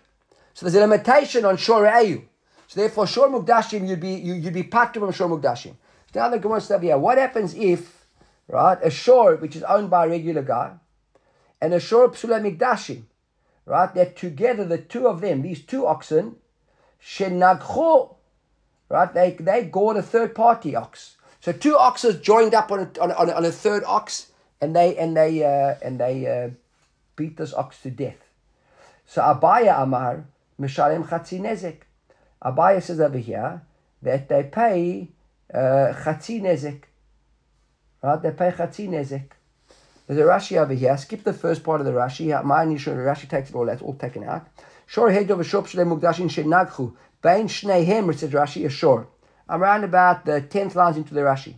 So 0.53 0.65
there's 0.65 0.75
a 0.75 0.79
limitation 0.79 1.45
on 1.45 1.57
Shor 1.57 1.83
Ayu. 1.83 2.23
So 2.67 2.79
therefore, 2.79 3.07
Shor 3.07 3.29
Mugdashim, 3.29 3.87
you'd 3.87 3.99
be, 3.99 4.13
you, 4.13 4.41
would 4.41 4.53
be 4.53 4.63
packed 4.63 4.97
from 4.97 5.11
Shor 5.11 5.29
Mugdashim. 5.29 5.75
So 6.13 6.19
now 6.19 6.29
the 6.29 6.39
Gemara 6.39 6.61
says 6.61 6.81
here, 6.81 6.97
what 6.97 7.17
happens 7.17 7.53
if, 7.53 8.05
right, 8.47 8.77
a 8.81 8.89
Shor, 8.89 9.35
which 9.35 9.55
is 9.55 9.63
owned 9.63 9.89
by 9.89 10.05
a 10.05 10.09
regular 10.09 10.41
guy, 10.41 10.73
and 11.61 11.73
a 11.73 11.79
Shor 11.79 12.09
Psula 12.09 12.41
Mugdashim, 12.41 13.03
right, 13.65 13.93
that 13.93 14.15
together, 14.15 14.65
the 14.65 14.77
two 14.77 15.07
of 15.07 15.21
them, 15.21 15.41
these 15.41 15.61
two 15.61 15.85
oxen, 15.85 16.35
Shenagcho, 17.01 18.15
right, 18.89 19.13
they, 19.13 19.31
they 19.39 19.65
gored 19.65 19.97
a 19.97 20.01
third 20.01 20.35
party 20.35 20.75
ox. 20.75 21.17
So 21.41 21.51
two 21.51 21.77
oxes 21.77 22.19
joined 22.19 22.53
up 22.53 22.71
on 22.71 22.79
a, 22.79 22.99
on, 23.01 23.11
on, 23.11 23.29
on 23.29 23.45
a 23.45 23.51
third 23.51 23.83
ox, 23.85 24.31
and 24.59 24.75
they 24.75 24.97
and 24.97 25.15
they 25.15 25.43
uh, 25.43 25.75
and 25.83 25.99
they 25.99 26.25
uh, 26.25 26.49
beat 27.15 27.37
this 27.37 27.53
ox 27.53 27.81
to 27.83 27.91
death. 27.91 28.17
So 29.05 29.21
Abaya 29.21 29.81
Amar 29.81 30.25
Mishalem 30.59 31.07
Chatzi 31.07 31.39
Nezek. 31.39 31.81
Abaya 32.43 32.81
says 32.81 32.99
over 32.99 33.17
here 33.17 33.61
that 34.01 34.27
they 34.29 34.43
pay 34.43 35.09
uh, 35.53 35.93
Chatzi 36.03 36.41
Nezek. 36.41 36.83
Right, 38.03 38.21
they 38.21 38.31
pay 38.31 38.51
Chatzi 38.51 38.89
Nezek. 38.89 39.36
There's 40.07 40.19
a 40.19 40.23
Rashi 40.23 40.57
over 40.57 40.73
here. 40.73 40.97
Skip 40.97 41.23
the 41.23 41.33
first 41.33 41.63
part 41.63 41.81
of 41.81 41.85
the 41.85 41.91
Rashi. 41.91 42.43
My 42.43 42.63
initial 42.63 42.95
Rashi 42.95 43.29
takes 43.29 43.49
it 43.49 43.55
all. 43.55 43.65
That's 43.65 43.81
all 43.81 43.93
taken 43.93 44.23
out. 44.23 44.47
Shor 44.85 45.11
head 45.11 45.29
of 45.29 45.39
a 45.39 45.43
shop 45.43 45.67
shle 45.67 45.85
mugdashin 45.85 46.29
shenagchu. 46.29 46.95
Bain 47.21 47.47
shneihem, 47.47 48.17
says 48.17 48.31
Rashi, 48.31 48.65
is 48.65 48.73
shor. 48.73 49.07
I'm 49.49 49.61
around 49.61 49.83
about 49.83 50.25
the 50.25 50.41
tenth 50.41 50.75
lines 50.75 50.97
into 50.97 51.13
the 51.13 51.21
Rashi. 51.21 51.55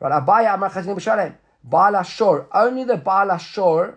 Right, 0.00 0.12
Abaya 0.12 0.54
Amar 0.54 0.70
Chazin 0.70 0.94
B'Shalem. 0.94 1.34
Baal 1.64 1.94
Ashor. 1.94 2.46
Only 2.52 2.84
the 2.84 2.96
Baal 2.96 3.28
Ashor 3.28 3.96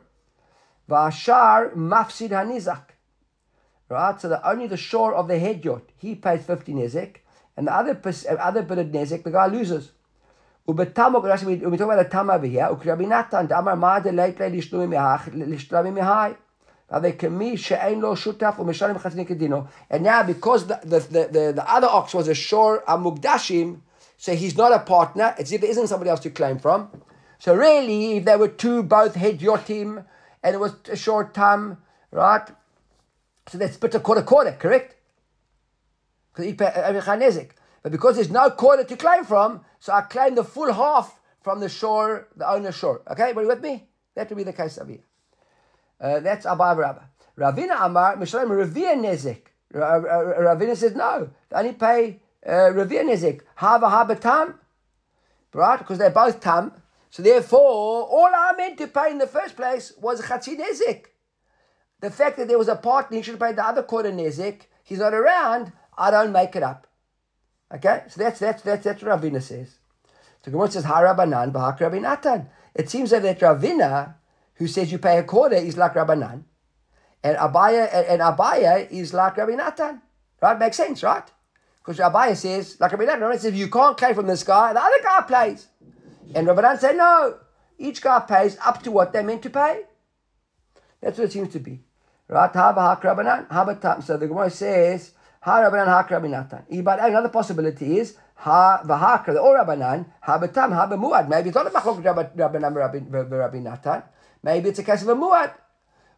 Vashar 0.91 1.73
mafsid 1.73 2.29
hanizak. 2.29 2.83
Right, 3.89 4.19
so 4.19 4.29
the, 4.29 4.49
only 4.49 4.67
the 4.67 4.77
shore 4.77 5.13
of 5.13 5.27
the 5.27 5.39
head 5.39 5.63
yacht, 5.63 5.83
he 5.97 6.15
pays 6.15 6.45
50 6.45 6.73
nezek, 6.73 7.17
and 7.57 7.67
the 7.67 7.73
other 7.73 7.99
other 8.39 8.61
bit 8.61 8.77
of 8.77 8.87
nezek, 8.87 9.23
the 9.23 9.31
guy 9.31 9.47
loses. 9.47 9.91
Ubetamok, 10.73 11.45
we 11.45 11.77
talk 11.77 11.81
about 11.81 12.03
the 12.03 12.09
tam 12.09 12.29
over 12.29 12.45
here, 12.45 12.69
Ukrabi 12.71 13.07
Natan, 13.07 13.47
Damar 13.47 13.75
Made 13.75 14.13
Leitle 14.13 14.51
Lishlumi 14.51 15.93
Mihai. 15.93 16.35
And 16.93 17.03
now, 20.03 20.23
because 20.23 20.67
the, 20.67 20.79
the, 20.83 20.99
the, 20.99 21.29
the, 21.31 21.53
the 21.55 21.73
other 21.73 21.87
ox 21.87 22.13
was 22.13 22.27
a 22.27 22.33
shore 22.33 22.83
Amugdashim, 22.85 23.79
so 24.17 24.35
he's 24.35 24.57
not 24.57 24.73
a 24.73 24.79
partner, 24.79 25.33
it's 25.39 25.53
if 25.53 25.61
there 25.61 25.69
isn't 25.69 25.87
somebody 25.87 26.09
else 26.09 26.19
to 26.19 26.29
claim 26.29 26.59
from. 26.59 26.89
So 27.39 27.55
really, 27.55 28.17
if 28.17 28.25
there 28.25 28.37
were 28.37 28.49
two, 28.49 28.83
both 28.83 29.15
head 29.15 29.39
yotim, 29.39 30.03
and 30.43 30.53
it 30.53 30.59
was 30.59 30.73
a 30.89 30.97
short 30.97 31.33
time, 31.33 31.77
right? 32.11 32.45
So 33.47 33.57
that's 33.57 33.75
split 33.75 33.95
a 33.95 34.01
quarter 34.01 34.23
quarter, 34.23 34.51
correct? 34.51 34.95
Uh, 36.37 36.51
but 37.83 37.91
because 37.91 38.15
there's 38.15 38.29
no 38.29 38.51
quarter 38.51 38.83
to 38.83 38.97
claim 38.97 39.23
from, 39.23 39.61
so 39.81 39.91
I 39.93 40.01
claim 40.01 40.35
the 40.35 40.43
full 40.43 40.71
half 40.71 41.19
from 41.41 41.59
the 41.59 41.67
shore, 41.67 42.27
the 42.35 42.47
owner's 42.47 42.75
shore. 42.75 43.01
Okay, 43.09 43.33
are 43.33 43.41
you 43.41 43.47
with 43.47 43.61
me? 43.61 43.87
That 44.15 44.29
would 44.29 44.37
be 44.37 44.43
the 44.43 44.53
case 44.53 44.77
over 44.77 44.91
here. 44.91 45.03
Uh, 45.99 46.19
that's 46.19 46.45
Abba 46.45 46.75
Rabba. 46.77 47.09
Ravina 47.35 47.83
Amar, 47.83 48.15
Mishalim 48.15 48.49
Ravia 48.49 48.95
Nezik. 48.95 49.47
Ravina 49.73 50.77
says, 50.77 50.93
no, 50.93 51.31
they 51.49 51.57
only 51.57 51.73
pay 51.73 52.19
uh, 52.45 52.69
Ravia 52.77 53.03
Nezik. 53.03 53.41
Hava 53.55 53.87
Haba 53.87 54.19
Tam. 54.19 54.59
Right? 55.51 55.79
Because 55.79 55.97
they're 55.97 56.11
both 56.11 56.39
Tam. 56.39 56.73
So 57.09 57.23
therefore, 57.23 57.59
all 57.59 58.29
I 58.31 58.53
meant 58.55 58.77
to 58.77 58.87
pay 58.87 59.09
in 59.09 59.17
the 59.17 59.25
first 59.25 59.55
place 59.55 59.93
was 59.99 60.19
a 60.19 60.23
Chatzi 60.23 60.59
Nezik. 60.59 61.05
The 62.01 62.11
fact 62.11 62.37
that 62.37 62.47
there 62.47 62.59
was 62.59 62.67
a 62.67 62.75
partner, 62.75 63.17
he 63.17 63.23
should 63.23 63.39
have 63.39 63.41
paid 63.41 63.55
the 63.55 63.65
other 63.65 63.81
quarter 63.81 64.11
Nezik. 64.11 64.67
He's 64.83 64.99
not 64.99 65.15
around, 65.15 65.73
I 65.97 66.11
don't 66.11 66.31
make 66.31 66.55
it 66.55 66.61
up. 66.61 66.85
Okay? 67.73 68.03
So 68.09 68.21
that's 68.21 68.39
that's 68.39 68.61
that's 68.61 68.83
that's 68.83 69.03
what 69.03 69.21
Ravina 69.21 69.41
says. 69.41 69.75
So 70.43 70.51
Gemara 70.51 70.71
says, 70.71 70.85
Harabanan 70.85 71.51
Bahak 71.51 71.79
Rabinatan. 71.79 72.47
It 72.73 72.89
seems 72.89 73.11
that 73.11 73.21
that 73.23 73.39
Ravina, 73.39 74.15
who 74.55 74.67
says 74.67 74.91
you 74.91 74.97
pay 74.97 75.17
a 75.17 75.23
quarter, 75.23 75.55
is 75.55 75.77
like 75.77 75.93
Rabbanan. 75.93 76.43
And 77.23 77.37
Abaya 77.37 78.09
and 78.09 78.21
Abaya 78.21 78.89
is 78.89 79.13
like 79.13 79.35
Rabinatan. 79.35 80.01
Right? 80.41 80.57
Makes 80.57 80.77
sense, 80.77 81.03
right? 81.03 81.23
Because 81.79 81.99
Abaya 81.99 82.35
says, 82.35 82.79
like 82.79 82.91
Rabinatan, 82.91 83.21
Rabbi 83.21 83.33
says, 83.35 83.45
if 83.45 83.55
you 83.55 83.69
can't 83.69 83.97
claim 83.97 84.15
from 84.15 84.27
this 84.27 84.43
guy, 84.43 84.73
the 84.73 84.81
other 84.81 85.01
guy 85.03 85.21
plays. 85.21 85.67
And 86.33 86.47
Rabbanan 86.47 86.79
say, 86.79 86.95
no, 86.95 87.37
each 87.77 88.01
guy 88.01 88.19
pays 88.21 88.57
up 88.65 88.81
to 88.83 88.91
what 88.91 89.13
they're 89.13 89.23
meant 89.23 89.43
to 89.43 89.49
pay. 89.49 89.83
That's 91.01 91.17
what 91.17 91.25
it 91.25 91.31
seems 91.31 91.51
to 91.53 91.59
be. 91.59 91.81
Right? 92.27 92.53
So 92.53 94.17
the 94.17 94.27
Gemara 94.27 94.49
says, 94.49 95.11
Ha 95.41 95.61
Rabbanan 95.61 95.87
Ha 95.87 96.03
Rabinatan. 96.03 96.83
But 96.83 97.03
another 97.03 97.29
possibility 97.29 97.97
is, 97.99 98.15
Ha 98.35 98.81
v'hakra, 98.83 99.41
or 99.41 99.57
Rabbanan, 99.57 100.05
ha 100.21 100.39
betam, 100.39 100.73
ha 100.73 100.87
b'muad. 100.87 101.29
Maybe 101.29 101.49
it's 101.49 101.55
not 101.55 101.67
a 101.67 101.69
machlok 101.69 102.01
Rabbanan 102.35 102.75
Rabbi 102.75 103.59
Natan. 103.59 104.03
Maybe 104.43 104.69
it's 104.69 104.79
a 104.79 104.83
case 104.83 105.03
of 105.03 105.09
a 105.09 105.15
muad. 105.15 105.53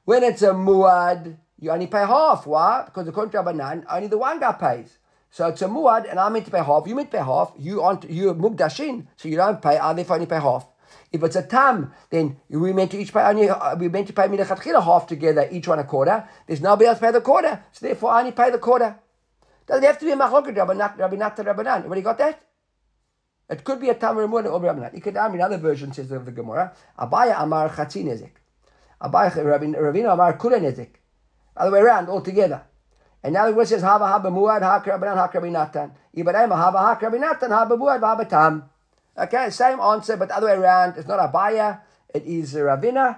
When 0.06 0.24
it's 0.24 0.42
a 0.42 0.52
muad, 0.52 1.36
you 1.60 1.72
only 1.72 1.88
pay 1.88 2.06
half. 2.06 2.48
Why? 2.48 2.84
Because 2.86 3.08
according 3.08 3.32
to 3.32 3.38
Rabbanan, 3.40 3.84
only 3.90 4.08
the 4.08 4.18
one 4.18 4.40
guy 4.40 4.54
pays. 4.54 4.98
So 5.30 5.48
it's 5.48 5.62
a 5.62 5.68
muad, 5.68 6.10
and 6.10 6.20
I'm 6.20 6.32
meant 6.34 6.46
to 6.46 6.52
pay 6.52 6.64
half. 6.64 6.88
You 6.88 6.96
meant 6.96 7.12
to 7.12 7.18
pay 7.18 7.24
half. 7.24 7.54
You 7.58 7.82
aren't. 7.82 8.10
You're 8.10 8.36
so 8.36 9.28
you 9.28 9.36
don't 9.36 9.62
pay. 9.62 9.78
I 9.78 9.94
therefore 9.94 10.16
only 10.16 10.28
pay 10.28 10.40
half. 10.40 10.68
If 11.12 11.24
it's 11.24 11.36
a 11.36 11.44
tam, 11.44 11.92
then 12.10 12.38
we 12.50 12.72
meant 12.72 12.92
to 12.92 12.98
each 12.98 13.14
pay 13.14 13.22
only. 13.22 13.50
Uh, 13.50 13.76
we 13.76 13.90
meant 13.90 14.08
to 14.08 14.14
pay 14.14 14.28
minachatchila 14.28 14.84
half 14.84 15.08
together, 15.08 15.48
each 15.52 15.68
one 15.68 15.80
a 15.80 15.84
quarter. 15.84 16.28
There's 16.48 16.62
nobody 16.62 16.88
else 16.88 17.00
pay 17.00 17.12
the 17.12 17.22
quarter, 17.22 17.64
so 17.72 17.86
therefore 17.86 18.12
I 18.12 18.20
only 18.20 18.32
pay 18.32 18.50
the 18.52 18.58
quarter. 18.60 19.00
Doesn't 19.68 19.84
have 19.84 20.00
to 20.00 20.06
be 20.06 20.12
a 20.12 20.16
machloket 20.16 20.56
Rabbi 20.56 21.16
Natan 21.16 21.46
Rabbanan. 21.46 21.78
Everybody 21.78 22.02
got 22.02 22.18
that? 22.18 22.42
It 23.50 23.64
could 23.64 23.80
be 23.80 23.90
a 23.90 23.94
Tamar 23.94 24.28
Ramuna 24.28 24.52
or 24.52 24.60
Rabbanan. 24.60 24.94
You 24.94 25.02
could 25.02 25.16
have 25.16 25.34
another 25.34 25.58
version 25.58 25.94
says 25.94 26.12
of 26.12 26.26
the 26.26 26.32
Gemara. 26.32 26.74
Abaya 27.00 27.42
Amar 27.42 27.70
Chatzi 27.70 28.04
Nezek. 28.04 28.32
Abaya 29.02 29.32
Ravina 29.32 30.14
Amar 30.14 30.38
Kula 30.38 30.60
Nezek. 30.60 30.96
Other 31.56 31.72
way 31.72 31.80
around 31.80 32.10
altogether. 32.10 32.64
And 33.24 33.34
now 33.34 33.48
the 33.48 33.54
word 33.54 33.68
says 33.68 33.82
Hava 33.82 34.06
Haba 34.06 34.26
Muad 34.26 34.62
Hak 34.62 34.86
Rabbanan 34.86 35.16
Hak 35.16 35.34
Rabbi 35.34 35.50
Natan. 35.50 35.94
Ibrahim 36.18 36.52
Hava 36.52 36.80
Hak 36.80 37.02
Rabbi 37.02 37.18
Natan 37.18 37.52
Haba 37.52 37.72
Muad 37.72 38.02
Haba 38.02 38.28
Tam. 38.28 38.70
Okay, 39.18 39.50
same 39.50 39.80
answer, 39.80 40.18
but 40.18 40.32
other 40.32 40.48
way 40.48 40.54
around. 40.54 40.98
It's 40.98 41.08
not 41.08 41.20
Abaya. 41.20 41.82
It 42.14 42.26
is 42.26 42.54
Ravina. 42.54 43.18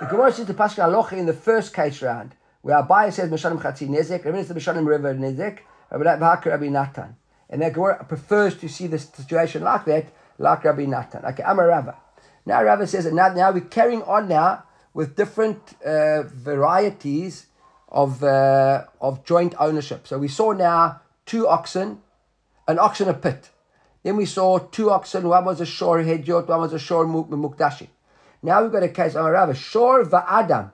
The 0.00 0.06
Gemara 0.06 0.32
says 0.32 0.46
the 0.46 0.54
Pascha 0.54 0.82
Alocha 0.82 1.12
in 1.12 1.26
the 1.26 1.32
first 1.32 1.72
case 1.72 2.02
round 2.02 2.34
where 2.62 2.82
Abai 2.82 3.12
says 3.12 3.30
Mishanim 3.30 3.60
Chatzi 3.60 3.88
Nezek, 3.88 4.24
Rabbi 4.24 4.42
says 4.42 4.56
Mishanim 4.56 4.86
River 4.86 5.14
Nezek, 5.14 5.60
Rabbi 5.90 6.68
Natan. 6.68 7.16
And 7.50 7.62
that 7.62 7.72
Gemara 7.72 8.04
prefers 8.04 8.56
to 8.58 8.68
see 8.68 8.86
the 8.86 8.98
situation 8.98 9.62
like 9.62 9.84
that, 9.86 10.06
like 10.38 10.64
Rabbi 10.64 10.84
Natan. 10.84 11.24
Okay, 11.24 11.42
I'm 11.42 11.58
a 11.58 11.66
Rava. 11.66 11.96
Now 12.44 12.62
Rava 12.62 12.86
says 12.86 13.04
that 13.04 13.14
now, 13.14 13.28
now 13.28 13.52
we're 13.52 13.60
carrying 13.60 14.02
on 14.02 14.28
now 14.28 14.64
with 14.94 15.16
different 15.16 15.74
uh, 15.84 16.22
varieties 16.24 17.46
of 17.88 18.22
uh, 18.22 18.84
of 19.00 19.24
joint 19.24 19.54
ownership. 19.58 20.06
So 20.06 20.18
we 20.18 20.28
saw 20.28 20.52
now 20.52 21.00
two 21.24 21.46
oxen, 21.46 22.02
an 22.66 22.78
oxen 22.78 23.08
a 23.08 23.14
pit. 23.14 23.50
Then 24.02 24.16
we 24.16 24.26
saw 24.26 24.58
two 24.58 24.90
oxen, 24.90 25.28
one 25.28 25.44
was 25.44 25.60
a 25.60 25.66
shore 25.66 25.98
hedjot, 25.98 26.48
one 26.48 26.60
was 26.60 26.72
a 26.72 26.78
shore 26.78 27.06
mukdashi. 27.06 27.88
Now 28.42 28.62
we've 28.62 28.72
got 28.72 28.82
a 28.82 28.88
case, 28.88 29.16
I'm 29.16 29.26
a 29.26 29.30
Rava, 29.30 29.54
shore 29.54 30.04
va'adam 30.04 30.70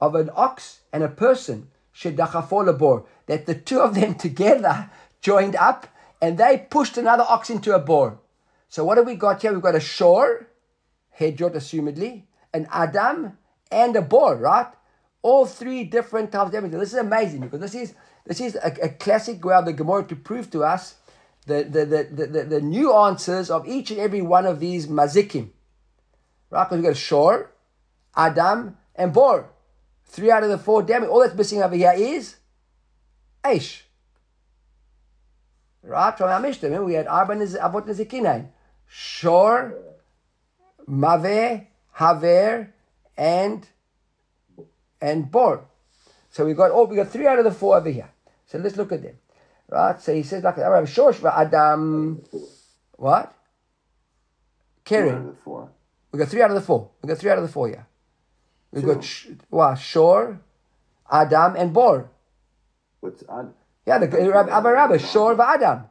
of 0.00 0.14
an 0.14 0.30
ox 0.34 0.80
and 0.92 1.02
a 1.02 1.08
person, 1.08 1.68
bor, 2.02 3.06
that 3.26 3.46
the 3.46 3.54
two 3.54 3.80
of 3.80 3.94
them 3.94 4.14
together 4.26 4.90
joined 5.20 5.56
up 5.56 5.88
and 6.20 6.38
they 6.38 6.66
pushed 6.70 6.96
another 6.96 7.24
ox 7.28 7.50
into 7.50 7.74
a 7.74 7.78
bore. 7.78 8.20
So 8.68 8.84
what 8.84 8.96
have 8.96 9.06
we 9.06 9.16
got 9.16 9.42
here? 9.42 9.52
We've 9.52 9.60
got 9.60 9.74
a 9.74 9.80
shore, 9.80 10.48
hedjot 11.18 11.54
assumedly, 11.54 12.22
an 12.54 12.68
adam, 12.70 13.36
and 13.70 13.96
a 13.96 14.02
bore, 14.02 14.36
right? 14.36 14.68
All 15.22 15.46
three 15.46 15.84
different 15.84 16.32
types 16.32 16.46
of 16.46 16.52
damage. 16.52 16.72
This 16.72 16.92
is 16.92 16.98
amazing 16.98 17.40
because 17.40 17.60
this 17.60 17.74
is 17.74 17.94
this 18.24 18.40
is 18.40 18.54
a, 18.56 18.72
a 18.82 18.88
classic 18.88 19.44
way 19.44 19.54
of 19.54 19.64
the 19.64 19.72
Gemara 19.72 20.04
to 20.04 20.16
prove 20.16 20.50
to 20.52 20.62
us 20.62 20.94
the, 21.46 21.64
the, 21.64 21.84
the, 21.84 22.26
the, 22.26 22.44
the, 22.44 22.60
nuances 22.60 23.50
of 23.50 23.66
each 23.66 23.90
and 23.90 23.98
every 23.98 24.22
one 24.22 24.46
of 24.46 24.60
these 24.60 24.86
mazikim. 24.86 25.50
Right? 26.50 26.64
Because 26.64 26.76
we've 26.76 26.84
got 26.84 26.92
a 26.92 26.94
shore, 26.94 27.50
adam, 28.14 28.76
and 28.94 29.12
bore. 29.12 29.50
Three 30.06 30.30
out 30.30 30.42
of 30.42 30.50
the 30.50 30.58
four 30.58 30.82
damage. 30.82 31.08
All 31.08 31.20
that's 31.20 31.34
missing 31.34 31.62
over 31.62 31.74
here 31.74 31.94
is 31.96 32.36
Aish. 33.44 33.82
Right? 35.82 36.16
From 36.16 36.28
our 36.28 36.40
Mishnah, 36.40 36.82
we 36.82 36.94
had 36.94 37.06
Avot 37.06 37.86
Nezikinain. 37.86 38.48
Shor, 38.86 39.74
Mave, 40.86 41.66
Haver, 41.94 42.72
and 43.16 43.66
and 45.00 45.30
Bor. 45.30 45.64
So 46.30 46.44
we 46.44 46.54
got 46.54 46.70
oh 46.72 46.84
we 46.84 46.96
got 46.96 47.08
three 47.08 47.26
out 47.26 47.38
of 47.38 47.44
the 47.44 47.50
four 47.50 47.76
over 47.76 47.90
here. 47.90 48.10
So 48.46 48.58
let's 48.58 48.76
look 48.76 48.92
at 48.92 49.02
them. 49.02 49.16
Right? 49.68 50.00
So 50.00 50.14
he 50.14 50.22
says 50.22 50.44
like 50.44 50.58
Arab 50.58 50.86
Shor 50.86 51.14
Adam 51.26 52.22
what? 52.96 53.34
Karen. 54.84 55.36
We 56.12 56.18
got 56.18 56.28
three 56.28 56.42
out 56.42 56.50
of 56.50 56.56
the 56.56 56.60
four. 56.60 56.90
We 57.02 57.08
got 57.08 57.18
three 57.18 57.30
out 57.30 57.38
of 57.38 57.44
the 57.44 57.52
four 57.52 57.68
here. 57.68 57.86
We've 58.72 58.84
got 58.84 59.04
sh- 59.04 59.28
what? 59.50 59.76
Shor, 59.76 60.40
Adam, 61.10 61.56
and 61.56 61.72
Bor. 61.72 62.08
What's 63.00 63.22
Ad? 63.28 63.52
Yeah, 63.86 63.98
the 63.98 64.06
Abba 64.50 64.72
Rabba, 64.72 64.98
Shor, 64.98 65.32
of 65.32 65.40
Adam. 65.40 65.84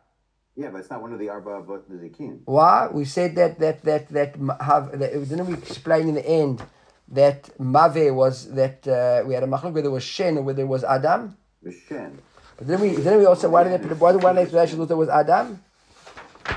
Yeah, 0.56 0.70
but 0.70 0.80
it's 0.80 0.90
not 0.90 1.02
one 1.02 1.14
of 1.14 1.20
the 1.20 1.30
Arba 1.30 1.62
but 1.62 1.90
the 1.90 1.96
Zikin. 1.96 2.40
Why? 2.46 2.88
We 2.92 3.06
said 3.06 3.36
that 3.36 3.60
that 3.60 3.84
that 3.84 4.10
that 4.10 4.36
have 4.60 4.98
that, 5.00 5.12
didn't 5.14 5.48
we 5.48 5.54
explain 5.54 6.10
in 6.10 6.16
the 6.16 6.28
end 6.28 6.62
that 7.10 7.50
Mave 7.60 8.14
was 8.14 8.52
that 8.52 8.86
uh, 8.88 9.24
we 9.26 9.34
had 9.34 9.44
a 9.44 9.48
machlok 9.48 9.74
whether 9.74 9.88
it 9.88 9.92
was 9.92 10.04
Shen 10.04 10.38
or 10.38 10.42
whether 10.44 10.62
it 10.62 10.68
was 10.68 10.84
Adam. 10.84 11.38
The 11.64 11.72
Shen. 11.72 12.18
But 12.58 12.68
then 12.68 12.82
we 12.82 12.90
then 12.96 13.18
we 13.18 13.26
also 13.26 13.50
why 13.50 13.64
did 13.64 13.82
they 13.82 13.96
why 13.96 14.12
the 14.12 14.20
one 14.20 14.38
explanation 14.38 14.78
was 14.80 14.92
it 14.92 14.96
was 14.96 15.10
Adam? 15.10 15.62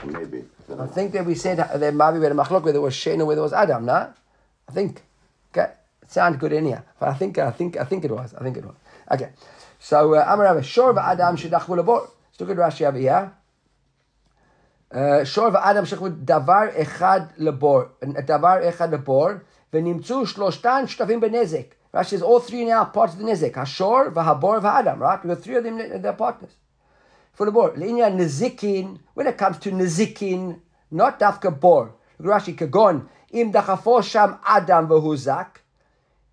Maybe. 0.05 0.45
I, 0.69 0.83
I 0.83 0.87
think 0.89 1.13
that 1.13 1.25
we 1.25 1.35
said 1.37 1.59
that 1.59 1.95
Mave 1.95 2.15
we 2.19 2.25
had 2.25 2.33
a 2.33 2.35
machlok 2.35 2.63
whether 2.65 2.79
it 2.79 2.83
was 2.83 2.95
Shen 2.95 3.21
or 3.21 3.27
whether 3.27 3.41
it 3.41 3.45
was 3.45 3.53
Adam. 3.53 3.85
No, 3.87 4.13
I 4.69 4.73
think. 4.73 5.03
Okay 5.57 5.73
sound 6.07 6.39
good 6.39 6.53
in 6.53 6.67
here. 6.67 6.85
But 6.99 7.09
I 7.11 7.15
think 7.15 7.39
I 7.39 7.51
think 7.51 7.77
I 7.77 7.85
think 7.85 8.05
it 8.05 8.11
was. 8.11 8.35
I 8.35 8.43
think 8.43 8.57
it 8.57 8.65
was. 8.65 8.77
Okay. 9.11 9.31
So 9.79 10.15
uh, 10.15 10.25
Amar 10.27 10.47
uh, 10.47 10.63
Shor 10.63 10.99
Adam 10.99 11.37
Shidachul 11.37 11.83
Abor. 11.83 12.09
Let's 12.31 12.41
look 12.41 12.51
at 12.51 12.57
Rashi 12.57 12.87
over 12.87 12.99
here. 12.99 13.33
Shor 15.25 15.57
Adam 15.57 15.85
Shidachul 15.85 16.25
Davar 16.25 16.75
Echad 16.75 17.33
Labor. 17.39 17.91
Uh, 18.03 18.07
davar 18.23 18.63
Echad 18.65 18.91
Labor. 18.93 19.45
Venimtzu 19.73 20.25
Shloshtan 20.27 20.85
Shtavim 20.85 21.21
Benezek. 21.21 21.73
Rashi 21.93 22.07
says 22.07 22.23
all 22.23 22.41
three 22.41 22.65
now 22.65 22.85
part 22.87 23.11
of 23.11 23.19
the 23.19 23.25
Nezek. 23.25 23.53
Hashor, 23.53 24.13
Vahabor, 24.13 24.61
Vahadam. 24.61 24.99
Right? 24.99 25.23
We 25.23 25.29
got 25.29 25.43
three 25.43 25.57
of 25.57 25.65
them. 25.65 25.79
They're 25.79 26.13
partners. 26.13 26.53
For 27.35 27.47
the 27.47 27.53
bor, 27.53 27.73
Linya 27.73 28.11
Nezikin. 28.13 29.01
When 29.15 29.27
it 29.27 29.37
comes 29.37 29.59
to 29.59 29.71
Nezikin, 29.71 30.61
not 30.91 31.21
Dafka 31.21 31.59
Bor. 31.61 31.95
Rashi 32.21 32.57
Kagon. 32.57 33.09
Im 33.33 33.53
Dachafo 33.53 34.03
Sham 34.03 34.39
Adam 34.47 34.89
Vahuzak 34.89 35.59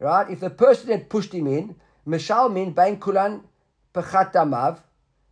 right? 0.01 0.29
If 0.29 0.39
the 0.39 0.49
person 0.49 0.89
had 0.89 1.09
pushed 1.09 1.33
him 1.33 1.47
in, 1.47 1.75
Meshalmin 2.07 2.73
Bain 2.73 2.99
Kulan 2.99 3.41
Pechatamav, 3.93 4.79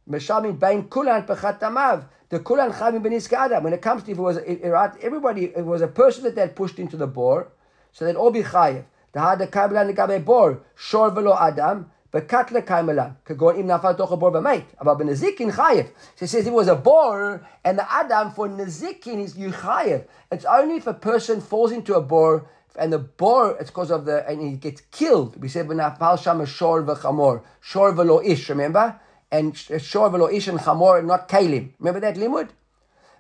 Meshalmin 0.10 0.58
Bain 0.58 0.88
Kulan 0.88 1.24
Pechatamav, 1.24 2.06
the 2.30 2.40
Kulan 2.40 2.72
Chavim 2.72 3.04
Beniska 3.04 3.62
When 3.62 3.74
it 3.74 3.82
comes 3.82 4.04
to 4.04 4.12
if 4.12 4.18
it 4.18 4.22
was, 4.22 4.38
right, 4.38 4.92
everybody, 5.02 5.46
it 5.46 5.66
was 5.66 5.82
a 5.82 5.88
person 5.88 6.24
that 6.24 6.36
they 6.36 6.42
had 6.42 6.56
pushed 6.56 6.78
into 6.78 6.96
the 6.96 7.08
bore, 7.08 7.52
so 7.92 8.06
they'd 8.06 8.16
all 8.16 8.32
be 8.32 8.44
chayev. 8.44 8.86
The 9.12 9.20
Hada 9.20 9.50
Kaimelan 9.50 9.96
Gabe 9.96 10.24
Bor, 10.24 10.62
Shor 10.76 11.10
Velo 11.10 11.36
Adam, 11.36 11.90
bekatle 12.14 12.64
Kaimelan, 12.64 13.16
Kagon 13.26 13.58
Im 13.58 13.66
Nafal 13.66 13.98
Tocha 13.98 14.20
Bor 14.20 14.32
Bamait, 14.32 14.66
about 14.78 15.00
Benazikin 15.00 15.52
chayev. 15.52 15.90
So 16.16 16.28
says 16.28 16.46
it 16.46 16.54
was 16.54 16.68
a 16.68 16.76
bore, 16.76 17.44
and 17.66 17.80
the 17.80 17.92
Adam 17.92 18.30
for 18.30 18.48
Nazikin 18.48 19.24
is 19.24 19.34
yuchayev. 19.34 20.06
It's 20.32 20.46
only 20.46 20.76
if 20.76 20.86
a 20.86 20.94
person 20.94 21.42
falls 21.42 21.72
into 21.72 21.96
a 21.96 22.02
bore 22.02 22.48
and 22.78 22.94
the 22.94 23.00
boar, 23.00 23.58
it's 23.60 23.70
because 23.70 23.92
of 23.92 24.06
the, 24.06 24.28
and 24.30 24.42
he 24.42 24.58
gets 24.58 24.82
killed. 24.92 25.42
We 25.42 25.48
said, 25.50 25.68
"V'nafal 25.68 26.22
sham 26.22 26.46
shor 26.46 26.84
v'chamor, 26.84 27.44
shor 27.62 27.94
v'lo 27.94 28.24
ish." 28.26 28.50
Remember, 28.50 29.00
and 29.32 29.54
uh, 29.74 29.78
shor 29.78 30.10
v'lo 30.10 30.32
ish 30.32 30.48
and 30.48 30.60
chamor, 30.60 31.04
not 31.06 31.28
kalim. 31.28 31.72
Remember 31.80 32.00
that 32.00 32.16
limud. 32.16 32.50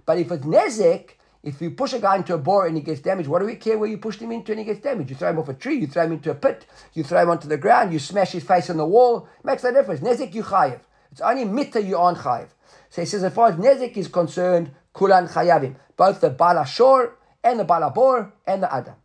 But 0.06 0.18
if 0.18 0.32
it's 0.32 0.46
nezek, 0.46 1.12
if 1.44 1.62
you 1.62 1.72
push 1.72 1.94
a 1.94 2.00
guy 2.00 2.18
into 2.18 2.34
a 2.34 2.38
bore 2.38 2.66
and 2.66 2.76
he 2.76 2.82
gets 2.82 3.00
damaged, 3.00 3.30
what 3.30 3.40
do 3.40 3.46
we 3.46 3.56
care 3.56 3.78
where 3.78 3.90
you 3.90 3.98
pushed 3.98 4.22
him 4.22 4.32
into 4.32 4.52
and 4.52 4.60
he 4.60 4.66
gets 4.66 4.82
damaged? 4.82 5.10
You 5.10 5.16
throw 5.16 5.30
him 5.30 5.40
off 5.40 5.50
a 5.50 5.54
tree, 5.54 5.80
you 5.80 5.88
throw 5.88 6.04
him 6.04 6.14
into 6.14 6.32
a 6.32 6.36
pit, 6.36 6.66
you 6.94 7.04
throw 7.04 7.22
him 7.22 7.30
onto 7.30 7.48
the 7.48 7.58
ground, 7.58 7.94
you 7.94 8.00
smash 8.00 8.32
his 8.32 8.44
face 8.44 8.70
on 8.70 8.78
the 8.78 8.86
wall. 8.86 9.28
Makes 9.44 9.64
no 9.64 9.72
difference. 9.72 10.02
Nezek 10.02 10.34
you 10.34 10.44
chayiv. 10.44 10.80
It's 11.12 11.22
only 11.22 11.46
mitta 11.46 11.82
you 11.82 11.98
aren't 11.98 12.18
chayiv. 12.20 12.50
So 12.90 13.02
he 13.02 13.06
says, 13.06 13.24
as 13.24 13.34
far 13.34 13.50
as 13.50 13.56
nezek 13.56 13.96
is 13.96 14.08
concerned, 14.08 14.72
kulan 14.94 15.28
chayavim. 15.28 15.76
Both 15.96 16.22
the 16.22 16.30
bala 16.30 16.66
shor 16.66 17.18
and 17.44 17.60
the 17.60 17.64
bala 17.64 17.90
bor 17.92 18.34
and 18.46 18.64
the 18.64 18.74
adam. 18.74 18.96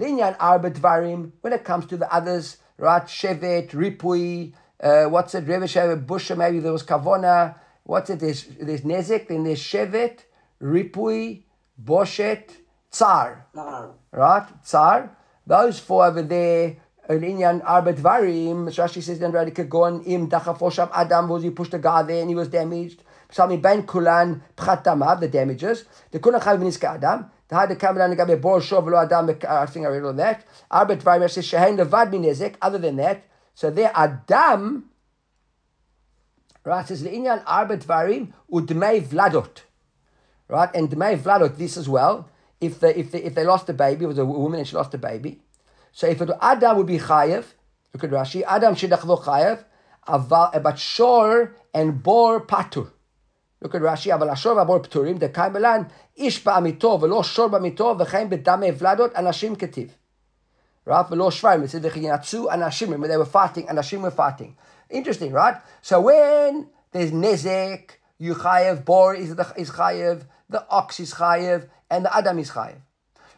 Linyan 0.00 0.34
arba 0.40 0.70
dvarim, 0.70 1.32
when 1.42 1.52
it 1.52 1.62
comes 1.62 1.84
to 1.86 1.96
the 1.98 2.10
others, 2.12 2.56
right, 2.78 3.02
shevet, 3.02 3.70
ripui, 3.72 4.54
uh, 4.82 5.04
what's 5.04 5.34
it, 5.34 5.46
Reveshevet, 5.46 6.06
busha, 6.06 6.34
maybe 6.36 6.58
there 6.58 6.72
was 6.72 6.82
kavona, 6.82 7.56
what's 7.82 8.08
it, 8.08 8.20
there's, 8.20 8.44
there's 8.58 8.80
nezek, 8.80 9.28
then 9.28 9.44
there's 9.44 9.60
shevet, 9.60 10.20
ripui, 10.62 11.42
boshet, 11.84 12.48
tsar, 12.90 13.46
right, 14.12 14.64
tsar, 14.64 15.14
those 15.46 15.78
four 15.78 16.06
over 16.06 16.22
there, 16.22 16.76
Linyan 17.10 17.60
arba 17.66 17.92
dvarim, 17.92 18.68
Rashi 18.68 19.02
says 19.02 19.18
then, 19.18 19.32
right, 19.32 19.52
kagon 19.52 20.06
im 20.06 20.30
dachafosham 20.30 20.90
adam, 20.94 21.28
was 21.28 21.42
he 21.42 21.50
pushed 21.50 21.74
a 21.74 21.78
guy 21.78 22.02
there 22.04 22.22
and 22.22 22.30
he 22.30 22.34
was 22.34 22.48
damaged, 22.48 23.02
Something 23.32 23.60
ben 23.60 23.86
kulan 23.86 24.42
pchatamav, 24.56 25.20
the 25.20 25.28
damages, 25.28 25.84
the 26.10 26.18
kulan 26.18 26.40
chayiv 26.40 26.60
niska 26.62 26.94
adam, 26.94 27.30
the 27.50 27.76
the. 31.84 32.56
Other 32.62 32.78
than 32.78 32.96
that, 32.96 33.22
so 33.54 33.70
there 33.70 33.92
adam 33.94 34.90
Right, 36.62 36.86
says 36.86 37.02
Inyan 37.02 37.42
Arba 37.46 37.78
Dvarim 37.78 38.32
Udmei 38.52 39.02
Vladot. 39.02 39.62
Right, 40.48 40.68
and 40.74 40.90
Dmei 40.90 41.18
Vladot, 41.18 41.56
this 41.56 41.76
as 41.76 41.88
well. 41.88 42.28
If 42.60 42.80
they, 42.80 42.94
if 42.94 43.12
they, 43.12 43.22
if 43.22 43.34
they 43.34 43.44
lost 43.44 43.68
a 43.70 43.72
baby, 43.72 44.04
it 44.04 44.08
was 44.08 44.18
a 44.18 44.24
woman 44.24 44.58
and 44.58 44.68
she 44.68 44.76
lost 44.76 44.92
a 44.92 44.98
baby. 44.98 45.40
So 45.92 46.06
if 46.06 46.20
it, 46.20 46.30
Adam 46.42 46.76
would 46.76 46.86
be 46.86 46.98
Chayev, 46.98 47.44
look 47.94 48.04
at 48.04 48.10
Rashi, 48.10 48.42
Adam 48.46 48.74
Shidachlo 48.74 49.22
Chayev, 49.22 49.64
but 50.62 50.78
Shor 50.78 51.56
and 51.72 52.02
Bor 52.02 52.44
Patur. 52.44 52.90
Look 53.61 53.75
at 53.75 53.81
Rashi, 53.81 54.13
אבל 54.13 54.29
השור 54.29 54.57
והבור 54.57 54.79
פטורים, 54.79 55.17
דקאי 55.17 55.49
מלן, 55.49 55.81
איש 56.17 56.45
בעמיתו 56.45 56.99
ולא 57.01 57.23
שור 57.23 57.47
בעמיתו, 57.47 57.95
וכן 57.99 58.29
בדמי 58.29 58.71
ולדות, 58.77 59.15
אנשים 59.15 59.55
כתיב. 59.55 59.95
Right? 60.87 60.93
ולא 61.11 61.31
שברים, 61.31 61.63
it 61.63 61.67
says, 61.67 61.79
וכי 61.81 61.99
ינצו 61.99 62.51
אנשים, 62.51 62.93
remember 62.93 63.07
they 63.07 63.17
were 63.17 63.35
fighting, 63.35 63.69
אנשים 63.69 64.01
were 64.01 64.11
fighting. 64.11 64.55
Interesting, 64.91 65.31
right? 65.31 65.55
So 65.81 66.01
when 66.01 66.67
there's 66.91 67.11
nezek, 67.11 67.91
you 68.19 68.35
chayev, 68.35 68.85
bor 68.85 69.15
is, 69.15 69.35
the, 69.35 69.51
is 69.57 69.71
chayev, 69.71 70.25
the 70.49 70.63
ox 70.69 70.99
is 70.99 71.15
chayev, 71.15 71.67
and 71.89 72.05
the 72.05 72.15
adam 72.15 72.37
is 72.37 72.51
chayev. 72.51 72.81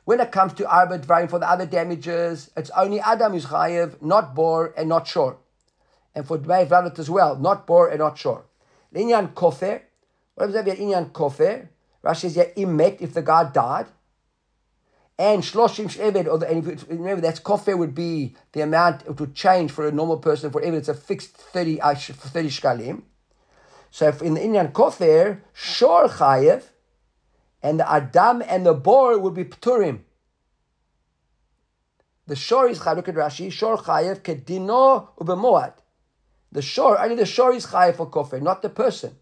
When 0.03 0.19
it 0.19 0.31
comes 0.31 0.53
to 0.53 0.69
arba 0.69 0.99
dvarim 0.99 1.29
for 1.29 1.39
the 1.39 1.49
other 1.49 1.65
damages, 1.65 2.51
it's 2.57 2.69
only 2.71 2.99
adam 2.99 3.31
who's 3.31 3.45
chayev, 3.45 4.01
not 4.01 4.35
bor 4.35 4.73
and 4.77 4.89
not 4.89 5.07
shor. 5.07 5.37
And 6.15 6.27
for 6.27 6.37
dmei 6.37 6.67
vladot 6.67 6.99
as 6.99 7.09
well, 7.09 7.35
not 7.37 7.65
bor 7.65 7.89
and 7.89 7.99
not 7.99 8.17
shor. 8.17 8.45
Linyan 8.93 9.33
kofer, 9.33 9.81
what 10.34 10.52
that 10.52 10.66
mean? 10.66 10.76
Inyan 10.76 11.10
kofer. 11.10 11.68
Rashi 12.04 12.22
says, 12.22 12.36
yeah, 12.36 12.44
imet, 12.56 13.00
if 13.00 13.14
the 13.14 13.22
guy 13.22 13.50
died. 13.50 13.86
And 15.18 15.42
shloshim 15.42 15.90
sheved, 15.90 16.26
or 16.26 16.38
the, 16.38 16.48
and 16.48 16.66
remember 16.88 17.20
that's 17.20 17.38
kofer 17.38 17.76
would 17.76 17.94
be 17.94 18.34
the 18.52 18.62
amount 18.62 19.02
it 19.02 19.20
would 19.20 19.34
change 19.34 19.70
for 19.70 19.86
a 19.86 19.92
normal 19.92 20.18
person. 20.18 20.50
For 20.50 20.62
even 20.62 20.74
it's 20.74 20.88
a 20.88 20.94
fixed 20.94 21.36
30, 21.36 21.80
uh, 21.80 21.94
sh- 21.94 22.12
30 22.12 22.48
shkalim. 22.48 23.02
So 23.90 24.08
if 24.08 24.22
in 24.22 24.34
the 24.34 24.40
Inyan 24.40 24.72
kofer, 24.72 25.40
shor 25.52 26.08
chayev, 26.08 26.64
and 27.62 27.78
the 27.78 27.90
adam 27.90 28.42
and 28.48 28.66
the 28.66 28.74
bor 28.74 29.18
would 29.18 29.34
be 29.34 29.44
pturim. 29.44 30.00
The 32.26 32.34
shor 32.34 32.68
is 32.68 32.80
chayev, 32.80 32.96
look 32.96 33.08
at 33.08 33.14
Rashi, 33.14 33.52
shor 33.52 33.76
chayev 33.76 34.22
kedino 34.22 35.08
ubemoad. 35.18 35.74
The 36.50 36.62
shor, 36.62 36.98
only 36.98 37.16
the 37.16 37.26
shor 37.26 37.52
is 37.52 37.66
chayev 37.66 37.96
for 37.96 38.10
kofer, 38.10 38.40
not 38.40 38.62
the 38.62 38.70
person. 38.70 39.16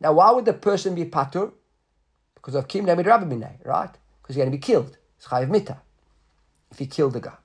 Now, 0.00 0.12
why 0.12 0.30
would 0.32 0.44
the 0.44 0.52
person 0.52 0.94
be 0.94 1.04
patur? 1.04 1.52
Because 2.34 2.54
of 2.54 2.68
kim 2.68 2.86
nemid 2.86 3.06
rabbi 3.06 3.24
minay, 3.24 3.64
right? 3.64 3.90
Because 4.22 4.36
he's 4.36 4.36
going 4.36 4.50
to 4.50 4.56
be 4.56 4.60
killed. 4.60 4.98
It's 5.16 5.26
chayev 5.26 5.48
mita 5.48 5.78
if 6.70 6.78
he 6.78 6.86
killed 6.86 7.14
the 7.14 7.20
guy. 7.20 7.36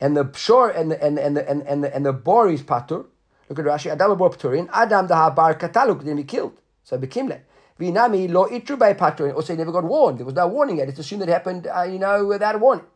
And 0.00 0.16
the 0.16 0.30
shor 0.34 0.70
and 0.70 0.90
the 0.90 1.02
and 1.02 1.16
the, 1.16 1.24
and 1.24 1.36
the, 1.36 1.48
and, 1.48 1.62
and 1.62 1.84
the, 1.84 1.94
and 1.94 2.06
the 2.06 2.12
bor 2.12 2.48
is 2.50 2.62
patur. 2.62 3.06
Look 3.48 3.58
at 3.58 3.64
Rashi. 3.64 3.90
Adam 3.90 4.16
bor 4.16 4.30
paturin. 4.30 4.68
Adam 4.72 5.06
the 5.06 5.14
habar 5.14 5.58
kataluk 5.58 6.00
didn't 6.00 6.16
be 6.16 6.24
killed. 6.24 6.56
So 6.84 6.98
bekimle. 6.98 7.40
Vinami 7.78 8.30
lo 8.30 8.46
itru 8.48 8.78
by 8.78 8.94
paturin. 8.94 9.34
Also, 9.34 9.52
he 9.52 9.56
never 9.56 9.72
got 9.72 9.84
warned. 9.84 10.18
There 10.18 10.26
was 10.26 10.34
no 10.34 10.48
warning 10.48 10.78
yet. 10.78 10.88
It's 10.88 10.98
assumed 10.98 11.22
that 11.22 11.28
it 11.28 11.32
happened, 11.32 11.66
uh, 11.66 11.82
you 11.82 11.98
know, 11.98 12.26
without 12.26 12.58
warning. 12.60 12.86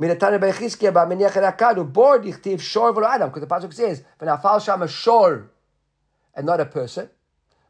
Minatana 0.00 0.38
bechizkia 0.38 0.92
ba 0.92 1.06
meniach 1.06 1.32
rakadu 1.32 1.90
bor 1.90 2.18
dichtiv 2.18 2.60
shor 2.60 2.92
v'lo 2.94 3.06
Adam. 3.06 3.30
Because 3.30 3.42
the 3.42 3.54
pasuk 3.54 3.72
says, 3.74 4.02
"V'nafal 4.18 4.64
sham 4.64 4.82
a 4.82 4.88
shor," 4.88 5.50
and 6.34 6.46
not 6.46 6.60
a 6.60 6.66
person. 6.66 7.10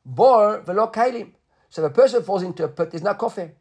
Bor 0.04 0.62
v'lo 0.62 0.92
kalim. 0.92 1.32
So 1.68 1.84
if 1.84 1.90
a 1.90 1.94
person 1.94 2.22
falls 2.22 2.42
into 2.42 2.64
a 2.64 2.68
pit, 2.68 2.90
there's 2.90 3.02
no 3.02 3.14
kofir. 3.14 3.52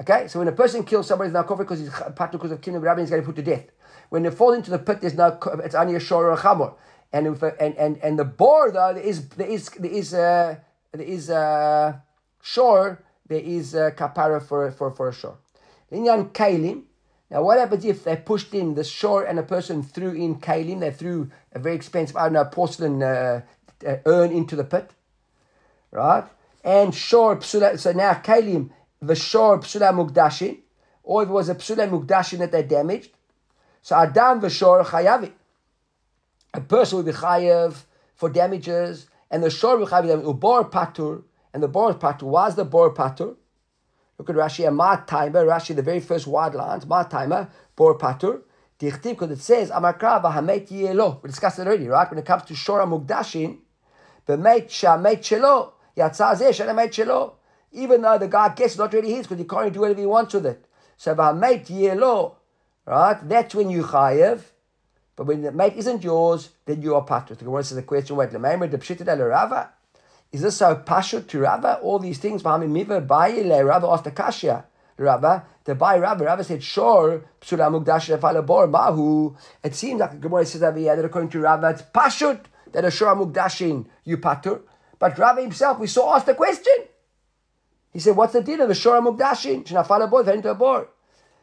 Okay, 0.00 0.28
so 0.28 0.38
when 0.38 0.48
a 0.48 0.52
person 0.52 0.84
kills 0.84 1.06
somebody, 1.06 1.30
there's 1.30 1.46
no 1.46 1.48
kofir 1.48 1.60
because 1.60 1.80
he's 1.80 1.90
part 1.90 2.32
because 2.32 2.50
of 2.52 2.60
kingdom 2.60 2.82
rabbi, 2.82 3.00
he's 3.00 3.10
going 3.10 3.22
to 3.22 3.26
put 3.26 3.36
to 3.36 3.42
death. 3.42 3.66
When 4.10 4.22
they 4.22 4.30
fall 4.30 4.52
into 4.52 4.70
the 4.70 4.78
pit, 4.78 5.00
there's 5.00 5.14
no. 5.14 5.38
It's 5.64 5.74
only 5.74 5.94
a 5.94 6.00
shor 6.00 6.26
or 6.26 6.32
a 6.32 6.36
chamor. 6.36 6.74
And 7.12 7.26
if, 7.26 7.42
and 7.42 7.76
and 7.76 7.98
and 7.98 8.18
the 8.18 8.24
bor 8.24 8.70
though 8.70 8.92
there 8.94 9.02
is 9.02 9.28
there 9.30 9.48
is 9.48 9.70
there 9.70 9.90
is 9.90 10.10
there 10.10 10.62
is 10.94 11.30
uh, 11.30 11.96
shor 12.42 13.02
there 13.28 13.40
is 13.40 13.74
uh, 13.74 13.90
kapara 13.96 14.42
for 14.42 14.70
for 14.70 14.90
for 14.90 15.08
a 15.08 15.12
shor. 15.14 15.38
Inyan 15.92 16.32
kalim. 16.32 16.84
Now, 17.30 17.42
what 17.42 17.58
happens 17.58 17.84
if 17.84 18.04
they 18.04 18.16
pushed 18.16 18.54
in 18.54 18.74
the 18.74 18.84
shore 18.84 19.24
and 19.24 19.38
a 19.38 19.42
person 19.42 19.82
threw 19.82 20.12
in 20.12 20.36
kalim? 20.36 20.80
They 20.80 20.90
threw 20.90 21.30
a 21.52 21.58
very 21.58 21.76
expensive, 21.76 22.16
I 22.16 22.24
don't 22.24 22.32
know, 22.32 22.44
porcelain 22.46 23.02
uh, 23.02 23.42
uh, 23.86 23.96
urn 24.06 24.32
into 24.32 24.56
the 24.56 24.64
pit, 24.64 24.92
right? 25.90 26.24
And 26.64 26.94
shore 26.94 27.36
psula. 27.36 27.78
So 27.78 27.92
now 27.92 28.14
kalim, 28.14 28.70
the 29.00 29.14
shore 29.14 29.60
psula 29.60 29.92
mugdashin, 29.92 30.58
or 31.02 31.22
if 31.22 31.28
it 31.28 31.32
was 31.32 31.48
a 31.48 31.54
psula 31.54 31.88
mugdashin 31.88 32.38
that 32.38 32.52
they 32.52 32.62
damaged. 32.62 33.10
So 33.82 33.96
adam 33.96 34.40
the 34.40 34.48
v'shor 34.48 34.84
chayavi. 34.84 35.32
A 36.54 36.60
person 36.60 36.96
would 36.96 37.06
be 37.06 37.12
chayav 37.12 37.84
for 38.14 38.30
damages, 38.30 39.08
and 39.30 39.42
the 39.42 39.50
shore 39.50 39.76
will 39.78 39.86
chayav 39.86 40.22
ubor 40.22 40.70
patur, 40.70 41.22
and 41.52 41.62
the 41.62 41.68
bor 41.68 41.94
patur. 41.94 42.48
Is 42.48 42.54
the 42.54 42.64
bor 42.64 42.94
patur? 42.94 43.36
Look 44.18 44.30
at 44.30 44.36
Rashi, 44.36 44.66
a 44.66 44.70
ma 44.70 44.96
timer, 44.96 45.46
Rashi, 45.46 45.76
the 45.76 45.82
very 45.82 46.00
first 46.00 46.26
wide 46.26 46.54
lines, 46.54 46.84
ma 46.86 47.04
timer, 47.04 47.48
bor 47.76 47.96
patur. 47.96 48.42
Dichtiv, 48.78 49.02
because 49.02 49.30
it 49.32 49.40
says, 49.40 49.70
Amakra 49.70 50.22
yelo. 50.22 51.22
We 51.22 51.28
discussed 51.28 51.58
it 51.58 51.66
already, 51.66 51.88
right? 51.88 52.08
When 52.08 52.18
it 52.18 52.24
comes 52.24 52.44
to 52.44 52.54
Shora 52.54 52.86
Mugdashin, 52.86 53.58
v'met 54.28 54.68
shamet 54.68 55.18
shelo, 55.18 55.72
Even 57.70 58.02
though 58.02 58.18
the 58.18 58.28
guy 58.28 58.54
gets 58.54 58.78
not 58.78 58.92
really 58.92 59.12
his, 59.12 59.26
because 59.26 59.38
he 59.38 59.44
can't 59.44 59.72
do 59.72 59.80
whatever 59.80 60.00
he 60.00 60.06
wants 60.06 60.34
with 60.34 60.46
it. 60.46 60.64
So 60.96 61.14
v'hamet 61.14 61.66
yelo, 61.66 62.36
right? 62.86 63.28
That's 63.28 63.54
when 63.54 63.70
you 63.70 63.82
chayev. 63.82 64.40
But 65.16 65.26
when 65.26 65.42
the 65.42 65.52
mate 65.52 65.74
isn't 65.76 66.04
yours, 66.04 66.50
then 66.64 66.80
you 66.80 66.94
are 66.94 67.04
patur. 67.04 67.36
The 67.36 67.44
Gemara 67.44 67.64
says 67.64 67.76
the 67.76 67.82
question, 67.82 68.16
wait, 68.16 68.32
l'meimer 68.32 68.70
de 68.70 69.24
Rava? 69.24 69.70
Is 70.30 70.42
this 70.42 70.56
so 70.56 70.76
pashut 70.76 71.26
to 71.28 71.40
Rava? 71.40 71.80
All 71.82 71.98
these 71.98 72.18
things, 72.18 72.42
V'hami 72.42 72.68
miva 72.68 73.00
bayi 73.00 73.44
le 73.44 73.64
Rava 73.64 74.00
the 74.02 74.10
kasha. 74.10 74.64
Rava, 74.96 75.44
the 75.64 75.74
by 75.74 75.98
Rava, 75.98 76.24
Rava 76.24 76.42
said, 76.42 76.62
sure, 76.62 77.24
psula 77.40 78.70
mahu. 78.70 79.36
It 79.62 79.74
seems 79.74 80.00
like 80.00 80.12
the 80.12 80.16
Gemara 80.18 80.44
says 80.44 80.62
over 80.62 80.78
here 80.78 80.96
that 80.96 81.04
according 81.04 81.30
to 81.30 81.40
Rava, 81.40 81.70
it's 81.70 81.82
pashut 81.82 82.40
that 82.72 82.84
a 82.84 82.90
shor 82.90 83.14
mugdashin 83.14 83.86
you 84.04 84.18
patur. 84.18 84.62
But 84.98 85.18
Rava 85.18 85.42
himself, 85.42 85.78
we 85.78 85.86
saw, 85.86 86.16
asked 86.16 86.26
the 86.26 86.34
question. 86.34 86.74
He 87.92 88.00
said, 88.00 88.16
what's 88.16 88.32
the 88.32 88.42
deal 88.42 88.60
of 88.60 88.68
the 88.68 88.74
shor 88.74 89.00
mugdashin? 89.00 89.64
Shnafala 89.64 90.10
bor, 90.10 90.28
into 90.30 90.50
a 90.50 90.54
bor. 90.54 90.88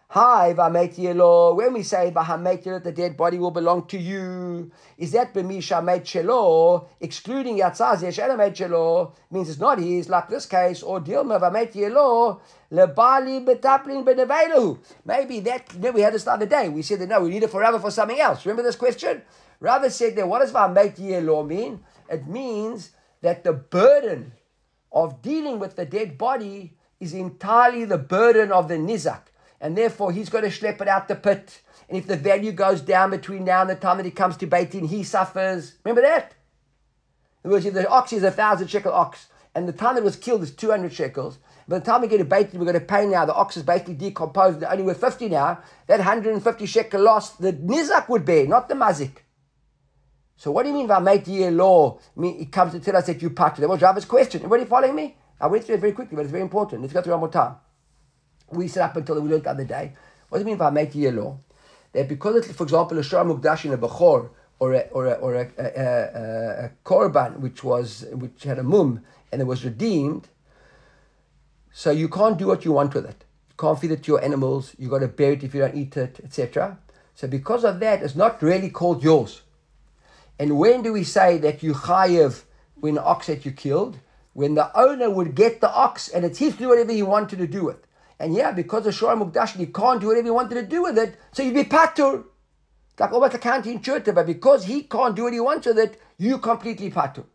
Hi, 0.09 0.53
Vametiyelo. 0.55 1.55
When 1.55 1.73
we 1.73 1.81
say 1.81 2.11
Vahametiyelo, 2.11 2.83
the 2.83 2.91
dead 2.91 3.17
body 3.17 3.39
will 3.39 3.51
belong 3.51 3.87
to 3.87 3.97
you, 3.97 4.71
is 4.97 5.11
that 5.13 5.33
Bemisha 5.33 5.81
Metchelo, 5.83 6.87
excluding 7.01 7.57
Yatzaz 7.57 8.03
Metchelo, 8.37 9.13
means 9.31 9.49
it's 9.49 9.59
not 9.59 9.79
his, 9.79 10.07
like 10.07 10.29
this 10.29 10.45
case, 10.45 10.83
or 10.83 11.01
Dilma 11.01 11.41
Vametiyelo, 11.41 12.39
Lebali 12.71 13.43
Betaplin 13.43 14.05
Benevelu. 14.05 14.77
Maybe 15.05 15.39
that, 15.39 15.73
we 15.93 16.01
had 16.01 16.13
this 16.13 16.23
the 16.23 16.31
other 16.33 16.45
day. 16.45 16.69
We 16.69 16.83
said 16.83 16.99
that 16.99 17.09
no, 17.09 17.21
we 17.21 17.31
need 17.31 17.43
it 17.43 17.49
forever 17.49 17.79
for 17.79 17.89
something 17.89 18.19
else. 18.19 18.45
Remember 18.45 18.63
this 18.63 18.75
question? 18.75 19.23
Rava 19.59 19.89
said 19.89 20.15
that 20.17 20.27
what 20.27 20.39
does 20.39 20.51
Vametiyelo 20.51 21.45
mean? 21.47 21.83
It 22.09 22.27
means 22.27 22.91
that 23.21 23.43
the 23.43 23.53
burden 23.53 24.33
of 24.91 25.21
dealing 25.21 25.59
with 25.59 25.75
the 25.75 25.85
dead 25.85 26.17
body 26.17 26.77
is 26.99 27.13
entirely 27.13 27.85
the 27.85 27.97
burden 27.97 28.51
of 28.51 28.67
the 28.67 28.75
Nizak 28.75 29.21
and 29.65 29.77
therefore 29.77 30.11
he's 30.11 30.29
got 30.29 30.41
to 30.41 30.47
schlep 30.47 30.81
it 30.81 30.87
out 30.87 31.07
the 31.07 31.15
pit. 31.15 31.61
And 31.89 31.97
if 31.97 32.07
the 32.07 32.17
value 32.17 32.51
goes 32.51 32.81
down 32.81 33.11
between 33.11 33.45
now 33.45 33.61
and 33.61 33.69
the 33.69 33.75
time 33.75 33.97
that 33.97 34.05
he 34.05 34.11
comes 34.11 34.37
to 34.37 34.47
Beit 34.47 34.71
Din, 34.71 34.85
he 34.85 35.03
suffers. 35.03 35.73
Remember 35.83 36.01
that? 36.01 36.33
In 37.43 37.49
other 37.49 37.55
words, 37.55 37.65
if 37.65 37.73
the 37.73 37.87
ox 37.89 38.13
is 38.13 38.23
a 38.23 38.31
thousand 38.31 38.69
shekel 38.69 38.91
ox, 38.91 39.27
and 39.53 39.67
the 39.67 39.73
time 39.73 39.97
it 39.97 40.03
was 40.03 40.15
killed 40.15 40.43
is 40.43 40.51
200 40.51 40.91
shekels, 40.91 41.37
by 41.67 41.79
the 41.79 41.85
time 41.85 42.01
we 42.01 42.07
get 42.07 42.17
to 42.17 42.25
Beit 42.25 42.51
Din, 42.51 42.59
we're 42.59 42.65
going 42.65 42.79
to 42.79 42.85
pay 42.85 43.05
now, 43.05 43.25
the 43.25 43.33
ox 43.33 43.55
is 43.57 43.63
basically 43.63 43.93
decomposed, 43.93 44.59
they're 44.59 44.71
only 44.71 44.83
worth 44.83 44.99
50 44.99 45.29
now, 45.29 45.59
that 45.87 45.97
150 45.99 46.65
shekel 46.65 47.01
loss, 47.01 47.31
the 47.31 47.53
nizak 47.53 48.09
would 48.09 48.25
bear, 48.25 48.45
not 48.47 48.67
the 48.67 48.75
mazik. 48.75 49.17
So 50.37 50.51
what 50.51 50.63
do 50.63 50.69
you 50.69 50.75
mean 50.75 50.87
by 50.87 50.99
law? 50.99 51.99
It 52.17 52.51
comes 52.51 52.73
to 52.73 52.79
tell 52.79 52.97
us 52.97 53.05
that 53.07 53.21
you 53.21 53.29
part. 53.29 53.55
That 53.55 53.69
was 53.69 53.81
Rava's 53.81 54.05
question. 54.05 54.41
Everybody 54.41 54.65
following 54.65 54.95
me? 54.95 55.15
I 55.39 55.47
went 55.47 55.63
through 55.63 55.75
it 55.75 55.81
very 55.81 55.93
quickly, 55.93 56.15
but 56.15 56.23
it's 56.23 56.31
very 56.31 56.43
important. 56.43 56.81
Let's 56.81 56.93
go 56.93 57.01
through 57.01 57.13
it 57.13 57.17
one 57.17 57.21
more 57.21 57.31
time 57.31 57.55
we 58.49 58.67
said 58.67 58.83
up 58.83 58.95
until 58.95 59.19
we 59.21 59.29
learned 59.29 59.43
the 59.43 59.49
other 59.49 59.63
day. 59.63 59.93
What 60.29 60.39
do 60.39 60.43
you 60.43 60.45
mean 60.45 60.57
by 60.57 60.69
law? 61.11 61.39
That 61.93 62.07
because, 62.09 62.35
it's, 62.35 62.51
for 62.51 62.63
example, 62.63 62.97
a 62.97 63.03
Shah 63.03 63.23
Mukdash 63.23 63.65
in 63.65 63.73
a 63.73 63.77
Bechor 63.77 64.29
or 64.59 64.73
a, 64.73 64.79
or 64.91 65.05
a, 65.07 65.13
or 65.13 65.35
a, 65.35 65.51
a, 65.57 65.63
a, 65.63 66.65
a 66.65 66.71
Korban, 66.83 67.39
which 67.39 67.63
was 67.63 68.05
which 68.11 68.43
had 68.43 68.59
a 68.59 68.63
mum 68.63 69.01
and 69.31 69.41
it 69.41 69.45
was 69.45 69.65
redeemed, 69.65 70.29
so 71.71 71.91
you 71.91 72.07
can't 72.07 72.37
do 72.37 72.47
what 72.47 72.63
you 72.63 72.71
want 72.71 72.93
with 72.93 73.05
it. 73.05 73.25
You 73.49 73.55
can't 73.57 73.79
feed 73.79 73.91
it 73.91 74.03
to 74.03 74.13
your 74.13 74.23
animals. 74.23 74.75
You 74.77 74.89
got 74.89 74.99
to 74.99 75.07
bury 75.07 75.33
it 75.33 75.43
if 75.43 75.53
you 75.53 75.61
don't 75.61 75.75
eat 75.75 75.97
it, 75.97 76.19
etc. 76.23 76.77
So 77.15 77.27
because 77.27 77.63
of 77.63 77.79
that, 77.79 78.01
it's 78.01 78.15
not 78.15 78.41
really 78.41 78.69
called 78.69 79.03
yours. 79.03 79.41
And 80.39 80.57
when 80.57 80.81
do 80.81 80.93
we 80.93 81.03
say 81.03 81.37
that 81.39 81.63
you 81.63 81.73
chayev 81.73 82.43
when 82.75 82.95
the 82.95 83.03
ox 83.03 83.27
that 83.27 83.45
you 83.45 83.51
killed? 83.51 83.99
When 84.33 84.55
the 84.55 84.77
owner 84.77 85.09
would 85.09 85.33
get 85.35 85.61
the 85.61 85.71
ox 85.71 86.09
and 86.09 86.25
it's 86.25 86.39
his 86.39 86.53
to 86.53 86.59
do 86.59 86.69
whatever 86.69 86.91
he 86.91 87.03
wanted 87.03 87.39
to 87.39 87.47
do 87.47 87.65
with. 87.65 87.87
And 88.19 88.33
yeah, 88.33 88.51
because 88.51 88.85
of 88.85 88.93
Shor 88.93 89.15
Mukdash, 89.15 89.59
you 89.59 89.67
can't 89.67 90.01
do 90.01 90.07
whatever 90.07 90.27
you 90.27 90.33
wanted 90.33 90.55
to 90.55 90.63
do 90.63 90.83
with 90.83 90.97
it, 90.97 91.17
so 91.31 91.43
you'd 91.43 91.53
be 91.53 91.63
patur. 91.63 92.23
It's 92.91 92.99
like 92.99 93.11
almost 93.11 93.33
a 93.33 93.37
counterintuitive, 93.37 94.15
but 94.15 94.25
because 94.25 94.65
he 94.65 94.83
can't 94.83 95.15
do 95.15 95.23
what 95.23 95.33
he 95.33 95.39
wants 95.39 95.67
with 95.67 95.77
it, 95.77 95.99
you 96.17 96.37
completely 96.37 96.89
patur. 96.89 97.25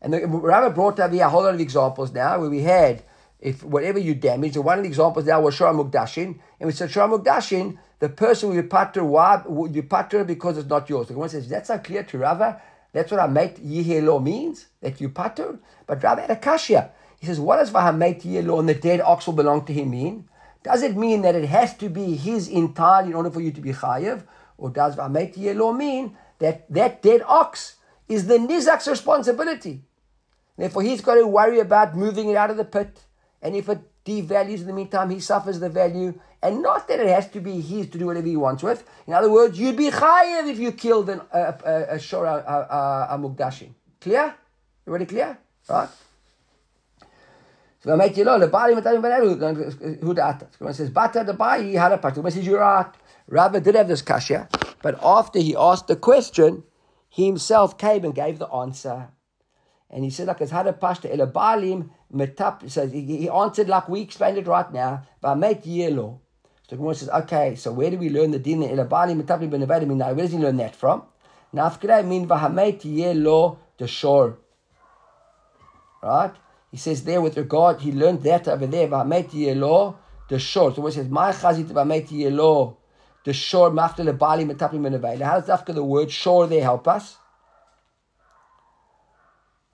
And 0.00 0.12
the 0.12 0.26
Rabbi 0.26 0.74
brought 0.74 0.98
up 0.98 1.12
here 1.12 1.24
a 1.24 1.28
whole 1.28 1.44
lot 1.44 1.54
of 1.54 1.60
examples 1.60 2.12
now 2.12 2.40
where 2.40 2.50
we 2.50 2.62
had 2.62 3.04
if 3.42 3.64
whatever 3.64 3.98
you 3.98 4.14
damage, 4.14 4.54
and 4.54 4.64
one 4.64 4.78
of 4.78 4.84
the 4.84 4.88
examples 4.88 5.26
now 5.26 5.40
was 5.40 5.58
Shara 5.58 5.74
Mugdashin, 5.74 6.38
and 6.60 6.66
we 6.66 6.70
said 6.72 6.90
Shara 6.90 7.18
Mugdashin, 7.18 7.76
the 7.98 8.08
person 8.08 8.48
will 8.48 8.62
be 8.62 8.68
pater, 8.68 9.04
why 9.04 9.42
you 9.70 9.82
pater 9.82 10.22
because 10.22 10.56
it's 10.56 10.68
not 10.68 10.88
yours. 10.88 11.08
The 11.08 11.14
one 11.14 11.28
says, 11.28 11.48
that's 11.48 11.68
not 11.68 11.82
clear 11.82 12.04
to 12.04 12.18
Rava. 12.18 12.62
That's 12.92 13.10
what 13.10 13.20
Hamet 13.20 13.58
Yihelo 13.58 14.22
means, 14.22 14.66
that 14.80 15.00
you 15.00 15.08
pater. 15.08 15.58
But 15.88 16.02
Rava 16.04 16.20
had 16.20 16.30
a 16.30 16.36
kashya. 16.36 16.90
He 17.18 17.26
says, 17.26 17.40
what 17.40 17.56
does 17.56 17.72
Vahamet 17.72 18.22
Yihelo 18.22 18.60
and 18.60 18.68
the 18.68 18.74
dead 18.74 19.00
ox 19.00 19.26
will 19.26 19.34
belong 19.34 19.64
to 19.66 19.72
him 19.72 19.90
mean? 19.90 20.28
Does 20.62 20.82
it 20.82 20.96
mean 20.96 21.22
that 21.22 21.34
it 21.34 21.48
has 21.48 21.76
to 21.78 21.88
be 21.88 22.14
his 22.14 22.46
entirely 22.46 23.10
in 23.10 23.14
order 23.14 23.30
for 23.30 23.40
you 23.40 23.50
to 23.50 23.60
be 23.60 23.72
chayiv? 23.72 24.24
Or 24.56 24.70
does 24.70 24.94
Vahamet 24.94 25.36
Yihelo 25.36 25.76
mean 25.76 26.16
that 26.38 26.72
that 26.72 27.02
dead 27.02 27.22
ox 27.26 27.76
is 28.08 28.26
the 28.26 28.38
nizak's 28.38 28.86
responsibility? 28.86 29.82
Therefore, 30.56 30.82
he's 30.82 31.00
got 31.00 31.14
to 31.14 31.26
worry 31.26 31.58
about 31.58 31.96
moving 31.96 32.28
it 32.28 32.36
out 32.36 32.50
of 32.50 32.56
the 32.56 32.64
pit. 32.64 33.00
And 33.42 33.56
if 33.56 33.68
it 33.68 33.80
devalues 34.04 34.60
in 34.60 34.66
the 34.66 34.72
meantime, 34.72 35.10
he 35.10 35.20
suffers 35.20 35.60
the 35.60 35.68
value. 35.68 36.18
And 36.42 36.62
not 36.62 36.88
that 36.88 37.00
it 37.00 37.08
has 37.08 37.28
to 37.30 37.40
be 37.40 37.60
his 37.60 37.88
to 37.90 37.98
do 37.98 38.06
whatever 38.06 38.26
he 38.26 38.36
wants 38.36 38.62
with. 38.62 38.88
In 39.06 39.12
other 39.12 39.30
words, 39.30 39.58
you'd 39.58 39.76
be 39.76 39.90
chayiv 39.90 40.48
if 40.48 40.58
you 40.58 40.72
killed 40.72 41.08
an, 41.10 41.20
a, 41.32 41.40
a, 41.40 41.82
a 41.94 41.96
shora, 41.96 42.44
a, 42.44 42.74
a, 42.74 43.06
a 43.10 43.18
mugdashin. 43.18 43.70
Clear? 44.00 44.34
Everybody 44.86 45.06
clear? 45.06 45.38
Right? 45.68 45.88
So 47.82 47.96
make 47.96 48.16
you 48.16 48.24
know 48.24 48.38
the 48.38 48.46
body 48.46 48.74
who 48.74 48.80
that. 50.14 50.46
When 50.58 50.72
says 50.72 50.90
bata 50.90 51.24
the 51.26 51.32
body 51.32 51.70
he 51.70 51.74
had 51.74 51.90
a 51.92 51.98
part. 51.98 52.16
When 52.16 52.30
says 52.30 52.46
you're 52.46 52.60
right. 52.60 52.86
Rabbi 53.28 53.58
did 53.60 53.74
have 53.74 53.88
this 53.88 54.02
kasha, 54.02 54.48
but 54.82 54.98
after 55.02 55.38
he 55.38 55.56
asked 55.56 55.86
the 55.86 55.96
question, 55.96 56.64
he 57.08 57.26
himself 57.26 57.78
came 57.78 58.04
and 58.04 58.14
gave 58.14 58.38
the 58.38 58.48
answer. 58.48 59.08
And 59.92 60.04
he 60.04 60.10
said, 60.10 60.26
like, 60.26 60.40
it's 60.40 60.50
had 60.50 60.66
a 60.66 60.72
pashta, 60.72 61.10
ele 61.10 61.26
balim 61.26 61.90
metap. 62.12 62.68
So 62.70 62.88
he, 62.88 63.02
he 63.04 63.28
answered 63.28 63.68
like 63.68 63.88
we 63.88 64.00
explained 64.00 64.38
it 64.38 64.46
right 64.46 64.72
now, 64.72 65.02
but 65.20 65.34
make 65.34 65.60
yellow. 65.64 66.20
So 66.68 66.76
Gemara 66.76 66.94
says, 66.94 67.10
okay, 67.10 67.56
so 67.56 67.72
where 67.72 67.90
do 67.90 67.98
we 67.98 68.08
learn 68.08 68.30
the 68.30 68.38
din 68.38 68.62
ele 68.62 68.86
balim 68.86 69.22
metap 69.22 69.48
ben 69.50 69.98
Now, 69.98 70.06
where 70.06 70.24
does 70.24 70.32
he 70.32 70.38
learn 70.38 70.56
that 70.56 70.74
from? 70.74 71.02
Nafkira 71.54 72.06
mean 72.06 72.26
vahamet 72.26 72.80
yellow 72.84 73.58
the 73.76 73.86
shore. 73.86 74.38
Right? 76.02 76.32
He 76.70 76.78
says 76.78 77.04
there 77.04 77.20
with 77.20 77.36
regard, 77.36 77.82
he 77.82 77.92
learned 77.92 78.22
that 78.22 78.48
over 78.48 78.66
there, 78.66 78.88
vahamet 78.88 79.34
yellow 79.34 79.98
the 80.30 80.38
shore. 80.38 80.74
So 80.74 80.86
it 80.86 80.92
says, 80.92 81.10
my 81.10 81.32
chazit 81.32 81.66
vahamet 81.66 82.10
yellow 82.10 82.78
the 83.24 83.34
shore 83.34 83.70
mafter 83.70 84.06
le 84.06 84.14
balim 84.14 84.50
metap 84.50 84.70
ben 84.80 85.20
How 85.20 85.38
does 85.38 85.50
after 85.50 85.74
the 85.74 85.84
word 85.84 86.10
shore 86.10 86.46
there 86.46 86.62
help 86.62 86.88
us? 86.88 87.18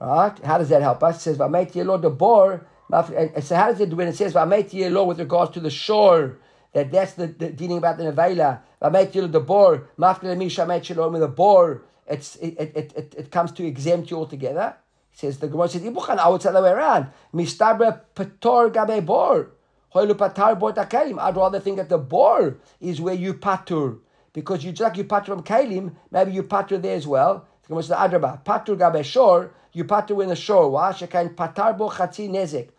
Right? 0.01 0.39
How 0.45 0.59
does 0.59 0.69
that 0.69 0.83
help 0.83 1.03
us? 1.03 1.17
It 1.17 1.21
says, 1.21 1.39
V'ameiti 1.39 1.85
Lord 1.85 2.03
the 2.03 2.11
bor. 2.11 2.67
So 2.91 3.57
how 3.57 3.71
does 3.71 3.81
it 3.81 3.93
when 3.93 4.09
it 4.09 4.17
says 4.17 4.33
V'ameiti 4.33 4.91
Lord 4.91 5.09
with 5.09 5.19
regards 5.19 5.51
to 5.53 5.61
the 5.61 5.71
shore? 5.71 6.39
That 6.73 6.93
that's 6.93 7.15
the, 7.15 7.27
the 7.27 7.51
dealing 7.51 7.79
about 7.79 7.99
the 7.99 8.05
nevela. 8.05 8.61
V'ameiti 8.81 9.17
Lord 9.17 9.33
the 9.33 9.41
bor. 9.41 9.89
Mafter 9.99 10.37
misha 10.37 10.65
Lord 10.95 11.13
with 11.13 11.23
the 11.23 11.29
bor. 11.29 11.83
It's 12.07 12.37
it, 12.37 12.57
it, 12.59 12.93
it, 12.97 13.15
it 13.19 13.31
comes 13.31 13.53
to 13.53 13.67
exempt 13.67 14.11
you 14.11 14.19
altogether. 14.19 14.77
It 15.13 15.19
says 15.19 15.39
the 15.39 15.49
Gemara 15.49 15.69
says 15.69 15.83
Ibuchan. 15.83 16.19
I 16.19 16.29
would 16.29 16.43
say 16.43 16.53
the 16.53 16.63
way 16.63 16.71
around. 16.71 17.09
Mistabra 17.35 18.01
pator 18.15 18.71
gabe 18.71 19.05
bor. 19.05 19.51
I'd 19.95 21.37
rather 21.37 21.61
think 21.61 21.79
that 21.79 21.89
the 21.89 21.99
bor 21.99 22.59
is 22.81 23.01
where 23.01 23.15
you 23.15 23.35
patur. 23.35 23.99
Because 24.35 24.63
you 24.63 24.71
just 24.71 24.83
like 24.83 24.99
you 24.99 25.05
patur 25.05 25.27
from 25.27 25.43
kalim, 25.43 25.97
maybe 26.11 26.33
you 26.33 26.43
patur 26.43 26.81
there 26.81 26.95
as 26.95 27.07
well. 27.07 27.47
The 27.63 27.69
Gemara 27.69 27.83
says 27.83 27.97
Adraba. 27.97 28.45
Patur 28.45 28.79
gabe 28.79 29.05
shore 29.05 29.51
you 29.73 29.85
pater 29.85 30.23
in 30.23 30.29
the 30.29 30.37
shore. 30.37 30.71
Why? 30.71 30.93
Patar 30.93 31.77
bo 31.77 31.89
chatzi 31.89 32.29
nezek. 32.29 32.71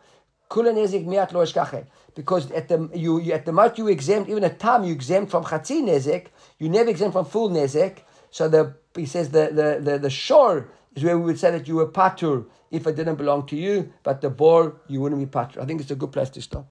Kula 0.50 0.74
nezek 0.74 1.06
miat 1.06 1.34
lo 1.34 1.44
eshkachet. 1.44 1.86
Because 2.16 2.52
at 2.52 2.68
the 2.68 2.90
you, 2.94 3.20
you 3.20 3.34
at 3.34 3.46
the 3.46 3.52
most 3.52 3.78
you 3.78 3.88
exempt 3.88 4.30
even 4.30 4.44
a 4.44 4.50
tam 4.50 4.84
you 4.84 4.94
exempt 4.94 5.32
from 5.32 5.44
chatzi 5.44 5.82
nezek. 5.84 6.28
You 6.58 6.70
never 6.70 6.90
exempt 6.90 7.14
from 7.14 7.26
full 7.26 7.50
nezek. 7.50 8.00
So 8.32 8.50
the 8.50 8.76
he 8.96 9.06
says 9.06 9.30
the 9.30 9.50
the 9.52 9.92
the, 9.92 10.00
the 10.00 10.10
shore 10.10 10.70
is 10.96 11.04
where 11.04 11.18
we 11.18 11.26
would 11.26 11.40
say 11.40 11.52
that 11.52 11.68
you 11.68 11.76
were 11.76 11.88
patur 11.88 12.46
if 12.72 12.86
it 12.86 12.96
didn't 12.96 13.16
belong 13.16 13.48
to 13.48 13.56
you, 13.56 13.92
but 14.04 14.22
the 14.22 14.30
bor 14.30 14.78
you 14.88 15.02
wouldn't 15.02 15.22
be 15.22 15.28
patur. 15.28 15.62
I 15.62 15.66
think 15.66 15.82
it's 15.82 15.92
a 15.92 15.96
good 15.96 16.12
place 16.12 16.30
to 16.32 16.42
stop. 16.42 16.68